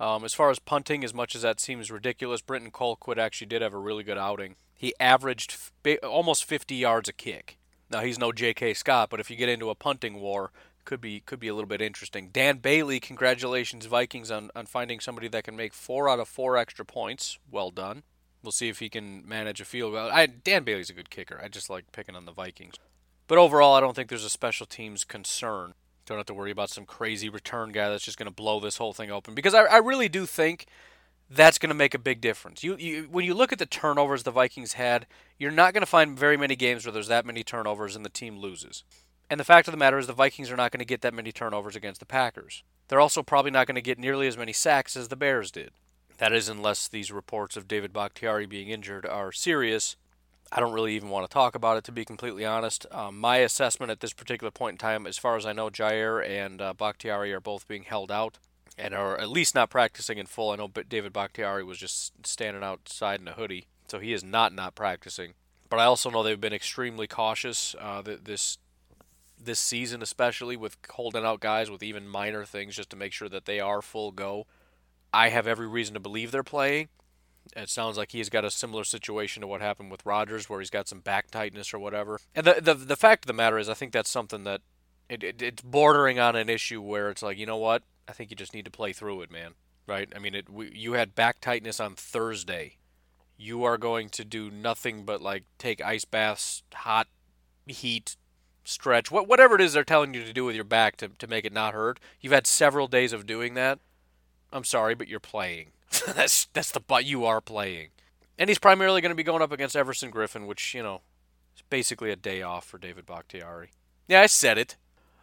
Um, 0.00 0.24
as 0.24 0.34
far 0.34 0.50
as 0.50 0.58
punting, 0.58 1.04
as 1.04 1.14
much 1.14 1.34
as 1.34 1.42
that 1.42 1.60
seems 1.60 1.90
ridiculous, 1.90 2.42
Britton 2.42 2.70
Colquitt 2.70 3.18
actually 3.18 3.46
did 3.46 3.62
have 3.62 3.74
a 3.74 3.78
really 3.78 4.02
good 4.02 4.18
outing. 4.18 4.56
He 4.74 4.92
averaged 4.98 5.56
almost 6.02 6.44
50 6.44 6.74
yards 6.74 7.08
a 7.08 7.12
kick. 7.12 7.58
Now 7.90 8.00
he's 8.00 8.18
no 8.18 8.32
J.K. 8.32 8.74
Scott, 8.74 9.08
but 9.08 9.20
if 9.20 9.30
you 9.30 9.36
get 9.36 9.48
into 9.48 9.70
a 9.70 9.74
punting 9.74 10.20
war, 10.20 10.50
could 10.84 11.00
be 11.00 11.20
could 11.20 11.40
be 11.40 11.48
a 11.48 11.54
little 11.54 11.68
bit 11.68 11.80
interesting. 11.80 12.28
Dan 12.32 12.58
Bailey, 12.58 13.00
congratulations 13.00 13.86
Vikings 13.86 14.30
on, 14.30 14.50
on 14.54 14.66
finding 14.66 15.00
somebody 15.00 15.28
that 15.28 15.44
can 15.44 15.56
make 15.56 15.72
four 15.72 16.08
out 16.08 16.20
of 16.20 16.28
four 16.28 16.56
extra 16.56 16.84
points. 16.84 17.38
Well 17.50 17.70
done. 17.70 18.02
We'll 18.42 18.52
see 18.52 18.68
if 18.68 18.80
he 18.80 18.90
can 18.90 19.26
manage 19.26 19.60
a 19.60 19.64
field 19.64 19.94
goal. 19.94 20.10
I, 20.12 20.26
Dan 20.26 20.64
Bailey's 20.64 20.90
a 20.90 20.94
good 20.94 21.08
kicker. 21.08 21.40
I 21.42 21.48
just 21.48 21.70
like 21.70 21.92
picking 21.92 22.14
on 22.14 22.26
the 22.26 22.32
Vikings. 22.32 22.74
But 23.26 23.38
overall, 23.38 23.74
I 23.74 23.80
don't 23.80 23.96
think 23.96 24.10
there's 24.10 24.24
a 24.24 24.30
special 24.30 24.66
teams 24.66 25.02
concern. 25.04 25.72
Don't 26.06 26.18
have 26.18 26.26
to 26.26 26.34
worry 26.34 26.50
about 26.50 26.70
some 26.70 26.84
crazy 26.84 27.28
return 27.28 27.72
guy 27.72 27.88
that's 27.88 28.04
just 28.04 28.18
going 28.18 28.28
to 28.28 28.34
blow 28.34 28.60
this 28.60 28.76
whole 28.76 28.92
thing 28.92 29.10
open. 29.10 29.34
Because 29.34 29.54
I, 29.54 29.64
I 29.64 29.78
really 29.78 30.08
do 30.08 30.26
think 30.26 30.66
that's 31.30 31.58
going 31.58 31.68
to 31.68 31.74
make 31.74 31.94
a 31.94 31.98
big 31.98 32.20
difference. 32.20 32.62
You, 32.62 32.76
you, 32.76 33.08
when 33.10 33.24
you 33.24 33.34
look 33.34 33.52
at 33.52 33.58
the 33.58 33.66
turnovers 33.66 34.22
the 34.22 34.30
Vikings 34.30 34.74
had, 34.74 35.06
you're 35.38 35.50
not 35.50 35.72
going 35.72 35.82
to 35.82 35.86
find 35.86 36.18
very 36.18 36.36
many 36.36 36.56
games 36.56 36.84
where 36.84 36.92
there's 36.92 37.08
that 37.08 37.26
many 37.26 37.42
turnovers 37.42 37.96
and 37.96 38.04
the 38.04 38.10
team 38.10 38.38
loses. 38.38 38.84
And 39.30 39.40
the 39.40 39.44
fact 39.44 39.66
of 39.66 39.72
the 39.72 39.78
matter 39.78 39.98
is, 39.98 40.06
the 40.06 40.12
Vikings 40.12 40.50
are 40.50 40.56
not 40.56 40.70
going 40.70 40.80
to 40.80 40.84
get 40.84 41.00
that 41.00 41.14
many 41.14 41.32
turnovers 41.32 41.74
against 41.76 42.00
the 42.00 42.06
Packers. 42.06 42.62
They're 42.88 43.00
also 43.00 43.22
probably 43.22 43.50
not 43.50 43.66
going 43.66 43.74
to 43.76 43.80
get 43.80 43.98
nearly 43.98 44.26
as 44.26 44.36
many 44.36 44.52
sacks 44.52 44.96
as 44.96 45.08
the 45.08 45.16
Bears 45.16 45.50
did. 45.50 45.70
That 46.18 46.34
is, 46.34 46.48
unless 46.48 46.86
these 46.86 47.10
reports 47.10 47.56
of 47.56 47.66
David 47.66 47.92
Bakhtiari 47.92 48.46
being 48.46 48.68
injured 48.68 49.06
are 49.06 49.32
serious 49.32 49.96
I 50.56 50.60
don't 50.60 50.72
really 50.72 50.94
even 50.94 51.08
want 51.08 51.28
to 51.28 51.34
talk 51.34 51.56
about 51.56 51.78
it, 51.78 51.84
to 51.84 51.92
be 51.92 52.04
completely 52.04 52.44
honest. 52.44 52.86
Um, 52.92 53.18
my 53.18 53.38
assessment 53.38 53.90
at 53.90 53.98
this 53.98 54.12
particular 54.12 54.52
point 54.52 54.74
in 54.74 54.78
time, 54.78 55.04
as 55.04 55.18
far 55.18 55.36
as 55.36 55.44
I 55.44 55.52
know, 55.52 55.68
Jaire 55.68 56.24
and 56.24 56.62
uh, 56.62 56.72
Bakhtiari 56.74 57.32
are 57.32 57.40
both 57.40 57.66
being 57.66 57.82
held 57.82 58.12
out 58.12 58.38
and 58.78 58.94
are 58.94 59.18
at 59.18 59.28
least 59.28 59.56
not 59.56 59.68
practicing 59.68 60.16
in 60.16 60.26
full. 60.26 60.52
I 60.52 60.56
know 60.56 60.68
David 60.68 61.12
Bakhtiari 61.12 61.64
was 61.64 61.78
just 61.78 62.12
standing 62.24 62.62
outside 62.62 63.20
in 63.20 63.26
a 63.26 63.32
hoodie, 63.32 63.66
so 63.88 63.98
he 63.98 64.12
is 64.12 64.22
not 64.22 64.52
not 64.52 64.76
practicing. 64.76 65.34
But 65.68 65.80
I 65.80 65.84
also 65.86 66.08
know 66.08 66.22
they've 66.22 66.40
been 66.40 66.52
extremely 66.52 67.08
cautious 67.08 67.74
uh, 67.80 68.02
this 68.02 68.58
this 69.36 69.58
season, 69.58 70.02
especially 70.02 70.56
with 70.56 70.76
holding 70.90 71.24
out 71.24 71.40
guys 71.40 71.68
with 71.68 71.82
even 71.82 72.06
minor 72.06 72.44
things, 72.44 72.76
just 72.76 72.90
to 72.90 72.96
make 72.96 73.12
sure 73.12 73.28
that 73.28 73.46
they 73.46 73.58
are 73.58 73.82
full 73.82 74.12
go. 74.12 74.46
I 75.12 75.30
have 75.30 75.48
every 75.48 75.66
reason 75.66 75.94
to 75.94 76.00
believe 76.00 76.30
they're 76.30 76.44
playing. 76.44 76.90
It 77.56 77.68
sounds 77.68 77.96
like 77.96 78.12
he's 78.12 78.30
got 78.30 78.44
a 78.44 78.50
similar 78.50 78.84
situation 78.84 79.42
to 79.42 79.46
what 79.46 79.60
happened 79.60 79.90
with 79.90 80.06
Rodgers, 80.06 80.48
where 80.48 80.60
he's 80.60 80.70
got 80.70 80.88
some 80.88 81.00
back 81.00 81.30
tightness 81.30 81.74
or 81.74 81.78
whatever. 81.78 82.18
And 82.34 82.46
the 82.46 82.60
the, 82.60 82.74
the 82.74 82.96
fact 82.96 83.24
of 83.24 83.26
the 83.26 83.32
matter 83.32 83.58
is, 83.58 83.68
I 83.68 83.74
think 83.74 83.92
that's 83.92 84.10
something 84.10 84.44
that 84.44 84.62
it, 85.08 85.22
it, 85.22 85.42
it's 85.42 85.62
bordering 85.62 86.18
on 86.18 86.36
an 86.36 86.48
issue 86.48 86.80
where 86.80 87.10
it's 87.10 87.22
like, 87.22 87.38
you 87.38 87.46
know 87.46 87.56
what? 87.56 87.82
I 88.08 88.12
think 88.12 88.30
you 88.30 88.36
just 88.36 88.54
need 88.54 88.64
to 88.64 88.70
play 88.70 88.92
through 88.92 89.22
it, 89.22 89.30
man. 89.30 89.52
Right? 89.86 90.10
I 90.16 90.18
mean, 90.18 90.34
it. 90.34 90.48
We, 90.48 90.72
you 90.74 90.94
had 90.94 91.14
back 91.14 91.40
tightness 91.40 91.80
on 91.80 91.94
Thursday. 91.94 92.76
You 93.36 93.64
are 93.64 93.76
going 93.76 94.08
to 94.10 94.24
do 94.24 94.50
nothing 94.50 95.04
but 95.04 95.20
like 95.20 95.44
take 95.58 95.82
ice 95.82 96.04
baths, 96.04 96.62
hot 96.72 97.08
heat, 97.66 98.16
stretch, 98.64 99.10
what 99.10 99.28
whatever 99.28 99.54
it 99.54 99.60
is 99.60 99.74
they're 99.74 99.84
telling 99.84 100.14
you 100.14 100.24
to 100.24 100.32
do 100.32 100.44
with 100.44 100.54
your 100.54 100.64
back 100.64 100.96
to 100.96 101.08
to 101.08 101.26
make 101.26 101.44
it 101.44 101.52
not 101.52 101.74
hurt. 101.74 102.00
You've 102.20 102.32
had 102.32 102.46
several 102.46 102.88
days 102.88 103.12
of 103.12 103.26
doing 103.26 103.54
that. 103.54 103.78
I'm 104.52 104.64
sorry, 104.64 104.94
but 104.94 105.08
you're 105.08 105.20
playing. 105.20 105.72
that's 106.14 106.46
that's 106.52 106.70
the 106.70 106.80
butt 106.80 107.04
you 107.04 107.24
are 107.24 107.40
playing. 107.40 107.88
And 108.38 108.50
he's 108.50 108.58
primarily 108.58 109.00
going 109.00 109.10
to 109.10 109.16
be 109.16 109.22
going 109.22 109.42
up 109.42 109.52
against 109.52 109.76
Everson 109.76 110.10
Griffen, 110.10 110.46
which, 110.46 110.74
you 110.74 110.82
know, 110.82 111.02
is 111.54 111.62
basically 111.70 112.10
a 112.10 112.16
day 112.16 112.42
off 112.42 112.64
for 112.64 112.78
David 112.78 113.06
Bakhtiari. 113.06 113.70
Yeah, 114.08 114.22
I 114.22 114.26
said 114.26 114.58
it. 114.58 114.76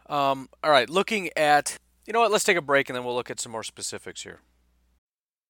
Um, 0.08 0.48
all 0.64 0.70
right, 0.70 0.88
looking 0.88 1.30
at, 1.36 1.78
you 2.06 2.12
know 2.12 2.20
what, 2.20 2.32
let's 2.32 2.44
take 2.44 2.56
a 2.56 2.62
break 2.62 2.88
and 2.88 2.96
then 2.96 3.04
we'll 3.04 3.14
look 3.14 3.30
at 3.30 3.38
some 3.38 3.52
more 3.52 3.62
specifics 3.62 4.22
here. 4.22 4.40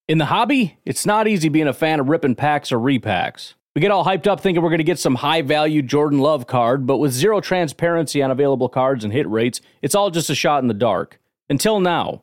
In 0.09 0.19
the 0.19 0.27
hobby, 0.27 0.79
it's 0.85 1.07
not 1.07 1.29
easy 1.29 1.49
being 1.49 1.69
a 1.69 1.73
fan 1.73 2.01
of 2.01 2.09
ripping 2.09 2.35
packs 2.35 2.73
or 2.73 2.79
repacks. 2.79 3.55
We 3.75 3.81
get 3.81 3.91
all 3.91 4.05
hyped 4.05 4.27
up 4.27 4.41
thinking 4.41 4.63
we're 4.63 4.69
going 4.69 4.79
to 4.79 4.85
get 4.85 4.99
some 4.99 5.15
high 5.15 5.41
value 5.41 5.81
Jordan 5.81 6.19
Love 6.19 6.47
card, 6.47 6.87
but 6.87 6.99
with 6.99 7.13
zero 7.13 7.41
transparency 7.41 8.23
on 8.23 8.31
available 8.31 8.69
cards 8.69 9.05
and 9.05 9.13
hit 9.13 9.29
rates, 9.29 9.61
it's 9.81 9.95
all 9.95 10.11
just 10.11 10.29
a 10.29 10.35
shot 10.35 10.63
in 10.63 10.69
the 10.69 10.75
dark. 10.75 11.19
Until 11.49 11.81
now. 11.81 12.23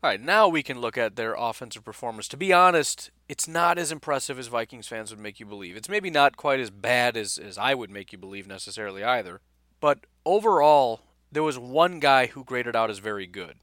All 0.00 0.10
right, 0.10 0.20
now 0.20 0.46
we 0.46 0.62
can 0.62 0.80
look 0.80 0.96
at 0.96 1.16
their 1.16 1.34
offensive 1.34 1.84
performance. 1.84 2.28
To 2.28 2.36
be 2.36 2.52
honest, 2.52 3.10
it's 3.28 3.48
not 3.48 3.78
as 3.78 3.90
impressive 3.90 4.38
as 4.38 4.46
Vikings 4.46 4.86
fans 4.86 5.10
would 5.10 5.18
make 5.18 5.40
you 5.40 5.46
believe. 5.46 5.76
It's 5.76 5.88
maybe 5.88 6.08
not 6.08 6.36
quite 6.36 6.60
as 6.60 6.70
bad 6.70 7.16
as, 7.16 7.36
as 7.36 7.58
I 7.58 7.74
would 7.74 7.90
make 7.90 8.12
you 8.12 8.18
believe 8.18 8.46
necessarily 8.46 9.02
either. 9.02 9.40
But 9.80 10.06
overall, 10.24 11.00
there 11.32 11.42
was 11.42 11.58
one 11.58 11.98
guy 11.98 12.26
who 12.26 12.44
graded 12.44 12.76
out 12.76 12.90
as 12.90 13.00
very 13.00 13.26
good. 13.26 13.56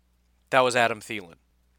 That 0.50 0.60
was 0.60 0.76
Adam 0.76 1.00
Thielen. 1.00 1.36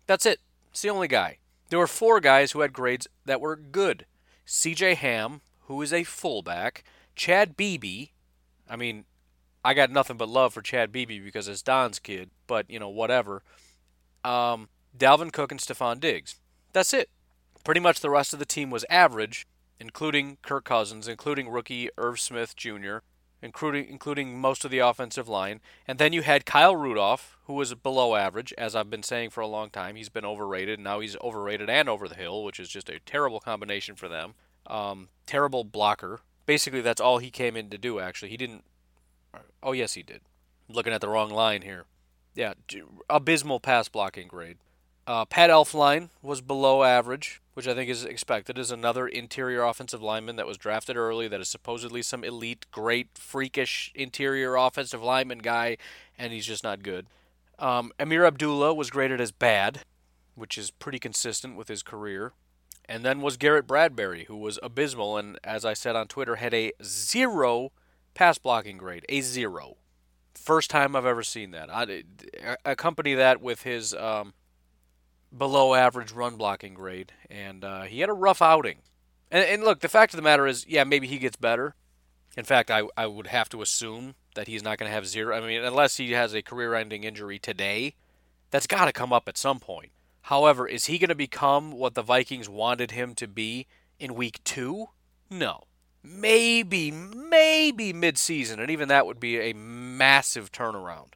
That's 0.07 0.25
it. 0.25 0.41
It's 0.71 0.81
the 0.81 0.89
only 0.89 1.09
guy. 1.09 1.37
There 1.69 1.79
were 1.79 1.87
four 1.87 2.19
guys 2.19 2.53
who 2.53 2.61
had 2.61 2.73
grades 2.73 3.07
that 3.27 3.43
were 3.43 3.57
good. 3.57 4.07
CJ 4.47 4.97
Ham, 4.97 5.43
who 5.67 5.83
is 5.83 5.93
a 5.93 6.03
fullback, 6.05 6.83
Chad 7.15 7.59
Beebe. 7.59 8.07
I 8.71 8.77
mean, 8.77 9.05
I 9.63 9.75
got 9.75 9.91
nothing 9.91 10.17
but 10.17 10.31
love 10.31 10.55
for 10.55 10.63
Chad 10.63 10.93
Beebe 10.93 11.19
because 11.19 11.47
it's 11.47 11.61
Don's 11.61 11.99
kid, 11.99 12.31
but 12.47 12.71
you 12.71 12.79
know, 12.79 12.89
whatever 12.89 13.43
um, 14.27 14.69
Dalvin 14.97 15.33
Cook 15.33 15.53
and 15.53 15.61
Stefon 15.61 16.01
Diggs. 16.01 16.37
That's 16.73 16.93
it. 16.93 17.09
Pretty 17.65 17.81
much 17.81 18.01
the 18.01 18.11
rest 18.11 18.33
of 18.33 18.39
the 18.39 18.45
team 18.45 18.71
was 18.71 18.85
average, 18.91 19.47
including 19.79 20.39
Kirk 20.43 20.65
Cousins, 20.65 21.09
including 21.09 21.49
rookie 21.49 21.91
Irv 21.97 22.19
Smith 22.21 22.57
Jr., 22.57 22.99
including 23.43 23.89
including 23.89 24.39
most 24.39 24.65
of 24.65 24.71
the 24.71 24.79
offensive 24.79 25.29
line. 25.29 25.61
And 25.87 25.99
then 25.99 26.13
you 26.13 26.23
had 26.23 26.47
Kyle 26.47 26.75
Rudolph, 26.75 27.37
who 27.45 27.55
was 27.55 27.73
below 27.75 28.17
average, 28.17 28.53
as 28.59 28.75
I've 28.75 28.91
been 28.91 29.03
saying 29.03 29.31
for 29.31 29.41
a 29.41 29.47
long 29.47 29.71
time. 29.71 29.97
He's 29.97 30.09
been 30.09 30.25
overrated. 30.25 30.81
Now 30.81 31.01
he's 31.01 31.17
overrated 31.23 31.71
and 31.71 31.89
over 31.89 32.09
the 32.09 32.15
hill, 32.15 32.43
which 32.45 32.59
is 32.59 32.69
just 32.69 32.89
a 32.89 33.01
terrible 33.01 33.41
combination 33.41 33.95
for 33.95 34.09
them. 34.09 34.35
Um, 34.67 35.09
terrible 35.27 35.63
blocker. 35.63 36.21
Basically, 36.47 36.81
that's 36.81 37.01
all 37.01 37.19
he 37.19 37.31
came 37.31 37.57
in 37.57 37.71
to 37.71 37.79
do. 37.79 38.01
Actually, 38.01 38.31
he 38.31 38.37
didn't. 38.37 38.65
Oh 39.63 39.73
yes, 39.73 39.95
he 39.95 40.03
did. 40.03 40.23
Looking 40.69 40.93
at 40.93 41.01
the 41.01 41.09
wrong 41.09 41.31
line 41.31 41.63
here. 41.63 41.85
Yeah, 42.37 42.53
abysmal 43.09 43.61
pass 43.61 43.89
blocking 43.89 44.29
grade. 44.29 44.59
Uh, 45.07 45.25
Pat 45.25 45.51
Elflein 45.51 46.11
was 46.21 46.43
below 46.43 46.83
average, 46.83 47.41
which 47.55 47.67
I 47.67 47.75
think 47.75 47.89
is 47.89 48.05
expected. 48.05 48.59
Is 48.59 48.71
another 48.71 49.09
interior 49.09 49.63
offensive 49.63 50.03
lineman 50.03 50.37
that 50.37 50.47
was 50.47 50.59
drafted 50.59 50.97
early, 50.97 51.29
that 51.29 51.41
is 51.41 51.49
supposedly 51.49 52.03
some 52.03 52.25
elite, 52.25 52.67
great, 52.71 53.09
freakish 53.15 53.91
interior 53.95 54.55
offensive 54.57 55.03
lineman 55.03 55.39
guy, 55.39 55.79
and 56.19 56.33
he's 56.33 56.45
just 56.45 56.63
not 56.63 56.83
good. 56.83 57.07
Um, 57.59 57.91
Ameer 57.99 58.27
Abdullah 58.27 58.75
was 58.75 58.91
graded 58.91 59.21
as 59.21 59.33
bad, 59.33 59.81
which 60.35 60.59
is 60.59 60.71
pretty 60.71 60.99
consistent 60.99 61.57
with 61.57 61.69
his 61.69 61.83
career. 61.83 62.33
And 62.89 63.05
then 63.05 63.23
was 63.23 63.37
Garrett 63.37 63.67
Bradbury, 63.67 64.25
who 64.25 64.37
was 64.37 64.59
abysmal, 64.63 65.17
and 65.17 65.39
as 65.43 65.65
I 65.65 65.73
said 65.73 65.97
on 65.97 66.07
Twitter, 66.07 66.37
had 66.37 66.53
a 66.53 66.73
zero 66.85 67.73
pass 68.15 68.37
blocking 68.39 68.77
grade, 68.77 69.07
a 69.09 69.23
zero. 69.23 69.77
First 70.47 70.71
time 70.71 70.95
I've 70.95 71.05
ever 71.05 71.25
seen 71.25 71.51
that. 71.51 71.75
I 71.75 72.05
accompany 72.65 73.15
that 73.15 73.43
with 73.43 73.65
his 73.65 73.93
um, 73.93 74.33
below 75.37 75.75
average 75.75 76.13
run 76.13 76.37
blocking 76.37 76.73
grade, 76.73 77.13
and 77.29 77.65
uh, 77.65 77.83
he 77.83 77.99
had 77.99 78.09
a 78.09 78.13
rough 78.13 78.41
outing. 78.41 78.79
And, 79.29 79.45
and, 79.45 79.65
look, 79.65 79.81
the 79.81 79.89
fact 79.89 80.15
of 80.15 80.19
the 80.19 80.23
matter 80.23 80.47
is, 80.47 80.65
yeah, 80.69 80.85
maybe 80.85 81.09
he 81.09 81.19
gets 81.19 81.35
better. 81.35 81.75
In 82.37 82.45
fact, 82.45 82.71
I, 82.71 82.85
I 82.97 83.09
would 83.09 83.27
have 83.27 83.49
to 83.49 83.61
assume 83.61 84.15
that 84.37 84.47
he's 84.47 84.63
not 84.63 84.79
going 84.79 84.89
to 84.89 84.95
have 84.95 85.09
zero. 85.09 85.37
I 85.37 85.45
mean, 85.45 85.65
unless 85.65 85.97
he 85.97 86.13
has 86.13 86.33
a 86.33 86.43
career 86.43 86.75
ending 86.75 87.03
injury 87.03 87.41
today, 87.41 87.97
that's 88.53 88.69
got 88.69 88.85
to 88.85 88.93
come 88.93 89.13
up 89.13 89.29
at 89.29 89.37
some 89.37 89.59
point. 89.59 89.91
However, 90.23 90.69
is 90.69 90.87
he 90.87 90.99
going 90.99 91.09
to 91.09 91.17
become 91.17 91.73
what 91.73 91.95
the 91.95 92.03
Vikings 92.03 92.49
wanted 92.49 92.93
him 92.93 93.17
to 93.17 93.27
be 93.27 93.67
in 93.99 94.15
week 94.15 94.45
two? 94.45 94.91
No 95.29 95.65
maybe, 96.07 96.91
maybe 96.91 97.93
mid-season, 97.93 98.61
and 98.61 98.71
even 98.71 98.89
that 98.89 99.07
would 99.07 99.21
be 99.21 99.39
a 99.39 99.53
massive 99.53 100.53
turnaround. 100.53 101.09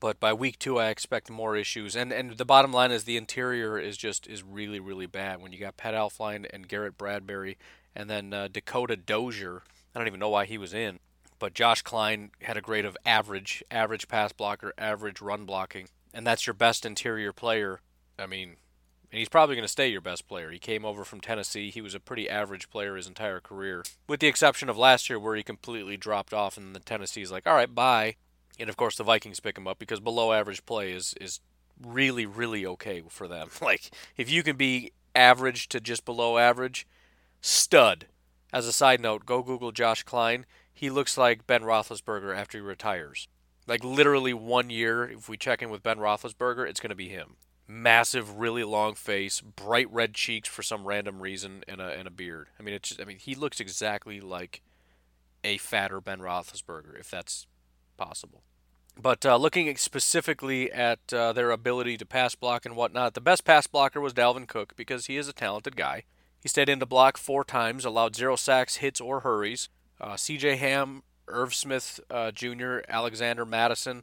But 0.00 0.20
by 0.20 0.32
week 0.32 0.58
two, 0.58 0.78
I 0.78 0.90
expect 0.90 1.28
more 1.28 1.56
issues. 1.56 1.96
And 1.96 2.12
and 2.12 2.36
the 2.36 2.44
bottom 2.44 2.72
line 2.72 2.92
is 2.92 3.04
the 3.04 3.16
interior 3.16 3.78
is 3.78 3.96
just 3.96 4.26
is 4.28 4.44
really 4.44 4.78
really 4.78 5.06
bad. 5.06 5.42
When 5.42 5.52
you 5.52 5.58
got 5.58 5.76
Pat 5.76 5.94
Elflein 5.94 6.46
and 6.52 6.68
Garrett 6.68 6.96
Bradbury, 6.96 7.58
and 7.96 8.08
then 8.08 8.32
uh, 8.32 8.48
Dakota 8.50 8.96
Dozier, 8.96 9.62
I 9.94 9.98
don't 9.98 10.06
even 10.06 10.20
know 10.20 10.28
why 10.28 10.44
he 10.44 10.56
was 10.56 10.72
in. 10.72 11.00
But 11.40 11.54
Josh 11.54 11.82
Kline 11.82 12.30
had 12.42 12.56
a 12.56 12.60
grade 12.60 12.84
of 12.84 12.96
average, 13.04 13.62
average 13.70 14.08
pass 14.08 14.32
blocker, 14.32 14.72
average 14.78 15.20
run 15.20 15.44
blocking, 15.44 15.88
and 16.14 16.26
that's 16.26 16.46
your 16.46 16.54
best 16.54 16.86
interior 16.86 17.32
player. 17.32 17.80
I 18.18 18.26
mean, 18.26 18.56
and 19.10 19.18
he's 19.18 19.28
probably 19.28 19.54
going 19.54 19.64
to 19.64 19.68
stay 19.68 19.88
your 19.88 20.00
best 20.00 20.28
player. 20.28 20.50
He 20.50 20.58
came 20.58 20.84
over 20.84 21.04
from 21.04 21.20
Tennessee. 21.20 21.70
He 21.70 21.80
was 21.80 21.94
a 21.94 22.00
pretty 22.00 22.28
average 22.28 22.68
player 22.68 22.96
his 22.96 23.06
entire 23.06 23.40
career, 23.40 23.84
with 24.06 24.20
the 24.20 24.26
exception 24.26 24.68
of 24.68 24.76
last 24.76 25.08
year 25.08 25.18
where 25.18 25.36
he 25.36 25.42
completely 25.42 25.96
dropped 25.96 26.34
off, 26.34 26.56
and 26.56 26.74
the 26.74 26.80
Tennessee's 26.80 27.32
like, 27.32 27.46
all 27.46 27.54
right, 27.54 27.74
bye. 27.74 28.16
And 28.58 28.68
of 28.68 28.76
course, 28.76 28.96
the 28.96 29.04
Vikings 29.04 29.40
pick 29.40 29.56
him 29.56 29.68
up 29.68 29.78
because 29.78 30.00
below 30.00 30.32
average 30.32 30.66
play 30.66 30.92
is 30.92 31.14
is 31.20 31.40
really 31.80 32.26
really 32.26 32.66
okay 32.66 33.02
for 33.08 33.28
them. 33.28 33.48
Like 33.62 33.90
if 34.16 34.28
you 34.30 34.42
can 34.42 34.56
be 34.56 34.92
average 35.14 35.68
to 35.68 35.80
just 35.80 36.04
below 36.04 36.38
average, 36.38 36.86
stud. 37.40 38.06
As 38.52 38.66
a 38.66 38.72
side 38.72 39.00
note, 39.00 39.26
go 39.26 39.42
Google 39.42 39.72
Josh 39.72 40.02
Kline. 40.02 40.44
He 40.72 40.90
looks 40.90 41.16
like 41.18 41.46
Ben 41.46 41.62
Roethlisberger 41.62 42.36
after 42.36 42.58
he 42.58 42.62
retires. 42.62 43.28
Like 43.66 43.84
literally 43.84 44.32
one 44.32 44.70
year, 44.70 45.04
if 45.04 45.28
we 45.28 45.36
check 45.36 45.62
in 45.62 45.70
with 45.70 45.82
Ben 45.82 45.98
Roethlisberger, 45.98 46.68
it's 46.68 46.80
going 46.80 46.90
to 46.90 46.96
be 46.96 47.08
him 47.08 47.36
massive, 47.68 48.38
really 48.38 48.64
long 48.64 48.94
face, 48.94 49.40
bright 49.40 49.92
red 49.92 50.14
cheeks 50.14 50.48
for 50.48 50.62
some 50.62 50.86
random 50.86 51.20
reason, 51.20 51.62
and 51.68 51.80
a 51.80 51.88
and 51.88 52.08
a 52.08 52.10
beard. 52.10 52.48
I 52.58 52.62
mean, 52.62 52.74
it's 52.74 52.88
just, 52.88 53.00
I 53.00 53.04
mean, 53.04 53.18
he 53.18 53.34
looks 53.34 53.60
exactly 53.60 54.20
like 54.20 54.62
a 55.44 55.58
fatter 55.58 56.00
Ben 56.00 56.18
Roethlisberger, 56.18 56.98
if 56.98 57.10
that's 57.10 57.46
possible. 57.96 58.42
But 59.00 59.24
uh, 59.24 59.36
looking 59.36 59.76
specifically 59.76 60.72
at 60.72 61.12
uh, 61.12 61.32
their 61.32 61.52
ability 61.52 61.98
to 61.98 62.06
pass 62.06 62.34
block 62.34 62.66
and 62.66 62.74
whatnot, 62.74 63.14
the 63.14 63.20
best 63.20 63.44
pass 63.44 63.66
blocker 63.68 64.00
was 64.00 64.12
Dalvin 64.12 64.48
Cook 64.48 64.74
because 64.74 65.06
he 65.06 65.16
is 65.16 65.28
a 65.28 65.32
talented 65.32 65.76
guy. 65.76 66.02
He 66.40 66.48
stayed 66.48 66.68
in 66.68 66.80
the 66.80 66.86
block 66.86 67.16
four 67.16 67.44
times, 67.44 67.84
allowed 67.84 68.16
zero 68.16 68.34
sacks, 68.34 68.76
hits, 68.76 69.00
or 69.00 69.20
hurries. 69.20 69.68
Uh, 70.00 70.16
C.J. 70.16 70.56
Ham, 70.56 71.02
Irv 71.28 71.54
Smith 71.54 72.00
uh, 72.10 72.32
Jr., 72.32 72.78
Alexander 72.88 73.44
Mattison 73.44 74.02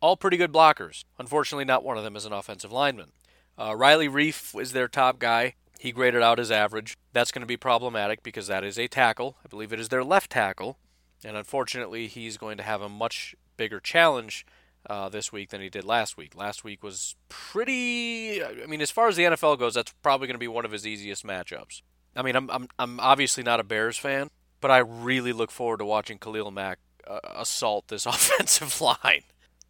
all 0.00 0.16
pretty 0.16 0.36
good 0.36 0.52
blockers. 0.52 1.04
Unfortunately, 1.18 1.64
not 1.64 1.84
one 1.84 1.98
of 1.98 2.04
them 2.04 2.16
is 2.16 2.24
an 2.24 2.32
offensive 2.32 2.72
lineman. 2.72 3.12
Uh, 3.58 3.74
Riley 3.74 4.08
Reiff 4.08 4.58
is 4.60 4.72
their 4.72 4.88
top 4.88 5.18
guy. 5.18 5.54
He 5.78 5.92
graded 5.92 6.22
out 6.22 6.40
as 6.40 6.50
average. 6.50 6.96
That's 7.12 7.30
going 7.30 7.40
to 7.40 7.46
be 7.46 7.56
problematic 7.56 8.22
because 8.22 8.46
that 8.48 8.64
is 8.64 8.78
a 8.78 8.88
tackle. 8.88 9.36
I 9.44 9.48
believe 9.48 9.72
it 9.72 9.80
is 9.80 9.88
their 9.88 10.04
left 10.04 10.30
tackle. 10.30 10.78
And 11.24 11.36
unfortunately, 11.36 12.06
he's 12.06 12.36
going 12.36 12.56
to 12.58 12.62
have 12.62 12.82
a 12.82 12.88
much 12.88 13.34
bigger 13.56 13.80
challenge 13.80 14.46
uh, 14.88 15.08
this 15.08 15.32
week 15.32 15.50
than 15.50 15.60
he 15.60 15.68
did 15.68 15.84
last 15.84 16.16
week. 16.16 16.34
Last 16.34 16.64
week 16.64 16.82
was 16.82 17.16
pretty. 17.28 18.42
I 18.42 18.66
mean, 18.66 18.80
as 18.80 18.90
far 18.90 19.08
as 19.08 19.16
the 19.16 19.24
NFL 19.24 19.58
goes, 19.58 19.74
that's 19.74 19.92
probably 20.02 20.26
going 20.26 20.36
to 20.36 20.38
be 20.38 20.48
one 20.48 20.64
of 20.64 20.72
his 20.72 20.86
easiest 20.86 21.24
matchups. 21.26 21.82
I 22.16 22.22
mean, 22.22 22.36
I'm, 22.36 22.50
I'm, 22.50 22.68
I'm 22.78 23.00
obviously 23.00 23.42
not 23.42 23.60
a 23.60 23.64
Bears 23.64 23.98
fan, 23.98 24.28
but 24.60 24.70
I 24.70 24.78
really 24.78 25.32
look 25.32 25.50
forward 25.50 25.78
to 25.78 25.84
watching 25.84 26.18
Khalil 26.18 26.50
Mack 26.50 26.78
uh, 27.06 27.20
assault 27.36 27.88
this 27.88 28.06
offensive 28.06 28.80
line. 28.80 29.22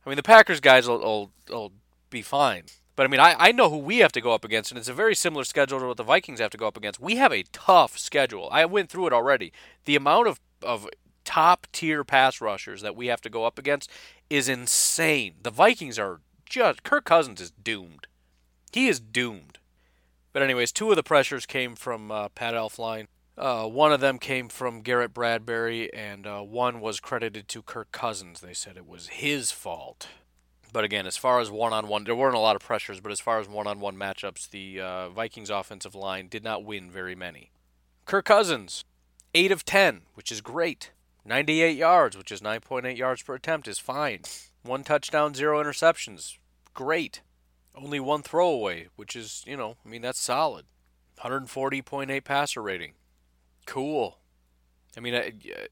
I 0.09 0.11
mean, 0.11 0.17
the 0.17 0.23
Packers 0.23 0.61
guys 0.61 0.89
will, 0.89 1.01
will, 1.01 1.31
will 1.51 1.73
be 2.09 2.23
fine. 2.23 2.63
But 2.97 3.05
I 3.05 3.11
mean, 3.11 3.21
I, 3.21 3.37
I 3.39 3.53
know 3.53 3.69
who 3.69 3.77
we 3.77 3.99
have 3.99 4.13
to 4.13 4.23
go 4.23 4.33
up 4.33 4.43
against, 4.43 4.71
and 4.71 4.79
it's 4.79 4.89
a 4.89 4.95
very 4.95 5.15
similar 5.15 5.45
schedule 5.45 5.79
to 5.81 5.87
what 5.87 5.99
the 5.99 6.03
Vikings 6.03 6.41
have 6.41 6.51
to 6.53 6.57
go 6.57 6.67
up 6.67 6.79
against. 6.79 6.99
We 6.99 7.17
have 7.17 7.31
a 7.31 7.43
tough 7.53 7.99
schedule. 7.99 8.49
I 8.51 8.65
went 8.65 8.89
through 8.89 9.09
it 9.09 9.13
already. 9.13 9.53
The 9.85 9.97
amount 9.97 10.29
of, 10.29 10.41
of 10.63 10.89
top 11.27 11.67
tier 11.73 12.05
pass 12.05 12.41
rushers 12.41 12.81
that 12.81 12.97
we 12.97 13.09
have 13.09 13.21
to 13.21 13.29
go 13.29 13.45
up 13.45 13.59
against 13.59 13.91
is 14.31 14.49
insane. 14.49 15.35
The 15.43 15.51
Vikings 15.51 15.99
are 15.99 16.21
just. 16.47 16.85
Kirk 16.85 17.05
Cousins 17.05 17.43
is 17.43 17.51
doomed. 17.51 18.07
He 18.73 18.89
is 18.89 19.01
doomed. 19.01 19.59
But, 20.33 20.43
anyways, 20.43 20.73
two 20.73 20.89
of 20.89 20.97
the 20.97 21.03
pressures 21.03 21.45
came 21.45 21.77
from 21.77 22.11
uh, 22.11 22.31
Pat 22.31 22.55
Elflein. 22.55 23.09
Uh, 23.39 23.69
one 23.69 23.93
of 23.93 24.01
them 24.01 24.19
came 24.19 24.49
from 24.49 24.83
Garrett 24.83 25.15
Bradbury, 25.15 25.93
and 25.95 26.27
uh, 26.27 26.41
one 26.41 26.81
was 26.81 26.99
credited 26.99 27.47
to 27.49 27.63
Kirk 27.63 27.93
Cousins. 27.93 28.41
They 28.41 28.53
said 28.53 28.77
it 28.77 28.89
was 28.89 29.07
his 29.09 29.53
fault. 29.53 30.09
But 30.73 30.83
again, 30.83 31.07
as 31.07 31.17
far 31.17 31.39
as 31.39 31.49
one 31.49 31.73
on 31.73 31.87
one, 31.87 32.03
there 32.03 32.17
weren't 32.17 32.35
a 32.35 32.41
lot 32.41 32.57
of 32.57 32.63
pressures, 32.63 33.01
but 33.01 33.13
as 33.13 33.21
far 33.21 33.39
as 33.39 33.49
one 33.49 33.69
on 33.69 33.79
one 33.79 33.97
matchups, 33.97 34.51
the 34.51 34.81
uh, 34.81 35.09
Vikings 35.11 35.51
offensive 35.51 35.95
line 35.95 36.27
did 36.27 36.43
not 36.43 36.65
win 36.65 36.91
very 36.91 37.15
many. 37.15 37.53
Kirk 38.07 38.25
Cousins, 38.25 38.85
8 39.35 39.53
of 39.53 39.65
10, 39.65 40.03
which 40.15 40.33
is 40.33 40.41
great. 40.41 40.91
98 41.25 41.77
yards, 41.77 42.17
which 42.17 42.33
is 42.33 42.41
9.8 42.41 42.97
yards 42.97 43.23
per 43.23 43.37
attempt, 43.37 43.69
is 43.69 43.79
fine. 43.79 44.23
One 44.63 44.83
touchdown, 44.83 45.35
zero 45.35 45.63
interceptions. 45.63 46.39
Great. 46.75 47.23
Only 47.73 48.01
one 48.01 48.23
throwaway, 48.23 48.89
which 48.97 49.15
is, 49.15 49.45
you 49.47 49.57
know, 49.57 49.77
I 49.87 49.89
mean, 49.89 50.03
that's 50.03 50.21
solid. 50.21 50.67
140.8 51.21 52.25
passer 52.25 52.63
rating. 52.63 52.95
Cool. 53.69 54.17
I 54.97 55.01
mean, 55.01 55.15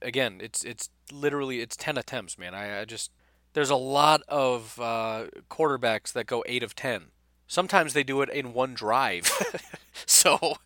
again, 0.03 0.39
it's 0.43 0.63
it's 0.65 0.91
literally 1.11 1.63
it's 1.63 1.77
10 1.77 1.97
attempts, 1.97 2.37
man. 2.37 2.55
I, 2.55 2.83
I 2.83 2.85
just 2.85 3.11
there's 3.55 3.71
a 3.71 3.77
lot 3.77 4.21
of 4.29 4.79
uh, 4.79 5.29
quarterbacks 5.49 6.13
that 6.13 6.27
go 6.27 6.45
8 6.47 6.63
of 6.63 6.77
10. 6.77 7.07
Sometimes 7.47 7.95
they 7.95 8.03
do 8.05 8.21
it 8.21 8.29
in 8.29 8.53
one 8.53 8.75
drive. 8.75 9.31
so, 10.07 10.57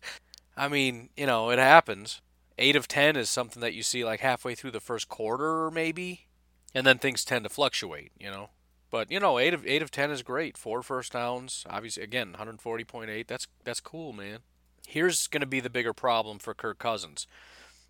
I 0.57 0.67
mean, 0.67 1.07
you 1.15 1.25
know, 1.25 1.51
it 1.51 1.57
happens. 1.57 2.19
8 2.57 2.75
of 2.75 2.89
10 2.89 3.15
is 3.15 3.29
something 3.29 3.61
that 3.61 3.73
you 3.73 3.81
see 3.81 4.03
like 4.03 4.19
halfway 4.19 4.53
through 4.53 4.71
the 4.71 4.81
first 4.81 5.07
quarter, 5.07 5.71
maybe. 5.71 6.27
And 6.75 6.85
then 6.85 6.97
things 6.97 7.23
tend 7.23 7.45
to 7.45 7.49
fluctuate, 7.49 8.11
you 8.19 8.29
know. 8.29 8.49
But 8.89 9.09
you 9.09 9.21
know, 9.21 9.39
eight 9.39 9.53
of 9.53 9.65
eight 9.65 9.81
of 9.81 9.89
ten 9.89 10.11
is 10.11 10.21
great. 10.21 10.57
Four 10.57 10.83
first 10.83 11.13
downs, 11.13 11.65
obviously. 11.69 12.03
Again, 12.03 12.35
140.8. 12.37 13.25
That's 13.25 13.47
that's 13.63 13.79
cool, 13.79 14.11
man. 14.11 14.39
Here's 14.87 15.27
going 15.27 15.41
to 15.41 15.47
be 15.47 15.59
the 15.59 15.69
bigger 15.69 15.93
problem 15.93 16.39
for 16.39 16.53
Kirk 16.53 16.79
Cousins. 16.79 17.27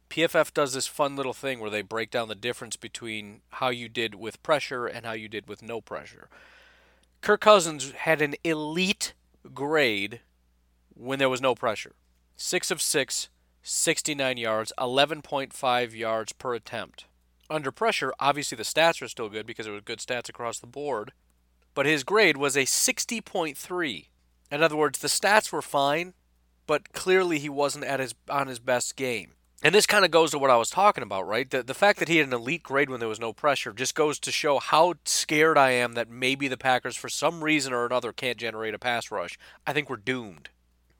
PFF 0.10 0.54
does 0.54 0.74
this 0.74 0.88
fun 0.88 1.16
little 1.16 1.34
thing 1.34 1.60
where 1.60 1.70
they 1.70 1.82
break 1.82 2.12
down 2.12 2.28
the 2.28 2.36
difference 2.36 2.76
between 2.76 3.42
how 3.50 3.70
you 3.70 3.88
did 3.88 4.16
with 4.16 4.44
pressure 4.44 4.86
and 4.86 5.06
how 5.06 5.14
you 5.14 5.30
did 5.30 5.48
with 5.48 5.64
no 5.64 5.80
pressure. 5.80 6.28
Kirk 7.22 7.42
Cousins 7.42 7.92
had 7.92 8.22
an 8.22 8.36
elite 8.44 9.14
grade 9.54 10.20
when 10.94 11.18
there 11.18 11.30
was 11.30 11.42
no 11.42 11.56
pressure. 11.56 11.94
6 12.36 12.72
of 12.72 12.82
6, 12.82 13.30
69 13.64 14.38
yards, 14.38 14.74
11.5 14.78 15.96
yards 15.96 16.34
per 16.34 16.56
attempt. 16.56 17.06
Under 17.50 17.72
pressure, 17.72 18.14
obviously 18.20 18.56
the 18.56 18.64
stats 18.64 19.02
are 19.02 19.08
still 19.08 19.30
good 19.30 19.46
because 19.46 19.68
it 19.68 19.72
was 19.72 19.84
good 19.84 20.00
stats 20.00 20.30
across 20.30 20.60
the 20.60 20.68
board, 20.68 21.14
but 21.74 21.86
his 21.86 22.04
grade 22.04 22.38
was 22.38 22.56
a 22.56 22.62
60.3. 22.62 24.08
In 24.52 24.64
other 24.64 24.76
words, 24.76 25.00
the 25.00 25.08
stats 25.08 25.52
were 25.52 25.62
fine, 25.62 26.14
but 26.72 26.93
clearly 26.93 27.38
he 27.38 27.49
wasn't 27.49 27.84
at 27.84 27.99
his 27.99 28.15
on 28.30 28.47
his 28.47 28.59
best 28.59 28.95
game. 28.95 29.34
And 29.61 29.76
this 29.76 29.86
kind 29.86 30.05
of 30.05 30.11
goes 30.11 30.32
to 30.32 30.39
what 30.39 30.49
I 30.49 30.55
was 30.55 30.69
talking 30.69 31.03
about, 31.03 31.28
right? 31.28 31.49
The, 31.49 31.61
the 31.61 31.74
fact 31.74 31.99
that 31.99 32.07
he 32.07 32.15
had 32.15 32.28
an 32.28 32.34
elite 32.34 32.63
grade 32.63 32.89
when 32.89 33.01
there 33.01 33.09
was 33.09 33.19
no 33.19 33.34
pressure 33.34 33.74
just 33.74 33.93
goes 33.93 34.19
to 34.19 34.32
show 34.32 34.57
how 34.57 34.93
scared 35.03 35.57
I 35.57 35.72
am 35.72 35.95
that 35.95 36.09
maybe 36.09 36.47
the 36.47 36.55
Packers, 36.55 36.95
for 36.95 37.09
some 37.09 37.43
reason 37.43 37.74
or 37.74 37.86
another, 37.86 38.13
can't 38.13 38.38
generate 38.38 38.74
a 38.74 38.80
pass 38.80 39.11
rush. 39.11 39.38
I 39.67 39.74
think 39.74 39.89
we're 39.89 39.97
doomed. 39.97 40.47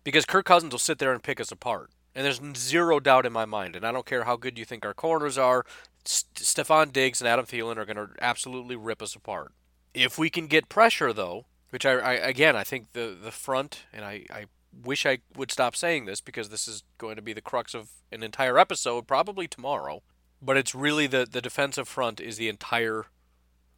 Because 0.04 0.26
Kirk 0.26 0.46
Cousins 0.46 0.74
will 0.74 0.78
sit 0.78 1.00
there 1.00 1.14
and 1.14 1.24
pick 1.24 1.40
us 1.40 1.54
apart. 1.54 1.90
And 2.14 2.26
there's 2.26 2.42
zero 2.58 3.00
doubt 3.00 3.26
in 3.26 3.32
my 3.32 3.46
mind. 3.46 3.78
And 3.78 3.88
I 3.88 3.94
don't 3.94 4.06
care 4.06 4.26
how 4.26 4.36
good 4.36 4.60
you 4.60 4.66
think 4.66 4.86
our 4.86 4.94
corners 4.94 5.38
are, 5.38 5.66
St- 6.04 6.36
Stefon 6.36 6.92
Diggs 6.92 7.22
and 7.22 7.30
Adam 7.30 7.46
Thielen 7.46 7.78
are 7.78 7.86
going 7.86 7.96
to 7.96 8.10
absolutely 8.20 8.76
rip 8.76 9.02
us 9.02 9.16
apart. 9.16 9.54
If 9.94 10.18
we 10.18 10.30
can 10.30 10.48
get 10.48 10.68
pressure, 10.68 11.14
though, 11.14 11.46
which 11.70 11.86
I, 11.86 11.94
I 11.94 12.14
again, 12.16 12.58
I 12.58 12.66
think 12.66 12.92
the, 12.92 13.16
the 13.24 13.32
front, 13.32 13.84
and 13.94 14.04
I, 14.04 14.26
I 14.30 14.46
wish 14.74 15.06
I 15.06 15.20
would 15.36 15.52
stop 15.52 15.76
saying 15.76 16.06
this 16.06 16.22
because 16.22 16.50
this 16.50 16.68
is 16.68 16.84
going 16.98 17.16
to 17.16 17.22
be 17.22 17.34
the 17.34 17.42
crux 17.42 17.74
of 17.74 17.90
an 18.12 18.24
entire 18.24 18.58
episode, 18.58 19.08
probably 19.08 19.48
tomorrow. 19.48 20.02
But 20.42 20.58
it's 20.58 20.74
really 20.74 21.08
the, 21.08 21.28
the 21.30 21.42
defensive 21.42 21.88
front 21.88 22.20
is 22.20 22.38
the 22.38 22.50
entire 22.50 23.06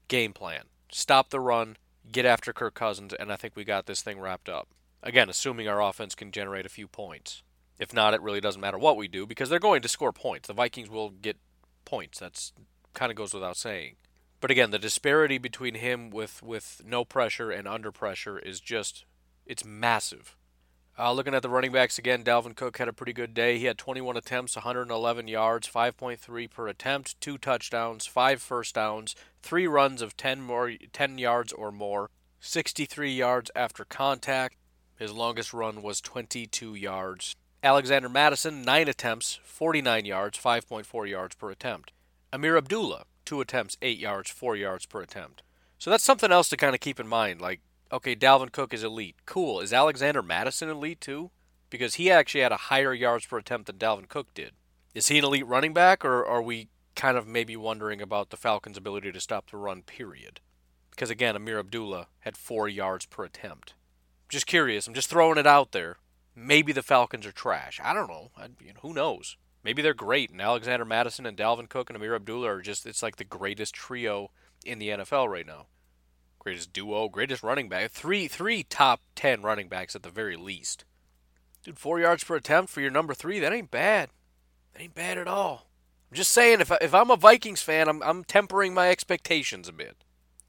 game 0.07 0.33
plan. 0.33 0.63
Stop 0.91 1.29
the 1.29 1.39
run, 1.39 1.77
get 2.11 2.25
after 2.25 2.53
Kirk 2.53 2.73
Cousins, 2.73 3.13
and 3.13 3.31
I 3.31 3.35
think 3.35 3.55
we 3.55 3.63
got 3.63 3.85
this 3.85 4.01
thing 4.01 4.19
wrapped 4.19 4.47
up. 4.47 4.69
Again, 5.01 5.29
assuming 5.29 5.67
our 5.67 5.81
offense 5.81 6.15
can 6.15 6.31
generate 6.31 6.65
a 6.65 6.69
few 6.69 6.87
points. 6.87 7.43
If 7.79 7.93
not, 7.93 8.13
it 8.13 8.21
really 8.21 8.39
doesn't 8.39 8.61
matter 8.61 8.77
what 8.77 8.95
we 8.95 9.07
do 9.07 9.25
because 9.25 9.49
they're 9.49 9.59
going 9.59 9.81
to 9.81 9.89
score 9.89 10.13
points. 10.13 10.47
The 10.47 10.53
Vikings 10.53 10.89
will 10.89 11.09
get 11.09 11.37
points. 11.83 12.19
That's 12.19 12.53
kind 12.93 13.11
of 13.11 13.17
goes 13.17 13.33
without 13.33 13.57
saying. 13.57 13.95
But 14.39 14.51
again, 14.51 14.71
the 14.71 14.79
disparity 14.79 15.37
between 15.37 15.75
him 15.75 16.09
with, 16.09 16.43
with 16.43 16.81
no 16.85 17.03
pressure 17.03 17.49
and 17.49 17.67
under 17.67 17.91
pressure 17.91 18.37
is 18.37 18.59
just 18.59 19.05
it's 19.45 19.65
massive. 19.65 20.35
Uh, 20.97 21.11
looking 21.11 21.33
at 21.33 21.41
the 21.41 21.49
running 21.49 21.71
backs 21.71 21.97
again, 21.97 22.23
Dalvin 22.23 22.55
Cook 22.55 22.77
had 22.77 22.87
a 22.87 22.93
pretty 22.93 23.13
good 23.13 23.33
day. 23.33 23.57
He 23.57 23.65
had 23.65 23.79
21 23.79 24.15
attempts, 24.15 24.55
111 24.55 25.27
yards, 25.27 25.67
5.3 25.67 26.49
per 26.51 26.67
attempt, 26.67 27.19
two 27.19 27.39
touchdowns, 27.39 28.05
five 28.05 28.41
first 28.41 28.75
downs, 28.75 29.15
three 29.41 29.65
runs 29.65 30.03
of 30.03 30.15
10 30.15 30.41
more 30.41 30.73
10 30.91 31.17
yards 31.17 31.51
or 31.51 31.71
more, 31.71 32.11
63 32.39 33.11
yards 33.11 33.49
after 33.55 33.85
contact. 33.85 34.55
His 34.99 35.11
longest 35.11 35.51
run 35.51 35.81
was 35.81 35.99
22 35.99 36.75
yards. 36.75 37.35
Alexander 37.63 38.09
Mattison, 38.09 38.61
nine 38.61 38.87
attempts, 38.87 39.39
49 39.43 40.05
yards, 40.05 40.37
5.4 40.37 41.09
yards 41.09 41.35
per 41.35 41.49
attempt. 41.49 41.91
Ameer 42.31 42.57
Abdullah, 42.57 43.05
two 43.25 43.41
attempts, 43.41 43.77
eight 43.81 43.97
yards, 43.97 44.29
four 44.29 44.55
yards 44.55 44.85
per 44.85 45.01
attempt. 45.01 45.41
So 45.79 45.89
that's 45.89 46.03
something 46.03 46.31
else 46.31 46.49
to 46.49 46.57
kind 46.57 46.75
of 46.75 46.81
keep 46.81 46.99
in 46.99 47.07
mind. 47.07 47.41
Like 47.41 47.61
okay, 47.93 48.15
Dalvin 48.15 48.51
Cook 48.51 48.73
is 48.73 48.83
elite. 48.83 49.15
Cool. 49.25 49.61
Is 49.61 49.71
Alexander 49.71 50.23
Mattison 50.23 50.69
elite 50.69 50.99
too? 50.99 51.29
Because 51.69 51.95
he 51.95 52.11
actually 52.11 52.41
had 52.41 52.51
a 52.51 52.57
higher 52.57 52.93
yards 52.93 53.25
per 53.25 53.37
attempt 53.37 53.67
than 53.67 53.77
Dalvin 53.77 54.09
Cook 54.09 54.33
did. 54.33 54.53
Is 54.93 55.07
he 55.07 55.19
an 55.19 55.25
elite 55.25 55.47
running 55.47 55.73
back, 55.73 56.03
or 56.03 56.25
are 56.25 56.41
we 56.41 56.69
kind 56.95 57.17
of 57.17 57.27
maybe 57.27 57.55
wondering 57.55 58.01
about 58.01 58.29
the 58.29 58.37
Falcons' 58.37 58.77
ability 58.77 59.11
to 59.11 59.19
stop 59.19 59.49
the 59.49 59.57
run, 59.57 59.83
period? 59.83 60.41
Because 60.89 61.09
again, 61.09 61.35
Ameer 61.35 61.59
Abdullah 61.59 62.07
had 62.19 62.37
four 62.37 62.67
yards 62.67 63.05
per 63.05 63.23
attempt. 63.23 63.73
Just 64.29 64.45
curious. 64.45 64.87
I'm 64.87 64.93
just 64.93 65.09
throwing 65.09 65.37
it 65.37 65.47
out 65.47 65.71
there. 65.71 65.97
Maybe 66.35 66.73
the 66.73 66.83
Falcons 66.83 67.25
are 67.25 67.31
trash. 67.31 67.79
I 67.83 67.93
don't 67.93 68.09
know. 68.09 68.31
I, 68.37 68.47
who 68.81 68.93
knows? 68.93 69.37
Maybe 69.63 69.81
they're 69.81 69.93
great, 69.93 70.29
and 70.29 70.41
Alexander 70.41 70.85
Mattison 70.85 71.25
and 71.25 71.37
Dalvin 71.37 71.69
Cook 71.69 71.89
and 71.89 71.97
Ameer 71.97 72.15
Abdullah 72.15 72.49
are 72.49 72.61
just, 72.61 72.85
it's 72.85 73.01
like 73.01 73.15
the 73.15 73.23
greatest 73.23 73.73
trio 73.73 74.31
in 74.65 74.77
the 74.77 74.89
NFL 74.89 75.29
right 75.29 75.47
now 75.47 75.67
greatest 76.43 76.73
duo, 76.73 77.09
greatest 77.09 77.43
running 77.43 77.69
back. 77.69 77.91
Three 77.91 78.27
three 78.27 78.63
top 78.63 79.01
ten 79.15 79.41
running 79.41 79.67
backs 79.67 79.95
at 79.95 80.03
the 80.03 80.09
very 80.09 80.35
least. 80.35 80.85
Dude, 81.63 81.79
four 81.79 81.99
yards 81.99 82.23
per 82.23 82.35
attempt 82.35 82.69
for 82.69 82.81
your 82.81 82.91
number 82.91 83.13
three, 83.13 83.39
that 83.39 83.53
ain't 83.53 83.71
bad. 83.71 84.09
That 84.73 84.81
ain't 84.81 84.95
bad 84.95 85.17
at 85.17 85.27
all. 85.27 85.67
I'm 86.11 86.17
just 86.17 86.31
saying, 86.31 86.59
if, 86.61 86.71
I, 86.71 86.77
if 86.81 86.93
I'm 86.93 87.09
a 87.09 87.15
Vikings 87.15 87.61
fan, 87.61 87.87
I'm, 87.87 88.03
I'm 88.03 88.23
tempering 88.23 88.73
my 88.73 88.89
expectations 88.89 89.67
a 89.67 89.73
bit. 89.73 90.03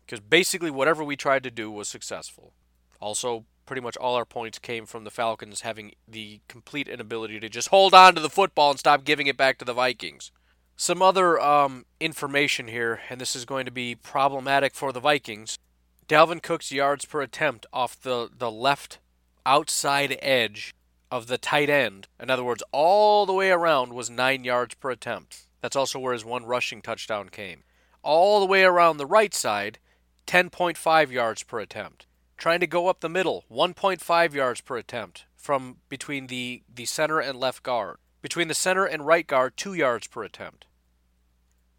Because 0.04 0.20
basically, 0.20 0.70
whatever 0.70 1.04
we 1.04 1.16
tried 1.16 1.44
to 1.44 1.50
do 1.50 1.70
was 1.70 1.88
successful. 1.88 2.52
Also, 3.00 3.44
pretty 3.64 3.80
much 3.80 3.96
all 3.96 4.14
our 4.14 4.26
points 4.26 4.58
came 4.58 4.84
from 4.86 5.04
the 5.04 5.10
Falcons 5.10 5.62
having 5.62 5.92
the 6.06 6.40
complete 6.48 6.88
inability 6.88 7.40
to 7.40 7.48
just 7.48 7.68
hold 7.68 7.94
on 7.94 8.14
to 8.14 8.20
the 8.20 8.28
football 8.28 8.70
and 8.70 8.78
stop 8.78 9.04
giving 9.04 9.26
it 9.26 9.36
back 9.36 9.56
to 9.58 9.64
the 9.64 9.72
Vikings. 9.72 10.32
Some 10.76 11.00
other 11.00 11.40
um, 11.40 11.86
information 12.00 12.66
here, 12.66 13.00
and 13.08 13.20
this 13.20 13.36
is 13.36 13.44
going 13.44 13.64
to 13.64 13.70
be 13.70 13.94
problematic 13.94 14.74
for 14.74 14.92
the 14.92 15.00
Vikings. 15.00 15.58
Dalvin 16.06 16.42
Cook's 16.42 16.70
yards 16.70 17.06
per 17.06 17.22
attempt 17.22 17.64
off 17.72 18.00
the, 18.00 18.28
the 18.36 18.50
left 18.50 18.98
outside 19.46 20.18
edge 20.20 20.74
of 21.10 21.28
the 21.28 21.38
tight 21.38 21.70
end, 21.70 22.08
in 22.20 22.28
other 22.28 22.44
words, 22.44 22.62
all 22.72 23.24
the 23.24 23.32
way 23.32 23.50
around, 23.50 23.92
was 23.92 24.10
9 24.10 24.44
yards 24.44 24.74
per 24.74 24.90
attempt. 24.90 25.46
That's 25.60 25.76
also 25.76 25.98
where 25.98 26.12
his 26.12 26.24
one 26.24 26.44
rushing 26.44 26.82
touchdown 26.82 27.30
came. 27.30 27.62
All 28.02 28.40
the 28.40 28.46
way 28.46 28.64
around 28.64 28.98
the 28.98 29.06
right 29.06 29.32
side, 29.32 29.78
10.5 30.26 31.10
yards 31.10 31.42
per 31.42 31.60
attempt. 31.60 32.06
Trying 32.36 32.60
to 32.60 32.66
go 32.66 32.88
up 32.88 33.00
the 33.00 33.08
middle, 33.08 33.44
1.5 33.50 34.32
yards 34.34 34.60
per 34.60 34.76
attempt 34.76 35.24
from 35.36 35.78
between 35.88 36.26
the, 36.26 36.62
the 36.74 36.84
center 36.84 37.20
and 37.20 37.38
left 37.38 37.62
guard. 37.62 37.96
Between 38.20 38.48
the 38.48 38.54
center 38.54 38.84
and 38.84 39.06
right 39.06 39.26
guard, 39.26 39.56
2 39.56 39.72
yards 39.72 40.06
per 40.06 40.24
attempt. 40.24 40.66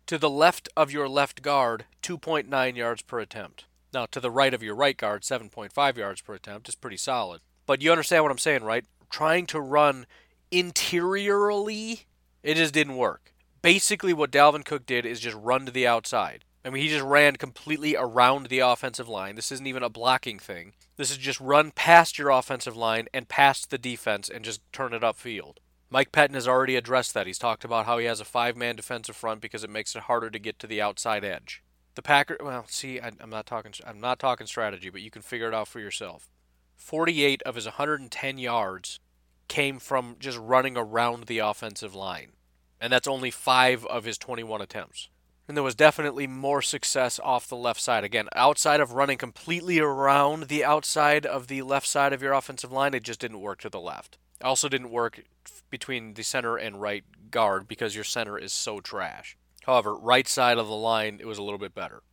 To 0.07 0.17
the 0.17 0.29
left 0.29 0.69
of 0.77 0.91
your 0.91 1.09
left 1.09 1.41
guard, 1.41 1.85
2.9 2.01 2.75
yards 2.75 3.01
per 3.01 3.19
attempt. 3.19 3.65
Now, 3.95 4.05
to 4.07 4.19
the 4.19 4.29
right 4.29 4.53
of 4.53 4.61
your 4.61 4.75
right 4.75 4.97
guard, 4.97 5.21
7.5 5.21 5.95
yards 5.95 6.19
per 6.19 6.33
attempt 6.33 6.67
is 6.67 6.75
pretty 6.75 6.97
solid. 6.97 7.39
But 7.65 7.81
you 7.81 7.91
understand 7.91 8.23
what 8.23 8.31
I'm 8.31 8.37
saying, 8.37 8.65
right? 8.65 8.83
Trying 9.09 9.45
to 9.47 9.61
run 9.61 10.05
interiorly, 10.51 12.01
it 12.43 12.55
just 12.55 12.73
didn't 12.73 12.97
work. 12.97 13.33
Basically, 13.61 14.11
what 14.11 14.31
Dalvin 14.31 14.65
Cook 14.65 14.85
did 14.85 15.05
is 15.05 15.21
just 15.21 15.37
run 15.37 15.65
to 15.65 15.71
the 15.71 15.87
outside. 15.87 16.43
I 16.65 16.71
mean, 16.71 16.83
he 16.83 16.89
just 16.89 17.05
ran 17.05 17.37
completely 17.37 17.95
around 17.95 18.47
the 18.47 18.59
offensive 18.59 19.07
line. 19.07 19.35
This 19.35 19.49
isn't 19.53 19.65
even 19.65 19.81
a 19.81 19.89
blocking 19.89 20.39
thing. 20.39 20.73
This 20.97 21.09
is 21.09 21.17
just 21.17 21.39
run 21.39 21.71
past 21.71 22.19
your 22.19 22.31
offensive 22.31 22.75
line 22.75 23.07
and 23.13 23.29
past 23.29 23.69
the 23.69 23.77
defense 23.77 24.27
and 24.27 24.43
just 24.43 24.59
turn 24.73 24.93
it 24.93 25.03
upfield. 25.03 25.59
Mike 25.89 26.11
Pettine 26.11 26.33
has 26.33 26.49
already 26.49 26.75
addressed 26.75 27.13
that. 27.13 27.27
He's 27.27 27.39
talked 27.39 27.63
about 27.63 27.85
how 27.85 27.97
he 27.97 28.07
has 28.07 28.19
a 28.19 28.25
five 28.25 28.57
man 28.57 28.75
defensive 28.75 29.15
front 29.15 29.39
because 29.39 29.63
it 29.63 29.69
makes 29.69 29.95
it 29.95 30.03
harder 30.03 30.29
to 30.29 30.39
get 30.39 30.59
to 30.59 30.67
the 30.67 30.81
outside 30.81 31.23
edge. 31.23 31.63
The 31.95 32.01
Packers, 32.01 32.37
well, 32.41 32.65
see, 32.67 32.99
I, 32.99 33.11
am 33.21 33.29
not 33.29 33.45
talking, 33.45 33.73
I'm 33.87 34.01
not 34.01 34.19
talking 34.19 34.47
strategy, 34.47 34.89
but 34.89 35.01
you 35.01 35.09
can 35.09 35.21
figure 35.21 35.47
it 35.47 35.53
out 35.53 35.69
for 35.69 35.79
yourself. 35.79 36.29
48 36.75 37.41
of 37.43 37.55
his 37.55 37.65
110 37.65 38.37
yards 38.37 38.99
came 39.47 39.79
from 39.79 40.17
just 40.19 40.37
running 40.37 40.75
around 40.75 41.25
the 41.25 41.39
offensive 41.39 41.95
line, 41.95 42.33
and 42.81 42.91
that's 42.91 43.07
only 43.07 43.31
five 43.31 43.85
of 43.85 44.03
his 44.03 44.17
21 44.17 44.61
attempts. 44.61 45.07
And 45.47 45.55
there 45.55 45.63
was 45.63 45.75
definitely 45.75 46.27
more 46.27 46.61
success 46.61 47.19
off 47.23 47.47
the 47.47 47.55
left 47.55 47.79
side. 47.79 48.03
Again, 48.03 48.27
outside 48.35 48.79
of 48.79 48.93
running 48.93 49.17
completely 49.17 49.79
around 49.79 50.47
the 50.47 50.65
outside 50.65 51.25
of 51.25 51.47
the 51.47 51.61
left 51.61 51.87
side 51.87 52.13
of 52.13 52.21
your 52.21 52.33
offensive 52.33 52.71
line, 52.71 52.93
it 52.93 53.03
just 53.03 53.21
didn't 53.21 53.41
work 53.41 53.61
to 53.61 53.69
the 53.69 53.79
left. 53.79 54.17
Also, 54.41 54.67
didn't 54.67 54.89
work 54.89 55.23
between 55.69 56.15
the 56.15 56.23
center 56.23 56.57
and 56.57 56.81
right 56.81 57.05
guard 57.31 57.67
because 57.67 57.95
your 57.95 58.03
center 58.03 58.37
is 58.37 58.51
so 58.51 58.79
trash. 58.79 59.37
However, 59.65 59.95
right 59.95 60.27
side 60.27 60.59
of 60.59 60.67
the 60.67 60.75
line, 60.75 61.17
it 61.19 61.25
was 61.25 61.39
a 61.39 61.43
little 61.43 61.57
bit 61.57 61.73
better. 61.73 62.03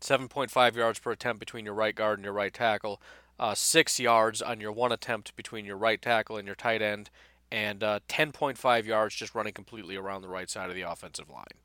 7.5 0.00 0.76
yards 0.76 1.00
per 1.00 1.10
attempt 1.10 1.40
between 1.40 1.64
your 1.64 1.74
right 1.74 1.94
guard 1.94 2.18
and 2.18 2.24
your 2.24 2.32
right 2.32 2.54
tackle, 2.54 3.02
uh, 3.38 3.54
6 3.54 3.98
yards 3.98 4.40
on 4.40 4.60
your 4.60 4.70
one 4.70 4.92
attempt 4.92 5.34
between 5.34 5.64
your 5.64 5.76
right 5.76 6.00
tackle 6.00 6.36
and 6.36 6.46
your 6.46 6.54
tight 6.54 6.80
end, 6.80 7.10
and 7.50 7.82
uh, 7.82 7.98
10.5 8.08 8.84
yards 8.84 9.16
just 9.16 9.34
running 9.34 9.52
completely 9.52 9.96
around 9.96 10.22
the 10.22 10.28
right 10.28 10.48
side 10.48 10.70
of 10.70 10.76
the 10.76 10.82
offensive 10.82 11.28
line, 11.28 11.58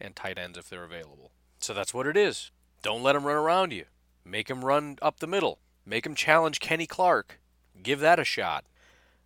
and 0.00 0.16
tight 0.16 0.38
ends 0.38 0.58
if 0.58 0.68
they're 0.68 0.82
available. 0.82 1.30
So 1.60 1.72
that's 1.72 1.94
what 1.94 2.08
it 2.08 2.16
is. 2.16 2.50
Don't 2.82 3.02
let 3.02 3.12
them 3.12 3.24
run 3.24 3.36
around 3.36 3.72
you. 3.72 3.84
Make 4.24 4.48
them 4.48 4.64
run 4.64 4.98
up 5.00 5.20
the 5.20 5.28
middle. 5.28 5.60
Make 5.86 6.02
them 6.02 6.16
challenge 6.16 6.58
Kenny 6.58 6.86
Clark. 6.86 7.38
Give 7.80 8.00
that 8.00 8.18
a 8.18 8.24
shot. 8.24 8.64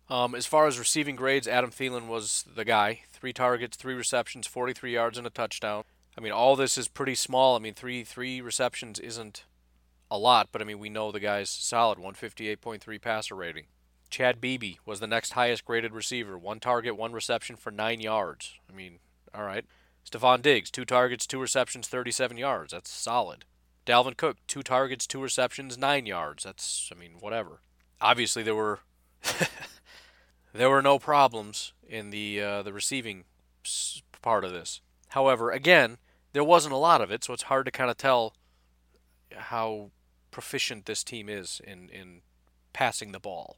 Um, 0.09 0.35
as 0.35 0.45
far 0.45 0.67
as 0.67 0.77
receiving 0.77 1.15
grades, 1.15 1.47
Adam 1.47 1.71
Thielen 1.71 2.07
was 2.07 2.45
the 2.53 2.65
guy. 2.65 3.01
Three 3.11 3.33
targets, 3.33 3.75
three 3.75 3.95
receptions, 3.95 4.45
43 4.45 4.93
yards, 4.93 5.17
and 5.17 5.25
a 5.25 5.31
touchdown. 5.31 5.83
I 6.17 6.21
mean, 6.21 6.31
all 6.31 6.55
this 6.55 6.77
is 6.77 6.87
pretty 6.87 7.15
small. 7.15 7.55
I 7.55 7.59
mean, 7.59 7.73
three 7.73 8.03
three 8.03 8.39
receptions 8.39 8.99
isn't 8.99 9.43
a 10.09 10.17
lot, 10.17 10.49
but 10.51 10.61
I 10.61 10.65
mean, 10.65 10.79
we 10.79 10.89
know 10.89 11.11
the 11.11 11.19
guy's 11.19 11.49
solid. 11.49 11.97
158.3 11.97 13.01
passer 13.01 13.35
rating. 13.35 13.65
Chad 14.09 14.39
Beebe 14.39 14.75
was 14.85 14.99
the 14.99 15.07
next 15.07 15.33
highest 15.33 15.65
graded 15.65 15.91
receiver. 15.91 16.37
One 16.37 16.59
target, 16.59 16.95
one 16.95 17.11
reception 17.11 17.55
for 17.55 17.71
nine 17.71 17.99
yards. 17.99 18.53
I 18.71 18.75
mean, 18.75 18.99
all 19.33 19.43
right. 19.43 19.65
Stefon 20.09 20.41
Diggs, 20.41 20.69
two 20.69 20.85
targets, 20.85 21.25
two 21.25 21.39
receptions, 21.39 21.87
37 21.87 22.37
yards. 22.37 22.71
That's 22.71 22.91
solid. 22.91 23.43
Dalvin 23.85 24.15
Cook, 24.15 24.37
two 24.47 24.61
targets, 24.61 25.07
two 25.07 25.21
receptions, 25.21 25.77
nine 25.77 26.05
yards. 26.05 26.43
That's, 26.43 26.89
I 26.95 26.99
mean, 26.99 27.13
whatever. 27.19 27.61
Obviously, 27.99 28.43
there 28.43 28.55
were 28.55 28.79
there 30.55 30.69
were 30.69 30.81
no 30.81 30.99
problems 30.99 31.73
in 31.87 32.09
the 32.09 32.41
uh, 32.41 32.63
the 32.63 32.73
receiving 32.73 33.25
part 34.21 34.43
of 34.43 34.51
this. 34.51 34.81
However, 35.09 35.51
again, 35.51 35.97
there 36.33 36.43
wasn't 36.43 36.73
a 36.73 36.77
lot 36.77 37.01
of 37.01 37.11
it, 37.11 37.23
so 37.23 37.33
it's 37.33 37.43
hard 37.43 37.65
to 37.65 37.71
kind 37.71 37.89
of 37.89 37.97
tell 37.97 38.33
how 39.35 39.91
proficient 40.31 40.85
this 40.85 41.03
team 41.03 41.29
is 41.29 41.61
in 41.65 41.89
in 41.89 42.21
passing 42.73 43.11
the 43.11 43.19
ball. 43.19 43.57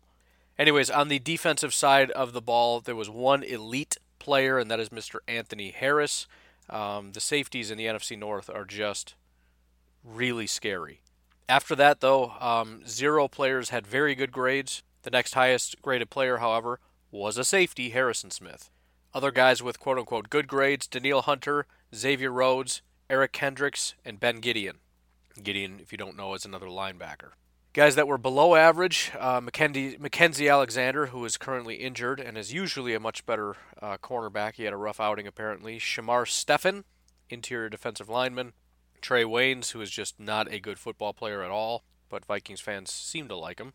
Anyways, 0.58 0.90
on 0.90 1.08
the 1.08 1.20
defensive 1.20 1.74
side 1.74 2.10
of 2.12 2.34
the 2.34 2.42
ball, 2.42 2.80
there 2.80 2.96
was 2.96 3.10
one 3.10 3.44
elite 3.44 3.98
player, 4.20 4.58
and 4.58 4.70
that 4.72 4.80
is 4.80 4.90
Mr. 4.90 5.20
Anthony 5.28 5.70
Harris. 5.72 6.28
Um, 6.70 7.12
the 7.14 7.20
safeties 7.20 7.72
in 7.72 7.78
the 7.78 7.86
NFC 7.86 8.18
North 8.18 8.50
are 8.50 8.66
just 8.66 9.16
really 10.04 10.48
scary. 10.48 11.02
After 11.48 11.76
that, 11.76 12.02
though, 12.02 12.32
um, 12.40 12.82
zero 12.88 13.28
players 13.28 13.70
had 13.70 13.88
very 13.88 14.16
good 14.16 14.32
grades. 14.32 14.84
The 15.04 15.12
next 15.12 15.36
highest 15.36 15.82
graded 15.82 16.10
player, 16.10 16.38
however, 16.38 16.80
was 17.12 17.38
a 17.38 17.44
safety, 17.44 17.90
Harrison 17.90 18.32
Smith. 18.32 18.70
Other 19.14 19.32
guys 19.32 19.64
with 19.64 19.80
quote 19.80 19.98
unquote 19.98 20.30
good 20.30 20.48
grades 20.48 20.88
Danielle 20.88 21.22
Hunter, 21.22 21.66
Xavier 21.96 22.32
Rhodes, 22.32 22.82
Eric 23.10 23.32
Kendricks, 23.32 23.96
and 24.06 24.20
Ben 24.20 24.42
Gedeon. 24.42 24.76
Gedeon, 25.40 25.82
if 25.82 25.92
you 25.92 25.98
don't 25.98 26.18
know, 26.18 26.34
is 26.34 26.46
another 26.46 26.68
linebacker. 26.68 27.32
Guys 27.74 27.96
that 27.96 28.08
were 28.08 28.18
below 28.18 28.56
average 28.56 29.12
uh, 29.20 29.40
Mackenzie, 29.40 29.98
Mackenzie 30.00 30.50
Alexander, 30.50 31.08
who 31.08 31.24
is 31.26 31.38
currently 31.38 31.76
injured 31.76 32.20
and 32.20 32.38
is 32.38 32.52
usually 32.52 32.94
a 32.94 33.00
much 33.00 33.26
better 33.26 33.56
uh, 33.82 33.98
cornerback. 33.98 34.56
He 34.56 34.64
had 34.64 34.74
a 34.74 34.78
rough 34.78 35.00
outing, 35.00 35.28
apparently. 35.28 35.80
Shamar 35.80 36.28
Stephen, 36.28 36.86
interior 37.30 37.70
defensive 37.70 38.10
lineman. 38.10 38.54
Trae 39.02 39.26
Waynes, 39.26 39.72
who 39.72 39.82
is 39.82 39.92
just 39.92 40.20
not 40.20 40.52
a 40.52 40.60
good 40.60 40.80
football 40.80 41.14
player 41.14 41.44
at 41.44 41.52
all, 41.52 41.84
but 42.10 42.26
Vikings 42.26 42.62
fans 42.62 42.92
seem 42.92 43.28
to 43.28 43.36
like 43.36 43.60
him. 43.60 43.74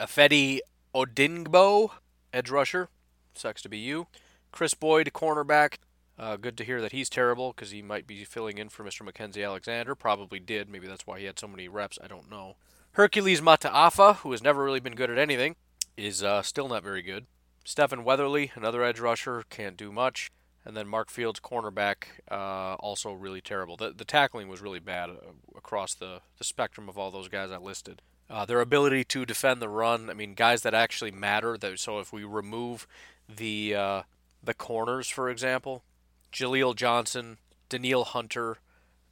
Ifeadi 0.00 0.60
Odenigbo, 0.94 1.90
edge 2.32 2.50
rusher. 2.50 2.88
Sucks 3.34 3.62
to 3.62 3.68
be 3.68 3.78
you. 3.78 4.06
Kris 4.50 4.74
Boyd, 4.74 5.10
cornerback. 5.14 5.76
Uh, 6.18 6.36
good 6.36 6.56
to 6.58 6.64
hear 6.64 6.80
that 6.80 6.92
he's 6.92 7.08
terrible 7.08 7.52
because 7.52 7.70
he 7.70 7.82
might 7.82 8.06
be 8.06 8.24
filling 8.24 8.58
in 8.58 8.68
for 8.68 8.84
Mr. 8.84 9.02
Mackenzie 9.02 9.42
Alexander. 9.42 9.94
Probably 9.94 10.38
did. 10.38 10.68
Maybe 10.68 10.86
that's 10.86 11.06
why 11.06 11.18
he 11.18 11.24
had 11.24 11.38
so 11.38 11.48
many 11.48 11.68
reps. 11.68 11.98
I 12.02 12.06
don't 12.06 12.30
know. 12.30 12.56
Hercules 12.92 13.40
Mata'afa, 13.40 14.16
who 14.16 14.32
has 14.32 14.42
never 14.42 14.62
really 14.62 14.80
been 14.80 14.94
good 14.94 15.10
at 15.10 15.18
anything, 15.18 15.56
is 15.96 16.22
uh, 16.22 16.42
still 16.42 16.68
not 16.68 16.82
very 16.82 17.02
good. 17.02 17.26
Stephen 17.64 18.04
Weatherly, 18.04 18.52
another 18.54 18.82
edge 18.82 19.00
rusher, 19.00 19.44
can't 19.48 19.76
do 19.76 19.90
much. 19.90 20.30
And 20.64 20.76
then 20.76 20.86
Mark 20.86 21.10
Fields, 21.10 21.40
cornerback, 21.40 22.04
uh, 22.30 22.74
also 22.74 23.12
really 23.12 23.40
terrible. 23.40 23.76
The, 23.76 23.90
the 23.90 24.04
tackling 24.04 24.48
was 24.48 24.60
really 24.60 24.78
bad 24.78 25.10
uh, 25.10 25.32
across 25.56 25.94
the, 25.94 26.20
the 26.38 26.44
spectrum 26.44 26.88
of 26.88 26.98
all 26.98 27.10
those 27.10 27.28
guys 27.28 27.50
I 27.50 27.56
listed. 27.56 28.02
Uh, 28.32 28.46
their 28.46 28.62
ability 28.62 29.04
to 29.04 29.26
defend 29.26 29.60
the 29.60 29.68
run. 29.68 30.08
I 30.08 30.14
mean, 30.14 30.32
guys 30.32 30.62
that 30.62 30.72
actually 30.72 31.10
matter. 31.10 31.58
That, 31.58 31.78
so 31.78 31.98
if 31.98 32.14
we 32.14 32.24
remove 32.24 32.86
the 33.28 33.74
uh, 33.74 34.02
the 34.42 34.54
corners, 34.54 35.08
for 35.10 35.28
example, 35.28 35.84
Jaleel 36.32 36.74
Johnson, 36.74 37.36
Danielle 37.68 38.04
Hunter, 38.04 38.56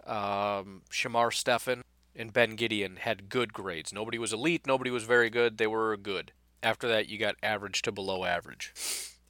um, 0.06 0.82
Shamar 0.90 1.34
Stephen, 1.34 1.82
and 2.16 2.32
Ben 2.32 2.56
Gedeon 2.56 2.96
had 2.96 3.28
good 3.28 3.52
grades. 3.52 3.92
Nobody 3.92 4.18
was 4.18 4.32
elite. 4.32 4.66
Nobody 4.66 4.90
was 4.90 5.04
very 5.04 5.28
good. 5.28 5.58
They 5.58 5.66
were 5.66 5.94
good. 5.98 6.32
After 6.62 6.88
that, 6.88 7.10
you 7.10 7.18
got 7.18 7.36
average 7.42 7.82
to 7.82 7.92
below 7.92 8.24
average. 8.24 8.72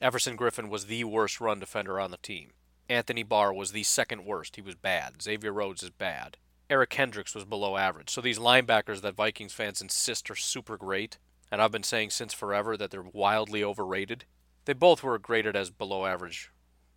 Everson 0.00 0.36
Griffen 0.36 0.68
was 0.68 0.86
the 0.86 1.02
worst 1.02 1.40
run 1.40 1.58
defender 1.58 1.98
on 1.98 2.12
the 2.12 2.16
team. 2.16 2.50
Anthony 2.88 3.24
Barr 3.24 3.52
was 3.52 3.72
the 3.72 3.82
second 3.82 4.24
worst. 4.24 4.54
He 4.54 4.62
was 4.62 4.76
bad. 4.76 5.20
Xavier 5.20 5.52
Rhodes 5.52 5.82
is 5.82 5.90
bad. 5.90 6.36
Eric 6.70 6.90
Kendricks 6.90 7.34
was 7.34 7.44
below 7.44 7.76
average. 7.76 8.10
So 8.10 8.20
these 8.20 8.38
linebackers 8.38 9.02
that 9.02 9.16
Vikings 9.16 9.52
fans 9.52 9.82
insist 9.82 10.30
are 10.30 10.36
super 10.36 10.76
great, 10.76 11.18
and 11.50 11.60
I've 11.60 11.72
been 11.72 11.82
saying 11.82 12.10
since 12.10 12.32
forever 12.32 12.76
that 12.76 12.92
they're 12.92 13.02
wildly 13.02 13.64
overrated. 13.64 14.24
They 14.66 14.72
both 14.72 15.02
were 15.02 15.18
graded 15.18 15.56
as 15.56 15.70
below 15.70 16.06
average 16.06 16.50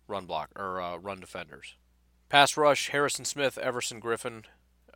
run 0.06 0.26
block 0.26 0.50
or 0.54 0.80
uh, 0.80 0.96
run 0.96 1.18
defenders. 1.18 1.74
Pass 2.28 2.56
rush: 2.56 2.90
Harrison 2.90 3.24
Smith, 3.24 3.58
Everson 3.58 4.00
Griffen 4.00 4.44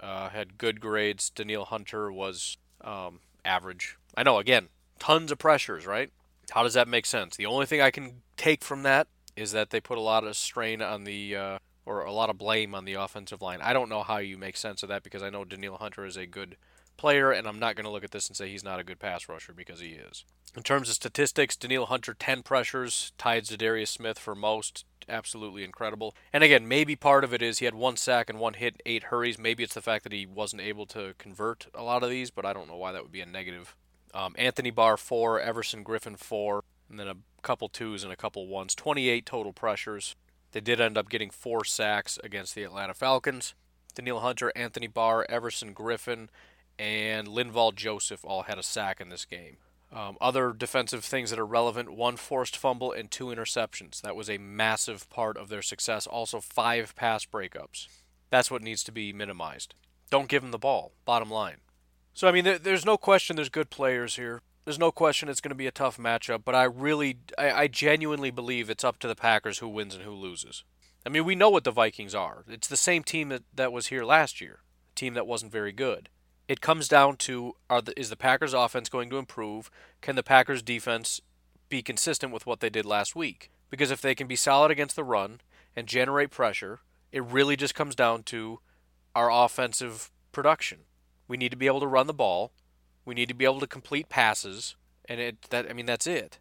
uh, 0.01 0.29
had 0.29 0.59
good 0.59 0.81
grades. 0.81 1.29
Danielle 1.31 1.64
Hunter 1.64 2.12
was 2.12 2.57
um, 2.81 3.20
average. 3.45 3.97
I 4.16 4.22
know. 4.22 4.39
Again, 4.39 4.68
tons 5.01 5.33
of 5.33 5.39
pressures, 5.39 5.87
right? 5.87 6.12
How 6.53 6.62
does 6.62 6.74
that 6.74 6.89
make 6.89 7.05
sense? 7.05 7.37
The 7.37 7.47
only 7.47 7.66
thing 7.66 7.81
I 7.81 7.91
can 7.91 8.22
take 8.37 8.62
from 8.62 8.85
that 8.85 9.09
is 9.37 9.53
that 9.53 9.70
they 9.70 9.81
put 9.81 9.99
a 9.99 10.03
lot 10.03 10.24
of 10.24 10.37
strain 10.37 10.81
on 10.83 11.05
the 11.05 11.37
uh, 11.37 11.59
or 11.89 12.05
a 12.05 12.12
lot 12.12 12.28
of 12.28 12.36
blame 12.36 12.74
on 12.74 12.84
the 12.84 12.95
offensive 12.95 13.41
line. 13.41 13.61
I 13.62 13.72
don't 13.72 13.89
know 13.89 14.03
how 14.03 14.18
you 14.18 14.36
make 14.36 14.57
sense 14.57 14.82
of 14.82 14.91
that 14.91 15.03
because 15.03 15.22
I 15.22 15.30
know 15.30 15.45
Danielle 15.45 15.78
Hunter 15.78 16.05
is 16.05 16.16
a 16.16 16.26
good 16.26 16.57
player, 16.99 17.30
and 17.32 17.49
I'm 17.49 17.59
not 17.59 17.76
going 17.76 17.86
to 17.86 17.91
look 17.91 18.05
at 18.05 18.11
this 18.11 18.28
and 18.28 18.36
say 18.36 18.51
he's 18.51 18.64
not 18.64 18.78
a 18.78 18.84
good 18.84 18.99
pass 18.99 19.28
rusher 19.28 19.55
because 19.55 19.80
he 19.80 19.93
is. 19.93 20.24
In 20.55 20.62
terms 20.62 20.89
of 20.89 20.97
statistics, 20.97 21.57
Danielle 21.57 21.86
Hunter 21.86 22.14
10 22.14 22.43
pressures, 22.43 23.12
tied 23.16 23.45
Darius 23.45 23.91
Smith 23.91 24.18
for 24.18 24.34
most. 24.34 24.84
Absolutely 25.09 25.64
incredible. 25.64 26.14
And 26.32 26.45
again, 26.45 26.68
maybe 26.68 26.95
part 26.95 27.24
of 27.24 27.32
it 27.32 27.41
is 27.41 27.59
he 27.59 27.64
had 27.64 27.74
one 27.74 27.97
sack 27.97 28.28
and 28.28 28.39
one 28.39 28.55
hit, 28.55 28.82
eight 28.84 29.05
hurries. 29.05 29.39
Maybe 29.39 29.62
it's 29.62 29.74
the 29.74 29.80
fact 29.80 30.05
that 30.05 30.12
he 30.12 30.26
wasn't 30.26 30.61
able 30.61 30.84
to 30.86 31.14
convert 31.16 31.68
a 31.74 31.82
lot 31.82 32.03
of 32.03 32.11
these, 32.11 32.30
but 32.30 32.45
I 32.45 32.53
don't 32.53 32.68
know 32.68 32.76
why 32.76 32.93
that 32.93 33.03
would 33.03 33.12
be 33.12 33.22
a 33.22 33.26
negative. 33.26 33.74
Um, 34.12 34.34
Anthony 34.36 34.70
Barr 34.70 34.99
four, 34.99 35.41
Everson 35.41 35.84
Griffen, 35.84 36.18
four, 36.18 36.64
and 36.91 36.99
then 36.99 37.09
a 37.09 37.16
couple 37.43 37.68
twos 37.68 38.03
and 38.05 38.12
a 38.12 38.16
couple 38.16 38.47
ones. 38.47 38.74
28 38.74 39.24
total 39.24 39.53
pressures. 39.53 40.14
They 40.53 40.61
did 40.61 40.80
end 40.80 40.96
up 40.96 41.09
getting 41.09 41.30
four 41.30 41.64
sacks 41.64 42.18
against 42.24 42.55
the 42.55 42.62
Atlanta 42.62 42.94
Falcons. 42.94 43.55
Danielle 43.94 44.20
Hunter, 44.20 44.53
Anthony 44.55 44.86
Barr, 44.86 45.26
Everson 45.28 45.74
Griffen, 45.74 46.28
and 46.78 47.26
Linval 47.26 47.74
Joseph 47.74 48.24
all 48.24 48.42
had 48.42 48.59
a 48.59 48.62
sack 48.62 49.01
in 49.01 49.09
this 49.09 49.24
game. 49.24 49.57
Um, 49.90 50.18
other 50.20 50.53
defensive 50.53 51.03
things 51.03 51.30
that 51.30 51.38
are 51.38 51.46
relevant 51.46 51.90
one 51.90 52.16
forced 52.16 52.57
fumble 52.57 52.92
and 52.92 53.11
two 53.11 53.26
interceptions. 53.26 54.01
That 54.03 54.16
was 54.16 54.28
a 54.28 54.38
massive 54.38 55.09
part 55.09 55.36
of 55.36 55.49
their 55.49 55.62
success. 55.62 56.07
Also, 56.07 56.40
five 56.40 56.94
pass 56.94 57.24
breakups. 57.24 57.88
That's 58.30 58.51
what 58.51 58.62
needs 58.62 58.84
to 58.84 58.92
be 58.92 59.12
minimized. 59.12 59.74
Don't 60.11 60.28
give 60.28 60.42
them 60.42 60.51
the 60.51 60.59
ball, 60.59 60.92
bottom 61.05 61.30
line. 61.30 61.59
So, 62.12 62.28
I 62.28 62.32
mean, 62.32 62.44
there, 62.44 62.59
there's 62.59 62.84
no 62.84 62.99
question 62.99 63.36
there's 63.36 63.49
good 63.49 63.70
players 63.70 64.16
here. 64.16 64.42
There's 64.69 64.79
no 64.79 64.93
question 64.93 65.31
it's 65.31 65.41
going 65.41 65.49
to 65.49 65.55
be 65.55 65.66
a 65.66 65.71
tough 65.71 65.97
matchup, 65.97 66.43
but 66.45 66.55
I 66.55 66.64
really, 66.64 67.16
I, 67.39 67.53
I 67.53 67.66
genuinely 67.69 68.31
believe 68.31 68.69
it's 68.69 68.85
up 68.85 68.99
to 68.99 69.09
the 69.09 69.14
Packers 69.14 69.61
who 69.61 69.69
wins 69.69 69.95
and 69.95 70.05
who 70.05 70.11
loses. 70.11 70.62
I 71.07 71.09
mean, 71.09 71.25
we 71.25 71.35
know 71.35 71.49
what 71.49 71.64
the 71.64 71.71
Vikings 71.71 72.14
are. 72.14 72.45
It's 72.47 72.69
the 72.69 72.77
same 72.77 73.03
team 73.03 73.31
that, 73.31 73.45
that 73.55 73.73
was 73.73 73.87
here 73.87 74.05
last 74.05 74.43
year, 74.43 74.59
a 74.91 74.95
team 74.95 75.14
that 75.14 75.27
wasn't 75.27 75.53
very 75.53 75.73
good. 75.73 76.11
It 76.49 76.61
comes 76.61 76.87
down 76.87 77.16
to 77.16 77.57
are 77.71 77.81
the, 77.81 77.99
is 77.99 78.11
the 78.11 78.16
Packers 78.16 78.53
offense 78.53 78.91
going 78.91 79.09
to 79.09 79.16
improve? 79.16 79.71
Can 80.03 80.16
the 80.16 80.23
Packers 80.23 80.61
defense 80.61 81.23
be 81.71 81.81
consistent 81.81 82.35
with 82.35 82.45
what 82.45 82.61
they 82.61 82.69
did 82.69 82.85
last 82.85 83.16
week? 83.16 83.51
Because 83.71 83.91
if 83.91 84.03
they 84.03 84.14
can 84.14 84.27
be 84.27 84.37
solid 84.37 84.71
against 84.71 84.97
the 84.97 85.03
run 85.03 85.41
and 85.75 85.87
generate 85.87 86.29
pressure, 86.29 86.81
it 87.11 87.25
really 87.25 87.57
just 87.57 87.75
comes 87.75 87.95
down 87.95 88.23
to 88.25 88.61
our 89.14 89.31
offensive 89.31 90.11
production. 90.31 90.81
We 91.27 91.39
need 91.39 91.53
to 91.53 91.57
be 91.57 91.69
able 91.69 91.81
to 91.81 91.87
run 91.87 92.07
the 92.07 92.12
ball. 92.12 92.53
We 93.09 93.14
need 93.14 93.28
to 93.28 93.34
be 93.34 93.46
able 93.46 93.61
to 93.61 93.66
complete 93.66 94.11
passes, 94.11 94.76
and 95.06 95.18
it 95.18 95.40
that 95.48 95.66
I 95.70 95.72
mean 95.72 95.86
that's 95.86 96.06
it. 96.06 96.38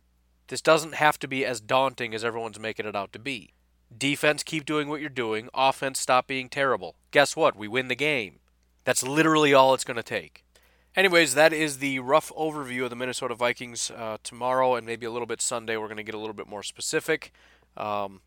This 0.49 0.61
doesn't 0.61 0.95
have 0.95 1.18
to 1.20 1.28
be 1.28 1.45
as 1.45 1.61
daunting 1.61 2.13
as 2.13 2.26
everyone's 2.26 2.59
making 2.59 2.86
it 2.86 2.93
out 2.93 3.13
to 3.13 3.20
be. 3.20 3.53
Defense, 3.97 4.43
keep 4.43 4.65
doing 4.65 4.89
what 4.89 4.99
you're 4.99 5.09
doing. 5.09 5.47
Offense, 5.53 5.97
stop 5.97 6.28
being 6.28 6.49
terrible. 6.49 6.95
Guess 7.11 7.38
what? 7.38 7.55
We 7.55 7.70
win 7.70 7.88
the 7.88 7.95
game. 7.95 8.39
That's 8.84 9.01
literally 9.01 9.53
all 9.53 9.74
it's 9.74 9.86
going 9.86 9.95
to 9.95 10.03
take. 10.03 10.43
Anyways, 10.93 11.36
that 11.36 11.53
is 11.53 11.78
the 11.78 11.99
rough 11.99 12.34
overview 12.34 12.84
of 12.84 12.89
the 12.89 12.97
Minnesota 12.97 13.34
Vikings 13.34 13.89
uh, 13.91 14.18
tomorrow 14.22 14.76
and 14.76 14.86
maybe 14.86 15.05
a 15.05 15.11
little 15.11 15.26
bit 15.26 15.41
Sunday. 15.41 15.78
We're 15.78 15.88
going 15.88 15.95
to 15.95 16.03
get 16.03 16.15
a 16.15 16.20
little 16.20 16.34
bit 16.34 16.49
more 16.49 16.63
specific. 16.63 17.32
Um, 17.78 18.20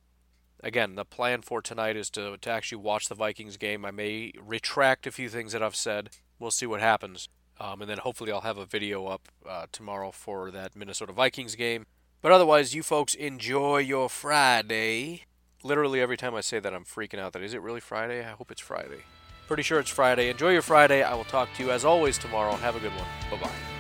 again, 0.65 0.95
the 0.95 1.05
plan 1.05 1.43
for 1.43 1.61
tonight 1.61 1.95
is 1.95 2.09
to, 2.11 2.39
to 2.39 2.51
actually 2.51 2.81
watch 2.81 3.11
the 3.11 3.15
Vikings 3.15 3.59
game. 3.59 3.85
I 3.85 3.91
may 3.91 4.33
retract 4.41 5.07
a 5.07 5.13
few 5.13 5.29
things 5.29 5.53
that 5.53 5.63
I've 5.63 5.77
said. 5.77 6.09
We'll 6.39 6.51
see 6.51 6.65
what 6.65 6.81
happens. 6.81 7.29
Um, 7.61 7.83
and 7.83 7.91
then 7.91 7.99
hopefully 7.99 8.33
I'll 8.33 8.41
have 8.41 8.57
a 8.57 8.65
video 8.65 9.07
up 9.07 9.29
uh, 9.47 9.67
tomorrow 9.71 10.11
for 10.11 10.51
that 10.51 10.75
Minnesota 10.75 11.13
Vikings 11.13 11.55
game. 11.55 11.85
But 12.23 12.33
otherwise, 12.33 12.75
you 12.75 12.83
folks 12.83 13.15
enjoy 13.15 13.79
your 13.79 14.09
Friday. 14.09 15.25
Literally 15.63 16.01
every 16.01 16.17
time 16.17 16.35
I 16.35 16.41
say 16.41 16.59
that, 16.59 16.75
I'm 16.75 16.85
freaking 16.85 17.19
out. 17.19 17.35
That 17.35 17.43
is 17.43 17.53
it 17.53 17.61
really 17.61 17.81
Friday? 17.81 18.21
I 18.21 18.31
hope 18.31 18.51
it's 18.51 18.63
Friday. 18.63 19.03
Pretty 19.47 19.63
sure 19.63 19.79
it's 19.79 19.91
Friday. 19.91 20.31
Enjoy 20.31 20.51
your 20.51 20.63
Friday. 20.63 21.03
I 21.03 21.15
will 21.15 21.25
talk 21.25 21.49
to 21.57 21.65
you 21.65 21.71
as 21.71 21.85
always 21.85 22.17
tomorrow. 22.17 22.57
Have 22.57 22.77
a 22.77 22.81
good 22.81 22.93
one. 22.93 23.07
Bye 23.31 23.47
bye. 23.47 23.80